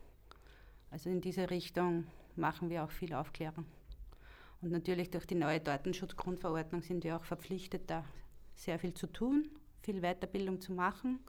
Also 0.90 1.10
in 1.10 1.20
diese 1.20 1.48
Richtung 1.50 2.06
machen 2.34 2.70
wir 2.70 2.84
auch 2.84 2.90
viel 2.90 3.14
Aufklärung. 3.14 3.66
Und 4.60 4.72
natürlich 4.72 5.10
durch 5.10 5.26
die 5.26 5.36
neue 5.36 5.60
Datenschutzgrundverordnung 5.60 6.82
sind 6.82 7.04
wir 7.04 7.16
auch 7.16 7.24
verpflichtet, 7.24 7.88
da 7.88 8.04
sehr 8.54 8.78
viel 8.78 8.92
zu 8.92 9.06
tun, 9.06 9.48
viel 9.82 10.00
Weiterbildung 10.00 10.60
zu 10.60 10.72
machen. 10.72 11.20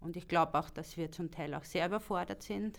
Und 0.00 0.16
ich 0.16 0.28
glaube 0.28 0.58
auch, 0.58 0.70
dass 0.70 0.96
wir 0.96 1.10
zum 1.10 1.30
Teil 1.30 1.54
auch 1.54 1.64
sehr 1.64 1.86
überfordert 1.86 2.42
sind. 2.42 2.78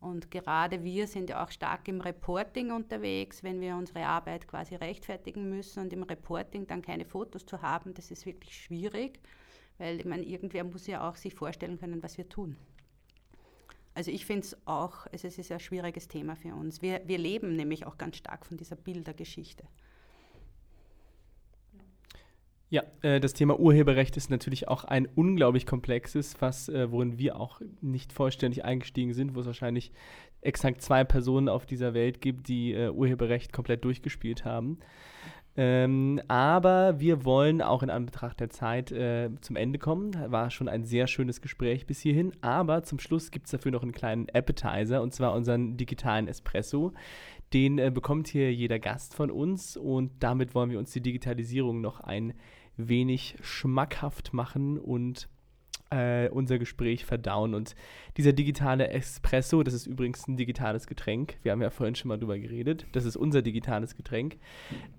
Und 0.00 0.32
gerade 0.32 0.82
wir 0.82 1.06
sind 1.06 1.30
ja 1.30 1.44
auch 1.44 1.50
stark 1.50 1.86
im 1.86 2.00
Reporting 2.00 2.72
unterwegs, 2.72 3.44
wenn 3.44 3.60
wir 3.60 3.76
unsere 3.76 4.04
Arbeit 4.04 4.48
quasi 4.48 4.74
rechtfertigen 4.74 5.48
müssen 5.48 5.80
und 5.80 5.92
im 5.92 6.02
Reporting 6.02 6.66
dann 6.66 6.82
keine 6.82 7.04
Fotos 7.04 7.46
zu 7.46 7.62
haben, 7.62 7.94
das 7.94 8.10
ist 8.10 8.26
wirklich 8.26 8.56
schwierig. 8.60 9.20
Weil 9.82 9.98
ich 9.98 10.04
meine, 10.04 10.22
irgendwer 10.22 10.62
muss 10.62 10.86
ja 10.86 11.08
auch 11.08 11.16
sich 11.16 11.34
vorstellen 11.34 11.76
können, 11.76 12.04
was 12.04 12.16
wir 12.16 12.28
tun. 12.28 12.56
Also 13.94 14.12
ich 14.12 14.24
finde 14.24 14.42
es 14.42 14.56
auch, 14.64 15.08
es 15.10 15.24
ist 15.24 15.50
ein 15.50 15.58
schwieriges 15.58 16.06
Thema 16.06 16.36
für 16.36 16.54
uns. 16.54 16.82
Wir, 16.82 17.00
wir 17.06 17.18
leben 17.18 17.56
nämlich 17.56 17.84
auch 17.84 17.98
ganz 17.98 18.18
stark 18.18 18.46
von 18.46 18.56
dieser 18.56 18.76
Bildergeschichte. 18.76 19.64
Ja, 22.70 22.84
äh, 23.02 23.18
das 23.18 23.32
Thema 23.32 23.58
Urheberrecht 23.58 24.16
ist 24.16 24.30
natürlich 24.30 24.68
auch 24.68 24.84
ein 24.84 25.08
unglaublich 25.16 25.66
komplexes, 25.66 26.40
was, 26.40 26.68
äh, 26.68 26.92
worin 26.92 27.18
wir 27.18 27.40
auch 27.40 27.60
nicht 27.80 28.12
vollständig 28.12 28.64
eingestiegen 28.64 29.14
sind, 29.14 29.34
wo 29.34 29.40
es 29.40 29.46
wahrscheinlich 29.46 29.90
exakt 30.42 30.80
zwei 30.80 31.02
Personen 31.02 31.48
auf 31.48 31.66
dieser 31.66 31.92
Welt 31.92 32.20
gibt, 32.20 32.46
die 32.46 32.72
äh, 32.72 32.88
Urheberrecht 32.88 33.52
komplett 33.52 33.84
durchgespielt 33.84 34.44
haben. 34.44 34.78
Ähm, 35.54 36.20
aber 36.28 36.98
wir 36.98 37.24
wollen 37.24 37.60
auch 37.60 37.82
in 37.82 37.90
Anbetracht 37.90 38.40
der 38.40 38.48
Zeit 38.48 38.90
äh, 38.90 39.30
zum 39.42 39.56
Ende 39.56 39.78
kommen. 39.78 40.12
War 40.30 40.50
schon 40.50 40.68
ein 40.68 40.84
sehr 40.84 41.06
schönes 41.06 41.42
Gespräch 41.42 41.86
bis 41.86 42.00
hierhin. 42.00 42.32
Aber 42.40 42.82
zum 42.84 42.98
Schluss 42.98 43.30
gibt 43.30 43.46
es 43.46 43.52
dafür 43.52 43.72
noch 43.72 43.82
einen 43.82 43.92
kleinen 43.92 44.28
Appetizer 44.32 45.02
und 45.02 45.12
zwar 45.12 45.34
unseren 45.34 45.76
digitalen 45.76 46.26
Espresso. 46.26 46.92
Den 47.52 47.78
äh, 47.78 47.90
bekommt 47.92 48.28
hier 48.28 48.52
jeder 48.52 48.78
Gast 48.78 49.14
von 49.14 49.30
uns 49.30 49.76
und 49.76 50.10
damit 50.20 50.54
wollen 50.54 50.70
wir 50.70 50.78
uns 50.78 50.92
die 50.92 51.02
Digitalisierung 51.02 51.82
noch 51.82 52.00
ein 52.00 52.32
wenig 52.78 53.36
schmackhaft 53.42 54.32
machen 54.32 54.78
und 54.78 55.28
äh, 55.92 56.28
unser 56.30 56.58
Gespräch 56.58 57.04
verdauen. 57.04 57.54
Und 57.54 57.74
dieser 58.16 58.32
digitale 58.32 58.88
Espresso, 58.88 59.62
das 59.62 59.74
ist 59.74 59.86
übrigens 59.86 60.26
ein 60.26 60.36
digitales 60.36 60.86
Getränk. 60.86 61.36
Wir 61.42 61.52
haben 61.52 61.62
ja 61.62 61.70
vorhin 61.70 61.94
schon 61.94 62.08
mal 62.08 62.18
drüber 62.18 62.38
geredet. 62.38 62.86
Das 62.92 63.04
ist 63.04 63.16
unser 63.16 63.42
digitales 63.42 63.94
Getränk. 63.96 64.38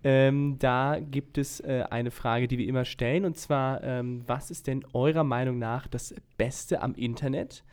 Ähm, 0.03 0.57
da 0.59 0.99
gibt 0.99 1.37
es 1.37 1.59
äh, 1.59 1.83
eine 1.89 2.11
Frage, 2.11 2.47
die 2.47 2.57
wir 2.57 2.67
immer 2.67 2.85
stellen. 2.85 3.25
Und 3.25 3.37
zwar, 3.37 3.83
ähm, 3.83 4.23
was 4.27 4.51
ist 4.51 4.67
denn 4.67 4.85
eurer 4.93 5.23
Meinung 5.23 5.57
nach 5.59 5.87
das 5.87 6.13
Beste 6.37 6.81
am 6.81 6.93
Internet? 6.95 7.63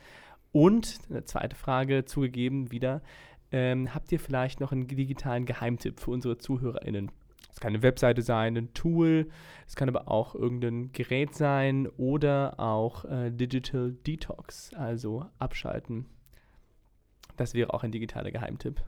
Und 0.53 0.99
eine 1.09 1.25
zweite 1.25 1.55
Frage 1.55 2.05
zugegeben 2.07 2.73
wieder. 2.73 3.03
Ähm, 3.53 3.95
habt 3.95 4.11
ihr 4.12 4.21
vielleicht 4.21 4.61
noch 4.61 4.73
einen 4.73 4.87
digitalen 4.87 5.45
Geheimtipp 5.45 6.01
für 6.01 6.11
unsere 6.11 6.39
ZuhörerInnen? 6.39 7.11
Es 7.61 7.63
kann 7.63 7.75
eine 7.75 7.83
Webseite 7.83 8.23
sein, 8.23 8.57
ein 8.57 8.73
Tool, 8.73 9.29
es 9.67 9.77
kann 9.77 9.91
aber 9.91 10.11
auch 10.11 10.35
irgendein 10.35 10.93
Gerät 10.93 11.35
sein 11.35 11.89
oder 11.99 12.59
auch 12.59 13.05
äh, 13.05 13.31
Digital 13.31 13.93
Detox, 14.07 14.73
also 14.73 15.27
abschalten. 15.39 16.07
Das 17.37 17.53
wäre 17.53 17.75
auch 17.75 17.83
ein 17.83 17.93
digitaler 17.93 18.31
Geheimtipp. 18.31 18.83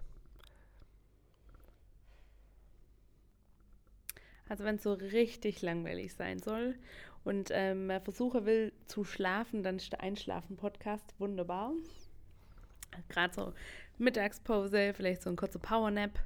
Also 4.49 4.64
wenn 4.64 4.77
es 4.77 4.85
so 4.85 4.95
richtig 4.95 5.61
langweilig 5.61 6.14
sein 6.14 6.39
soll 6.39 6.75
und 7.25 7.51
ähm, 7.53 7.89
man 7.89 8.01
versuchen 8.01 8.47
will 8.47 8.73
zu 8.87 9.05
schlafen, 9.05 9.62
dann 9.62 9.77
ist 9.77 9.93
der 9.93 10.01
Einschlafen-Podcast 10.01 11.14
wunderbar. 11.18 11.73
Gerade 13.11 13.35
so 13.35 13.53
Mittagspause, 13.99 14.95
vielleicht 14.95 15.20
so 15.20 15.29
ein 15.29 15.37
kurzer 15.37 15.59
Powernap. 15.59 16.18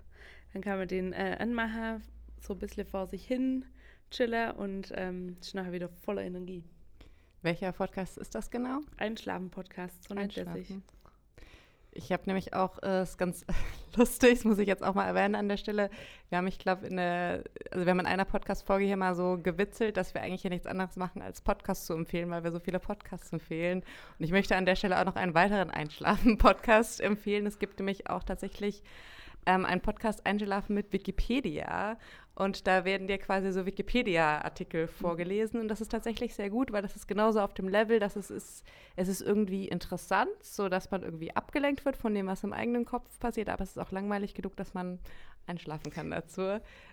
Dann 0.53 0.63
kann 0.63 0.79
man 0.79 0.87
den 0.87 1.13
äh, 1.13 1.37
anmachen, 1.41 2.05
so 2.41 2.55
ein 2.55 2.59
bisschen 2.59 2.87
vor 2.87 3.07
sich 3.07 3.27
hin 3.27 3.65
chillen 4.11 4.53
und 4.53 4.93
ähm, 4.95 5.37
ist 5.41 5.55
nachher 5.55 5.73
wieder 5.73 5.89
voller 5.89 6.23
Energie. 6.23 6.65
Welcher 7.43 7.73
Podcast 7.73 8.19
ist 8.19 8.35
das 8.35 8.51
genau? 8.51 8.81
Einschlafen-Podcast, 8.97 10.09
so 10.09 10.15
nennt 10.15 10.37
er 10.37 10.53
sich. 10.53 10.75
Ich 11.93 12.13
habe 12.13 12.25
nämlich 12.27 12.53
auch, 12.53 12.83
äh, 12.83 13.03
ist 13.03 13.17
ganz 13.19 13.47
lustig, 13.97 14.35
das 14.35 14.45
muss 14.45 14.59
ich 14.59 14.69
jetzt 14.69 14.83
auch 14.83 14.95
mal 14.95 15.07
erwähnen 15.07 15.35
an 15.35 15.49
der 15.49 15.57
Stelle. 15.57 15.91
Wir 16.29 16.39
haben, 16.39 16.47
ich 16.47 16.59
glaube, 16.59 16.87
in 16.87 16.97
der, 16.97 17.45
also 17.71 17.87
wir 17.87 17.91
haben 17.91 18.01
in 18.01 18.07
einer 18.07 18.25
Podcast-Folge 18.25 18.85
hier 18.85 18.97
mal 18.97 19.15
so 19.15 19.39
gewitzelt, 19.43 19.97
dass 19.97 20.13
wir 20.13 20.23
eigentlich 20.23 20.43
hier 20.43 20.51
nichts 20.51 20.67
anderes 20.67 20.97
machen, 20.97 21.23
als 21.23 21.41
Podcasts 21.41 21.87
zu 21.87 21.95
empfehlen, 21.95 22.31
weil 22.31 22.45
wir 22.45 22.53
so 22.53 22.61
viele 22.61 22.81
Podcasts 22.81 23.33
empfehlen. 23.33 23.83
Und 24.19 24.25
ich 24.25 24.31
möchte 24.31 24.57
an 24.57 24.67
der 24.67 24.77
Stelle 24.77 25.01
auch 25.01 25.07
noch 25.07 25.17
einen 25.17 25.35
weiteren 25.35 25.71
Einschlafen-Podcast 25.71 27.01
empfehlen. 27.01 27.47
Es 27.47 27.59
gibt 27.59 27.79
nämlich 27.79 28.11
auch 28.11 28.25
tatsächlich 28.25 28.83
ähm, 29.47 29.65
einen 29.65 29.81
Podcast 29.81 30.27
Einschlafen 30.27 30.75
mit 30.75 30.93
Wikipedia. 30.93 31.97
Und 32.37 32.67
da 32.67 32.85
werden 32.85 33.07
dir 33.07 33.17
quasi 33.17 33.51
so 33.51 33.65
Wikipedia-Artikel 33.65 34.83
mhm. 34.83 34.91
vorgelesen. 34.91 35.59
Und 35.59 35.69
das 35.69 35.81
ist 35.81 35.91
tatsächlich 35.91 36.35
sehr 36.35 36.51
gut, 36.51 36.71
weil 36.71 36.83
das 36.83 36.95
ist 36.95 37.09
genauso 37.09 37.41
auf 37.41 37.55
dem 37.55 37.67
Level, 37.67 37.99
dass 37.99 38.15
es 38.15 38.31
ist, 38.31 38.63
es 38.95 39.09
ist 39.09 39.23
irgendwie 39.23 39.67
interessant, 39.67 40.29
so 40.43 40.69
dass 40.69 40.91
man 40.91 41.03
irgendwie 41.03 41.35
abgelenkt 41.35 41.87
wird 41.87 41.97
von 41.97 42.15
dem, 42.15 42.27
was 42.27 42.45
im 42.45 42.53
eigenen 42.53 42.85
Kopf 42.85 43.19
passiert. 43.21 43.49
Aber 43.49 43.63
es 43.63 43.71
ist 43.71 43.79
auch 43.79 43.91
langweilig 43.91 44.35
genug, 44.35 44.55
dass 44.57 44.75
man 44.75 44.99
einschlafen 45.47 45.91
kann 45.91 46.11
dazu. 46.11 46.43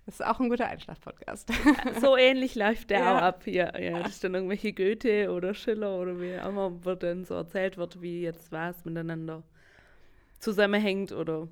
Das 0.05 0.15
ist 0.15 0.25
auch 0.25 0.39
ein 0.39 0.47
guter 0.47 0.67
Einschlaf-Podcast. 0.67 1.51
So 1.99 2.15
ähnlich 2.15 2.55
läuft 2.55 2.89
der 2.89 2.99
ja. 2.99 3.17
auch 3.17 3.21
ab 3.21 3.41
hier. 3.43 3.73
Ja, 3.77 3.99
das 3.99 4.13
ist 4.13 4.23
dann 4.23 4.35
irgendwelche 4.35 4.71
Goethe 4.71 5.29
oder 5.29 5.53
Schiller 5.53 5.99
oder 5.99 6.21
wie 6.21 6.39
auch 6.39 6.49
immer, 6.49 6.95
dann 6.95 7.25
so 7.25 7.33
erzählt 7.33 7.77
wird, 7.77 8.01
wie 8.01 8.21
jetzt 8.21 8.51
war 8.53 8.69
es 8.69 8.85
miteinander 8.85 9.43
zusammenhängt 10.39 11.11
oder. 11.11 11.49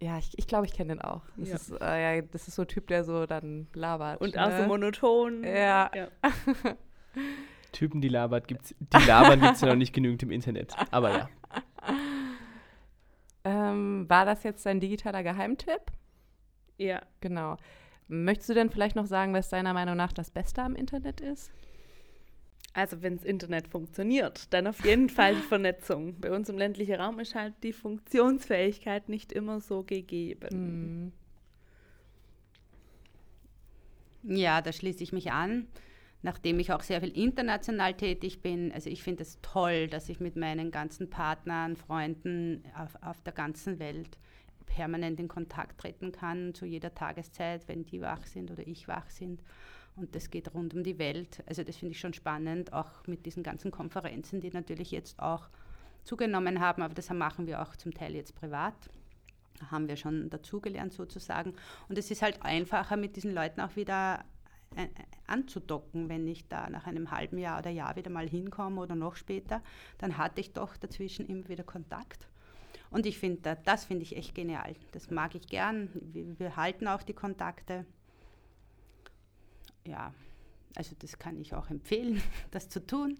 Ja, 0.00 0.18
ich, 0.18 0.38
ich 0.38 0.46
glaube, 0.46 0.66
ich 0.66 0.72
kenne 0.72 0.94
den 0.94 1.02
auch. 1.02 1.22
Das, 1.36 1.48
Ja. 1.48 1.54
ist, 1.56 1.70
äh, 1.80 2.16
ja, 2.16 2.22
das 2.22 2.46
ist 2.46 2.54
so 2.54 2.62
ein 2.62 2.68
Typ, 2.68 2.86
der 2.86 3.02
so 3.04 3.26
dann 3.26 3.66
labert. 3.74 4.20
Und 4.20 4.36
ne? 4.36 4.46
auch 4.46 4.56
so 4.56 4.66
monoton. 4.66 5.42
Ja. 5.44 5.90
Typen, 7.72 8.00
die 8.00 8.08
labert, 8.08 8.46
gibt's, 8.48 8.74
die 8.78 9.06
labern 9.06 9.40
gibt 9.40 9.54
es 9.54 9.60
ja 9.60 9.68
noch 9.68 9.76
nicht 9.76 9.92
genügend 9.92 10.22
im 10.22 10.30
Internet. 10.30 10.74
Aber 10.90 11.10
ja. 11.10 11.28
Ähm, 13.44 14.04
war 14.08 14.26
das 14.26 14.42
jetzt 14.42 14.66
dein 14.66 14.80
digitaler 14.80 15.22
Geheimtipp? 15.22 15.80
ja. 16.76 17.00
Genau. 17.20 17.56
Möchtest 18.08 18.50
du 18.50 18.54
denn 18.54 18.70
vielleicht 18.70 18.96
noch 18.96 19.06
sagen, 19.06 19.32
was 19.34 19.48
deiner 19.50 19.74
Meinung 19.74 19.96
nach 19.96 20.12
das 20.12 20.30
Beste 20.30 20.62
am 20.62 20.74
Internet 20.74 21.20
ist? 21.20 21.50
Also 22.74 23.02
wenn 23.02 23.16
das 23.16 23.24
Internet 23.24 23.68
funktioniert, 23.68 24.52
dann 24.52 24.66
auf 24.66 24.84
jeden 24.84 25.08
Fall 25.08 25.34
die 25.34 25.42
Vernetzung. 25.42 26.18
Bei 26.20 26.30
uns 26.30 26.48
im 26.48 26.58
ländlichen 26.58 26.94
Raum 26.94 27.18
ist 27.18 27.34
halt 27.34 27.54
die 27.62 27.72
Funktionsfähigkeit 27.72 29.08
nicht 29.08 29.32
immer 29.32 29.60
so 29.60 29.82
gegeben. 29.82 31.12
Ja, 34.22 34.60
da 34.60 34.72
schließe 34.72 35.02
ich 35.02 35.12
mich 35.12 35.32
an. 35.32 35.66
Nachdem 36.20 36.58
ich 36.58 36.72
auch 36.72 36.82
sehr 36.82 37.00
viel 37.00 37.16
international 37.16 37.94
tätig 37.94 38.42
bin, 38.42 38.72
also 38.72 38.90
ich 38.90 39.04
finde 39.04 39.22
es 39.22 39.38
toll, 39.40 39.86
dass 39.86 40.08
ich 40.08 40.18
mit 40.18 40.34
meinen 40.34 40.72
ganzen 40.72 41.08
Partnern, 41.10 41.76
Freunden 41.76 42.64
auf, 42.76 42.96
auf 43.02 43.22
der 43.22 43.32
ganzen 43.32 43.78
Welt 43.78 44.18
permanent 44.66 45.20
in 45.20 45.28
Kontakt 45.28 45.80
treten 45.80 46.10
kann, 46.10 46.54
zu 46.54 46.66
jeder 46.66 46.92
Tageszeit, 46.92 47.68
wenn 47.68 47.84
die 47.84 48.00
wach 48.00 48.26
sind 48.26 48.50
oder 48.50 48.66
ich 48.66 48.88
wach 48.88 49.08
sind. 49.10 49.42
Und 49.98 50.14
das 50.14 50.30
geht 50.30 50.54
rund 50.54 50.74
um 50.74 50.82
die 50.84 50.98
Welt. 50.98 51.42
Also 51.46 51.62
das 51.64 51.76
finde 51.76 51.92
ich 51.92 52.00
schon 52.00 52.14
spannend, 52.14 52.72
auch 52.72 53.06
mit 53.06 53.26
diesen 53.26 53.42
ganzen 53.42 53.70
Konferenzen, 53.70 54.40
die 54.40 54.50
natürlich 54.50 54.90
jetzt 54.92 55.18
auch 55.20 55.48
zugenommen 56.04 56.60
haben, 56.60 56.82
aber 56.82 56.94
das 56.94 57.10
machen 57.10 57.46
wir 57.46 57.60
auch 57.60 57.74
zum 57.76 57.92
Teil 57.92 58.14
jetzt 58.14 58.34
privat 58.34 58.74
haben 59.70 59.88
wir 59.88 59.96
schon 59.96 60.30
dazugelernt 60.30 60.92
sozusagen. 60.92 61.52
Und 61.88 61.98
es 61.98 62.10
ist 62.12 62.22
halt 62.22 62.42
einfacher, 62.42 62.96
mit 62.96 63.16
diesen 63.16 63.34
Leuten 63.34 63.60
auch 63.60 63.74
wieder 63.74 64.24
äh, 64.76 64.86
anzudocken, 65.26 66.08
wenn 66.08 66.28
ich 66.28 66.46
da 66.48 66.70
nach 66.70 66.86
einem 66.86 67.10
halben 67.10 67.38
Jahr 67.38 67.58
oder 67.58 67.70
Jahr 67.70 67.96
wieder 67.96 68.10
mal 68.10 68.28
hinkomme 68.28 68.80
oder 68.80 68.94
noch 68.94 69.16
später, 69.16 69.60
dann 69.98 70.16
hatte 70.16 70.40
ich 70.40 70.52
doch 70.52 70.76
dazwischen 70.76 71.26
immer 71.26 71.48
wieder 71.48 71.64
Kontakt. 71.64 72.28
Und 72.90 73.04
ich 73.04 73.18
finde, 73.18 73.40
da- 73.42 73.54
das 73.56 73.84
finde 73.84 74.04
ich 74.04 74.16
echt 74.16 74.34
genial. 74.34 74.74
Das 74.92 75.10
mag 75.10 75.34
ich 75.34 75.48
gern. 75.48 75.90
Wir, 75.92 76.38
wir 76.38 76.56
halten 76.56 76.86
auch 76.86 77.02
die 77.02 77.14
Kontakte. 77.14 77.84
Ja, 79.88 80.12
also 80.76 80.94
das 80.98 81.18
kann 81.18 81.40
ich 81.40 81.54
auch 81.54 81.70
empfehlen, 81.70 82.20
das 82.50 82.68
zu 82.68 82.86
tun. 82.86 83.18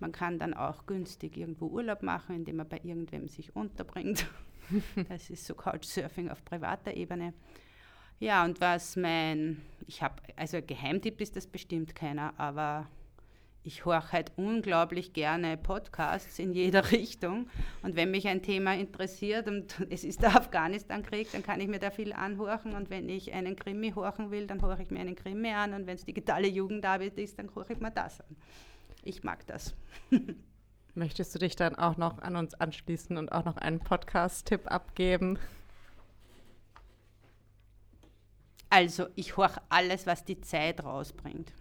Man 0.00 0.12
kann 0.12 0.38
dann 0.38 0.54
auch 0.54 0.86
günstig 0.86 1.36
irgendwo 1.36 1.66
Urlaub 1.66 2.02
machen, 2.02 2.36
indem 2.36 2.56
man 2.56 2.68
bei 2.68 2.80
irgendwem 2.82 3.28
sich 3.28 3.54
unterbringt. 3.54 4.26
Das 5.08 5.30
ist 5.30 5.46
so 5.46 5.54
Couchsurfing 5.54 6.28
auf 6.28 6.44
privater 6.44 6.94
Ebene. 6.94 7.32
Ja, 8.20 8.44
und 8.44 8.60
was 8.60 8.96
mein, 8.96 9.62
ich 9.86 10.02
habe, 10.02 10.20
also 10.36 10.60
Geheimtipp 10.60 11.22
ist 11.22 11.36
das 11.36 11.46
bestimmt 11.46 11.94
keiner, 11.94 12.38
aber 12.38 12.86
ich 13.64 13.84
höre 13.84 14.12
halt 14.12 14.32
unglaublich 14.36 15.12
gerne 15.12 15.56
Podcasts 15.56 16.38
in 16.38 16.52
jeder 16.52 16.90
Richtung. 16.92 17.50
Und 17.82 17.96
wenn 17.96 18.10
mich 18.10 18.26
ein 18.28 18.42
Thema 18.42 18.74
interessiert 18.74 19.46
und 19.48 19.78
es 19.90 20.04
ist 20.04 20.22
der 20.22 20.36
Afghanistan-Krieg, 20.36 21.30
dann 21.32 21.42
kann 21.42 21.60
ich 21.60 21.68
mir 21.68 21.78
da 21.78 21.90
viel 21.90 22.12
anhören. 22.12 22.74
Und 22.74 22.90
wenn 22.90 23.08
ich 23.08 23.32
einen 23.32 23.56
Krimi 23.56 23.92
hören 23.92 24.30
will, 24.30 24.46
dann 24.46 24.62
höre 24.62 24.80
ich 24.80 24.90
mir 24.90 25.00
einen 25.00 25.16
Krimi 25.16 25.50
an. 25.50 25.74
Und 25.74 25.86
wenn 25.86 25.96
es 25.96 26.04
digitale 26.04 26.48
Jugendarbeit 26.48 27.18
ist, 27.18 27.38
dann 27.38 27.54
höre 27.54 27.70
ich 27.70 27.80
mir 27.80 27.90
das 27.90 28.20
an. 28.20 28.36
Ich 29.02 29.22
mag 29.22 29.46
das. 29.46 29.74
Möchtest 30.94 31.34
du 31.34 31.38
dich 31.38 31.54
dann 31.54 31.76
auch 31.76 31.96
noch 31.96 32.18
an 32.18 32.36
uns 32.36 32.54
anschließen 32.54 33.16
und 33.18 33.30
auch 33.30 33.44
noch 33.44 33.56
einen 33.56 33.78
Podcast-Tipp 33.80 34.66
abgeben? 34.66 35.38
Also, 38.70 39.06
ich 39.14 39.36
höre 39.36 39.62
alles, 39.68 40.06
was 40.06 40.24
die 40.24 40.40
Zeit 40.40 40.82
rausbringt. 40.84 41.52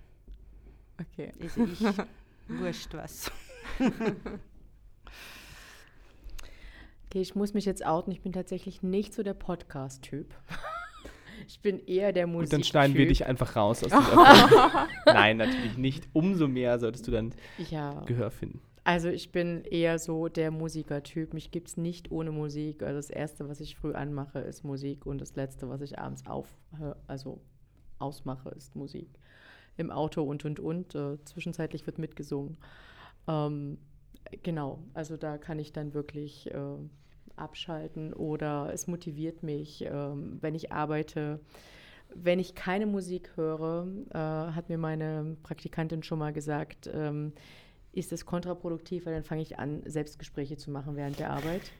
Okay. 0.99 1.31
Also 1.41 1.65
ich, 1.65 2.59
wurscht 2.59 2.93
was. 2.93 3.31
Okay, 7.09 7.21
ich 7.21 7.35
muss 7.35 7.53
mich 7.53 7.63
jetzt 7.63 7.85
outen. 7.85 8.11
Ich 8.11 8.21
bin 8.21 8.33
tatsächlich 8.33 8.83
nicht 8.83 9.13
so 9.13 9.23
der 9.23 9.33
Podcast-Typ. 9.33 10.33
Ich 11.47 11.61
bin 11.61 11.79
eher 11.85 12.11
der 12.11 12.25
Musik. 12.27 12.47
Und 12.47 12.53
dann 12.53 12.63
schneiden 12.63 12.97
wir 12.97 13.07
dich 13.07 13.25
einfach 13.25 13.55
raus 13.55 13.83
aus 13.83 13.91
dieser. 13.91 14.87
Nein, 15.05 15.37
natürlich 15.37 15.77
nicht. 15.77 16.09
Umso 16.11 16.47
mehr 16.47 16.79
solltest 16.79 17.07
du 17.07 17.11
dann 17.11 17.31
Ja. 17.69 18.01
Gehör 18.05 18.31
finden. 18.31 18.59
Also 18.83 19.07
ich 19.09 19.31
bin 19.31 19.63
eher 19.63 19.99
so 19.99 20.29
der 20.29 20.49
Musikertyp. 20.49 21.33
Mich 21.33 21.51
gibt 21.51 21.67
es 21.69 21.77
nicht 21.77 22.11
ohne 22.11 22.31
Musik. 22.31 22.81
Also 22.81 22.97
das 22.97 23.11
Erste, 23.11 23.47
was 23.47 23.61
ich 23.61 23.77
früh 23.77 23.93
anmache, 23.93 24.39
ist 24.39 24.63
Musik 24.63 25.05
und 25.05 25.21
das 25.21 25.35
Letzte, 25.35 25.69
was 25.69 25.81
ich 25.81 25.99
abends 25.99 26.25
auf, 26.25 26.47
also 27.05 27.39
ausmache, 27.99 28.49
ist 28.49 28.75
Musik. 28.75 29.07
Im 29.77 29.91
Auto 29.91 30.23
und 30.23 30.45
und 30.45 30.59
und. 30.59 30.95
Äh, 30.95 31.23
zwischenzeitlich 31.23 31.85
wird 31.85 31.99
mitgesungen. 31.99 32.57
Ähm, 33.27 33.77
genau, 34.43 34.79
also 34.93 35.17
da 35.17 35.37
kann 35.37 35.59
ich 35.59 35.73
dann 35.73 35.93
wirklich 35.93 36.51
äh, 36.51 36.59
abschalten 37.35 38.13
oder 38.13 38.71
es 38.73 38.87
motiviert 38.87 39.43
mich, 39.43 39.85
ähm, 39.85 40.37
wenn 40.41 40.55
ich 40.55 40.71
arbeite. 40.71 41.39
Wenn 42.13 42.39
ich 42.39 42.55
keine 42.55 42.85
Musik 42.85 43.31
höre, 43.35 43.87
äh, 44.11 44.17
hat 44.17 44.69
mir 44.69 44.77
meine 44.77 45.35
Praktikantin 45.43 46.03
schon 46.03 46.19
mal 46.19 46.33
gesagt, 46.33 46.89
ähm, 46.93 47.33
ist 47.91 48.11
es 48.11 48.25
kontraproduktiv, 48.25 49.05
weil 49.05 49.13
dann 49.13 49.23
fange 49.23 49.41
ich 49.41 49.59
an, 49.59 49.81
Selbstgespräche 49.85 50.55
zu 50.55 50.71
machen 50.71 50.95
während 50.95 51.19
der 51.19 51.31
Arbeit 51.31 51.71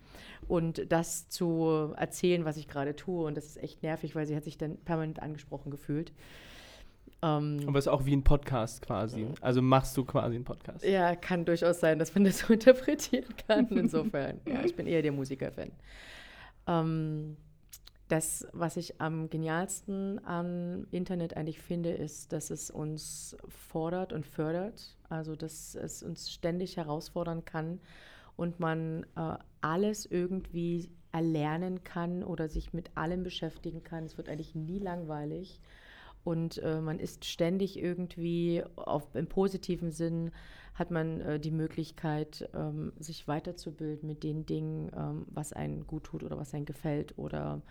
und 0.48 0.91
das 0.91 1.30
zu 1.30 1.93
erzählen, 1.95 2.43
was 2.43 2.58
ich 2.58 2.68
gerade 2.68 2.95
tue. 2.95 3.26
Und 3.26 3.38
das 3.38 3.45
ist 3.45 3.58
echt 3.58 3.84
nervig, 3.84 4.16
weil 4.16 4.26
sie 4.26 4.36
hat 4.36 4.43
sich 4.43 4.58
dann 4.58 4.78
permanent 4.78 5.22
angesprochen 5.22 5.70
gefühlt. 5.70 6.12
Ähm, 7.22 7.60
Aber 7.68 7.80
es 7.80 7.86
ist 7.86 7.91
auch 7.91 8.05
wie 8.05 8.16
ein 8.16 8.24
Podcast 8.24 8.82
quasi. 8.82 9.28
Also 9.41 9.62
machst 9.62 9.95
du 9.97 10.05
quasi 10.05 10.36
einen 10.36 10.45
Podcast. 10.45 10.86
ja, 10.86 11.16
kann 11.16 11.45
durchaus 11.45 11.80
sein, 11.80 11.99
dass 11.99 12.14
man 12.14 12.24
das 12.24 12.39
so 12.39 12.53
interpretieren 12.53 13.34
kann. 13.47 13.68
Insofern, 13.70 14.39
ja, 14.45 14.64
ich 14.64 14.76
bin 14.76 14.88
eher 14.88 15.01
der 15.01 15.12
Musiker-Fan. 15.12 15.72
Ähm, 16.68 17.38
das, 18.08 18.47
was 18.53 18.78
ich 18.78 19.01
am 19.01 19.30
genialsten 19.30 20.24
am 20.26 20.88
Internet 20.91 21.36
eigentlich 21.36 21.60
finde, 21.60 21.91
ist, 21.91 22.32
dass 22.32 22.49
es 22.51 22.70
uns 22.72 23.36
fordert 23.49 24.14
und 24.14 24.26
fördert. 24.26 24.95
Also, 25.10 25.36
dass 25.36 25.76
es 25.76 26.03
uns 26.03 26.32
ständig 26.32 26.78
herausfordern 26.78 27.43
kann 27.43 27.80
und 28.36 28.60
man 28.60 29.03
äh, 29.16 29.38
alles 29.62 30.05
irgendwie 30.05 30.89
erlernen 31.12 31.84
kann 31.84 32.24
oder 32.24 32.47
sich 32.47 32.74
mit 32.74 32.95
allem 32.95 33.24
beschäftigen 33.24 33.84
kann. 33.84 34.05
Es 34.05 34.18
wird 34.18 34.30
eigentlich 34.30 34.55
nie 34.55 34.80
langweilig. 34.80 35.60
Und 36.28 36.57
äh, 36.57 36.82
man 36.82 36.99
ist 36.99 37.23
ständig 37.23 37.80
irgendwie, 37.80 38.61
auf, 38.75 39.15
im 39.15 39.28
positiven 39.28 39.91
Sinn, 39.91 40.32
hat 40.73 40.91
man 40.91 41.21
äh, 41.21 41.39
die 41.39 41.51
Möglichkeit, 41.51 42.49
ähm, 42.53 42.91
sich 42.99 43.30
weiterzubilden 43.30 44.09
mit 44.09 44.23
den 44.23 44.45
Dingen, 44.45 44.91
ähm, 44.93 45.25
was 45.30 45.53
einen 45.53 45.88
gut 45.88 46.03
tut 46.03 46.23
oder 46.23 46.38
was 46.38 46.53
einem 46.53 46.65
gefällt 46.65 47.17
oder 47.17 47.61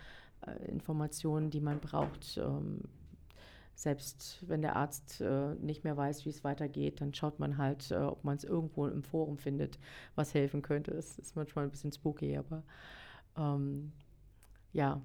äh, 0.46 0.70
Informationen, 0.70 1.50
die 1.50 1.60
man 1.60 1.80
braucht. 1.80 2.38
Ähm, 2.38 2.80
selbst 3.74 4.42
wenn 4.48 4.62
der 4.62 4.76
Arzt 4.76 5.20
äh, 5.20 5.54
nicht 5.56 5.84
mehr 5.84 5.98
weiß, 5.98 6.24
wie 6.24 6.30
es 6.30 6.42
weitergeht, 6.42 7.02
dann 7.02 7.12
schaut 7.12 7.38
man 7.38 7.58
halt, 7.58 7.90
äh, 7.90 7.96
ob 7.96 8.24
man 8.24 8.38
es 8.38 8.44
irgendwo 8.44 8.86
im 8.86 9.02
Forum 9.02 9.36
findet, 9.36 9.78
was 10.14 10.32
helfen 10.32 10.62
könnte. 10.62 10.92
Es 10.92 11.18
ist 11.18 11.36
manchmal 11.36 11.66
ein 11.66 11.70
bisschen 11.70 11.92
spooky, 11.92 12.38
aber 12.38 12.62
ähm, 13.36 13.92
ja. 14.72 15.02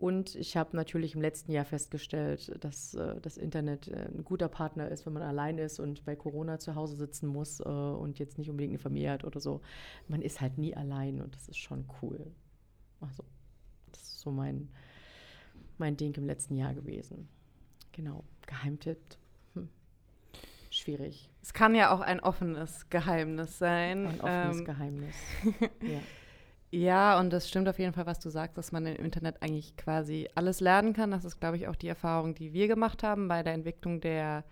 Und 0.00 0.34
ich 0.34 0.56
habe 0.56 0.74
natürlich 0.74 1.14
im 1.14 1.20
letzten 1.20 1.52
Jahr 1.52 1.66
festgestellt, 1.66 2.56
dass 2.64 2.94
äh, 2.94 3.20
das 3.20 3.36
Internet 3.36 3.88
äh, 3.88 4.08
ein 4.08 4.24
guter 4.24 4.48
Partner 4.48 4.88
ist, 4.88 5.04
wenn 5.04 5.12
man 5.12 5.22
allein 5.22 5.58
ist 5.58 5.78
und 5.78 6.06
bei 6.06 6.16
Corona 6.16 6.58
zu 6.58 6.74
Hause 6.74 6.96
sitzen 6.96 7.26
muss 7.26 7.60
äh, 7.60 7.64
und 7.64 8.18
jetzt 8.18 8.38
nicht 8.38 8.48
unbedingt 8.48 8.70
eine 8.70 8.78
Familie 8.78 9.10
hat 9.10 9.24
oder 9.24 9.40
so. 9.40 9.60
Man 10.08 10.22
ist 10.22 10.40
halt 10.40 10.56
nie 10.56 10.74
allein 10.74 11.20
und 11.20 11.34
das 11.34 11.48
ist 11.48 11.58
schon 11.58 11.84
cool. 12.00 12.32
Also, 13.02 13.24
das 13.92 14.00
ist 14.00 14.20
so 14.20 14.30
mein, 14.30 14.70
mein 15.76 15.98
Ding 15.98 16.14
im 16.16 16.24
letzten 16.24 16.56
Jahr 16.56 16.72
gewesen. 16.72 17.28
Genau. 17.92 18.24
Geheimtipp. 18.46 18.98
Hm. 19.52 19.68
Schwierig. 20.70 21.28
Es 21.42 21.52
kann 21.52 21.74
ja 21.74 21.92
auch 21.94 22.00
ein 22.00 22.20
offenes 22.20 22.88
Geheimnis 22.88 23.58
sein. 23.58 24.06
Ein 24.06 24.20
offenes 24.22 24.58
Ähm, 24.60 24.64
Geheimnis. 24.64 25.14
ja. 25.82 26.00
Ja, 26.72 27.18
und 27.18 27.32
das 27.32 27.48
stimmt 27.48 27.68
auf 27.68 27.80
jeden 27.80 27.92
Fall, 27.92 28.06
was 28.06 28.20
du 28.20 28.30
sagst, 28.30 28.56
dass 28.56 28.70
man 28.70 28.86
im 28.86 29.04
Internet 29.04 29.42
eigentlich 29.42 29.76
quasi 29.76 30.28
alles 30.36 30.60
lernen 30.60 30.92
kann. 30.92 31.10
Das 31.10 31.24
ist, 31.24 31.40
glaube 31.40 31.56
ich, 31.56 31.66
auch 31.66 31.74
die 31.74 31.88
Erfahrung, 31.88 32.34
die 32.34 32.52
wir 32.52 32.68
gemacht 32.68 33.02
haben 33.02 33.26
bei 33.26 33.42
der 33.42 33.54
Entwicklung 33.54 34.00
der 34.00 34.44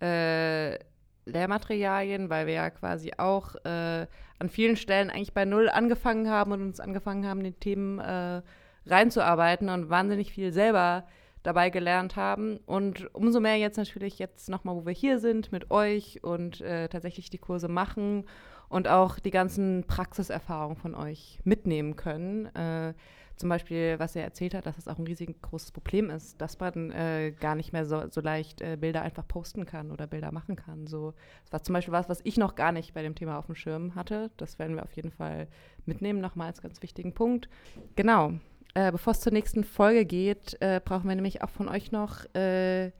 äh, 0.00 0.78
Lehrmaterialien, 1.26 2.30
weil 2.30 2.46
wir 2.46 2.54
ja 2.54 2.70
quasi 2.70 3.12
auch 3.18 3.54
äh, 3.66 4.06
an 4.38 4.48
vielen 4.48 4.76
Stellen 4.76 5.10
eigentlich 5.10 5.34
bei 5.34 5.44
Null 5.44 5.68
angefangen 5.68 6.30
haben 6.30 6.52
und 6.52 6.62
uns 6.62 6.80
angefangen 6.80 7.26
haben, 7.26 7.44
die 7.44 7.52
Themen 7.52 7.98
äh, 7.98 8.40
reinzuarbeiten 8.86 9.68
und 9.68 9.90
wahnsinnig 9.90 10.32
viel 10.32 10.52
selber 10.52 11.06
dabei 11.42 11.68
gelernt 11.68 12.16
haben. 12.16 12.58
Und 12.64 13.14
umso 13.14 13.40
mehr 13.40 13.56
jetzt 13.56 13.76
natürlich 13.76 14.18
jetzt 14.18 14.48
nochmal, 14.48 14.74
wo 14.74 14.86
wir 14.86 14.94
hier 14.94 15.18
sind 15.18 15.52
mit 15.52 15.70
euch 15.70 16.24
und 16.24 16.62
äh, 16.62 16.88
tatsächlich 16.88 17.28
die 17.28 17.38
Kurse 17.38 17.68
machen 17.68 18.24
und 18.68 18.88
auch 18.88 19.18
die 19.18 19.30
ganzen 19.30 19.84
Praxiserfahrungen 19.86 20.76
von 20.76 20.94
euch 20.94 21.40
mitnehmen 21.44 21.96
können. 21.96 22.46
Äh, 22.54 22.94
zum 23.38 23.48
Beispiel, 23.48 23.98
was 23.98 24.16
er 24.16 24.24
erzählt 24.24 24.52
hat, 24.54 24.66
dass 24.66 24.78
es 24.78 24.88
auch 24.88 24.98
ein 24.98 25.06
riesig 25.06 25.40
großes 25.42 25.70
Problem 25.70 26.10
ist, 26.10 26.40
dass 26.40 26.58
man 26.58 26.90
äh, 26.90 27.32
gar 27.38 27.54
nicht 27.54 27.72
mehr 27.72 27.86
so, 27.86 28.02
so 28.10 28.20
leicht 28.20 28.60
äh, 28.60 28.76
Bilder 28.76 29.02
einfach 29.02 29.26
posten 29.26 29.64
kann 29.64 29.92
oder 29.92 30.06
Bilder 30.08 30.32
machen 30.32 30.56
kann. 30.56 30.86
So, 30.86 31.14
das 31.44 31.52
war 31.52 31.62
zum 31.62 31.74
Beispiel 31.74 31.92
was, 31.92 32.08
was 32.08 32.20
ich 32.24 32.36
noch 32.36 32.56
gar 32.56 32.72
nicht 32.72 32.94
bei 32.94 33.02
dem 33.02 33.14
Thema 33.14 33.38
auf 33.38 33.46
dem 33.46 33.54
Schirm 33.54 33.94
hatte. 33.94 34.30
Das 34.36 34.58
werden 34.58 34.74
wir 34.74 34.82
auf 34.82 34.92
jeden 34.92 35.12
Fall 35.12 35.46
mitnehmen, 35.86 36.20
nochmal 36.20 36.48
als 36.48 36.60
ganz 36.60 36.82
wichtigen 36.82 37.14
Punkt. 37.14 37.48
Genau. 37.94 38.32
Äh, 38.74 38.92
bevor 38.92 39.12
es 39.12 39.20
zur 39.20 39.32
nächsten 39.32 39.64
Folge 39.64 40.04
geht, 40.04 40.56
äh, 40.60 40.80
brauchen 40.84 41.08
wir 41.08 41.14
nämlich 41.14 41.42
auch 41.42 41.50
von 41.50 41.68
euch 41.68 41.92
noch 41.92 42.24
äh, 42.34 42.90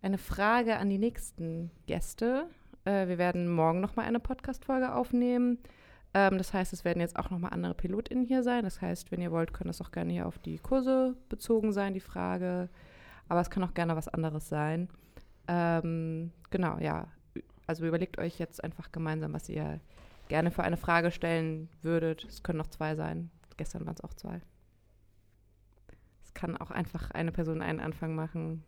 eine 0.00 0.18
Frage 0.18 0.76
an 0.76 0.90
die 0.90 0.98
nächsten 0.98 1.70
Gäste. 1.86 2.46
Äh, 2.84 3.08
wir 3.08 3.18
werden 3.18 3.48
morgen 3.48 3.80
nochmal 3.80 4.06
eine 4.06 4.20
Podcast-Folge 4.20 4.94
aufnehmen. 4.94 5.58
Ähm, 6.14 6.38
das 6.38 6.52
heißt, 6.52 6.72
es 6.72 6.84
werden 6.84 7.00
jetzt 7.00 7.16
auch 7.16 7.30
nochmal 7.30 7.52
andere 7.52 7.74
PilotInnen 7.74 8.24
hier 8.24 8.42
sein. 8.42 8.64
Das 8.64 8.80
heißt, 8.80 9.12
wenn 9.12 9.20
ihr 9.20 9.32
wollt, 9.32 9.52
kann 9.54 9.66
das 9.66 9.80
auch 9.80 9.92
gerne 9.92 10.12
hier 10.12 10.26
auf 10.26 10.38
die 10.38 10.58
Kurse 10.58 11.16
bezogen 11.28 11.72
sein, 11.72 11.94
die 11.94 12.00
Frage. 12.00 12.68
Aber 13.28 13.40
es 13.40 13.50
kann 13.50 13.64
auch 13.64 13.74
gerne 13.74 13.96
was 13.96 14.08
anderes 14.08 14.48
sein. 14.48 14.88
Ähm, 15.48 16.32
genau, 16.50 16.78
ja. 16.78 17.08
Also 17.66 17.86
überlegt 17.86 18.18
euch 18.18 18.38
jetzt 18.38 18.62
einfach 18.62 18.92
gemeinsam, 18.92 19.32
was 19.32 19.48
ihr 19.48 19.80
gerne 20.28 20.50
für 20.50 20.62
eine 20.62 20.76
Frage 20.76 21.10
stellen 21.10 21.68
würdet. 21.82 22.24
Es 22.24 22.42
können 22.42 22.58
noch 22.58 22.66
zwei 22.66 22.94
sein. 22.94 23.30
Gestern 23.56 23.86
waren 23.86 23.94
es 23.94 24.02
auch 24.02 24.14
zwei. 24.14 24.40
Es 26.24 26.34
kann 26.34 26.56
auch 26.56 26.70
einfach 26.70 27.10
eine 27.12 27.32
Person 27.32 27.62
einen 27.62 27.80
Anfang 27.80 28.14
machen. 28.14 28.64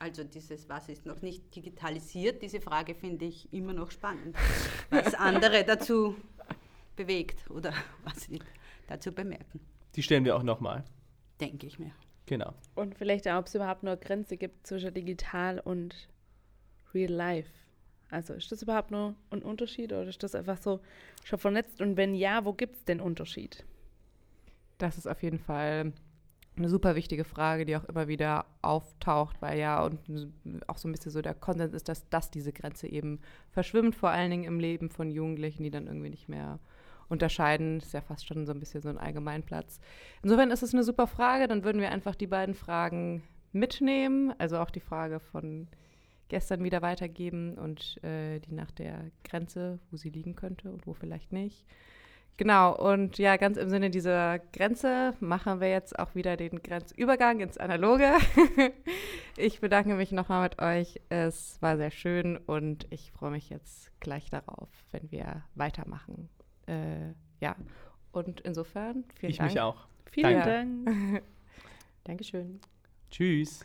Also 0.00 0.24
dieses, 0.24 0.68
was 0.68 0.88
ist 0.88 1.04
noch 1.06 1.20
nicht 1.20 1.54
digitalisiert, 1.54 2.40
diese 2.42 2.60
Frage 2.60 2.94
finde 2.94 3.26
ich 3.26 3.52
immer 3.52 3.74
noch 3.74 3.90
spannend, 3.90 4.34
was 4.90 5.14
andere 5.14 5.62
dazu 5.66 6.16
bewegt 6.96 7.48
oder 7.50 7.72
was 8.02 8.22
sie 8.22 8.40
dazu 8.88 9.12
bemerken, 9.12 9.60
Die 9.94 10.02
stellen 10.02 10.24
wir 10.24 10.36
auch 10.36 10.42
nochmal. 10.42 10.84
denke 11.40 11.66
ich 11.66 11.78
mir. 11.78 11.92
Genau. 12.26 12.54
Und 12.74 12.96
vielleicht 12.96 13.28
auch, 13.28 13.38
ob 13.38 13.46
es 13.46 13.54
überhaupt 13.54 13.82
nur 13.82 13.92
eine 13.92 14.00
Grenze 14.00 14.36
gibt 14.36 14.66
zwischen 14.66 14.92
digital 14.94 15.60
und 15.60 16.08
real 16.94 17.12
life. 17.12 17.50
Also 18.10 18.32
ist 18.34 18.50
das 18.50 18.62
überhaupt 18.62 18.90
nur 18.90 19.14
ein 19.30 19.42
Unterschied 19.42 19.92
oder 19.92 20.06
ist 20.08 20.22
das 20.22 20.34
einfach 20.34 20.58
so 20.58 20.80
schon 21.24 21.38
vernetzt? 21.38 21.80
Und 21.80 21.96
wenn 21.96 22.14
ja, 22.14 22.44
wo 22.44 22.52
gibt 22.54 22.76
es 22.76 22.84
den 22.84 23.00
Unterschied? 23.00 23.64
Das 24.78 24.96
ist 24.96 25.06
auf 25.06 25.22
jeden 25.22 25.38
Fall 25.38 25.92
eine 26.60 26.68
super 26.68 26.94
wichtige 26.94 27.24
Frage, 27.24 27.64
die 27.64 27.76
auch 27.76 27.84
immer 27.84 28.06
wieder 28.06 28.46
auftaucht, 28.62 29.40
weil 29.42 29.58
ja 29.58 29.82
und 29.84 29.98
auch 30.66 30.78
so 30.78 30.88
ein 30.88 30.92
bisschen 30.92 31.10
so 31.10 31.22
der 31.22 31.34
Konsens 31.34 31.74
ist, 31.74 31.88
dass, 31.88 32.08
dass 32.08 32.30
diese 32.30 32.52
Grenze 32.52 32.86
eben 32.86 33.20
verschwimmt, 33.50 33.94
vor 33.94 34.10
allen 34.10 34.30
Dingen 34.30 34.44
im 34.44 34.60
Leben 34.60 34.90
von 34.90 35.10
Jugendlichen, 35.10 35.62
die 35.64 35.70
dann 35.70 35.86
irgendwie 35.86 36.10
nicht 36.10 36.28
mehr 36.28 36.58
unterscheiden. 37.08 37.78
Ist 37.78 37.92
ja 37.92 38.00
fast 38.00 38.26
schon 38.26 38.46
so 38.46 38.52
ein 38.52 38.60
bisschen 38.60 38.82
so 38.82 38.88
ein 38.88 38.98
Allgemeinplatz. 38.98 39.80
Insofern 40.22 40.50
ist 40.50 40.62
es 40.62 40.72
eine 40.72 40.84
super 40.84 41.06
Frage. 41.06 41.48
Dann 41.48 41.64
würden 41.64 41.80
wir 41.80 41.90
einfach 41.90 42.14
die 42.14 42.28
beiden 42.28 42.54
Fragen 42.54 43.22
mitnehmen, 43.52 44.32
also 44.38 44.58
auch 44.58 44.70
die 44.70 44.80
Frage 44.80 45.20
von 45.20 45.66
gestern 46.28 46.62
wieder 46.62 46.80
weitergeben 46.80 47.58
und 47.58 48.02
äh, 48.04 48.38
die 48.38 48.52
nach 48.52 48.70
der 48.70 49.10
Grenze, 49.24 49.80
wo 49.90 49.96
sie 49.96 50.10
liegen 50.10 50.36
könnte 50.36 50.70
und 50.70 50.86
wo 50.86 50.94
vielleicht 50.94 51.32
nicht. 51.32 51.66
Genau, 52.36 52.74
und 52.74 53.18
ja, 53.18 53.36
ganz 53.36 53.58
im 53.58 53.68
Sinne 53.68 53.90
dieser 53.90 54.38
Grenze 54.38 55.14
machen 55.20 55.60
wir 55.60 55.68
jetzt 55.68 55.98
auch 55.98 56.14
wieder 56.14 56.38
den 56.38 56.62
Grenzübergang 56.62 57.40
ins 57.40 57.58
Analoge. 57.58 58.12
ich 59.36 59.60
bedanke 59.60 59.94
mich 59.94 60.10
nochmal 60.10 60.42
mit 60.44 60.60
euch. 60.60 61.00
Es 61.10 61.60
war 61.60 61.76
sehr 61.76 61.90
schön 61.90 62.38
und 62.38 62.86
ich 62.88 63.12
freue 63.12 63.30
mich 63.30 63.50
jetzt 63.50 63.92
gleich 64.00 64.30
darauf, 64.30 64.70
wenn 64.90 65.10
wir 65.10 65.44
weitermachen. 65.54 66.30
Äh, 66.66 67.12
ja, 67.40 67.56
und 68.12 68.40
insofern 68.40 69.04
vielen 69.18 69.30
ich 69.30 69.38
Dank. 69.38 69.50
mich 69.50 69.60
auch. 69.60 69.86
Vielen 70.10 70.40
Danke. 70.40 70.86
Dank. 70.86 71.22
Dankeschön. 72.04 72.60
Tschüss. 73.10 73.64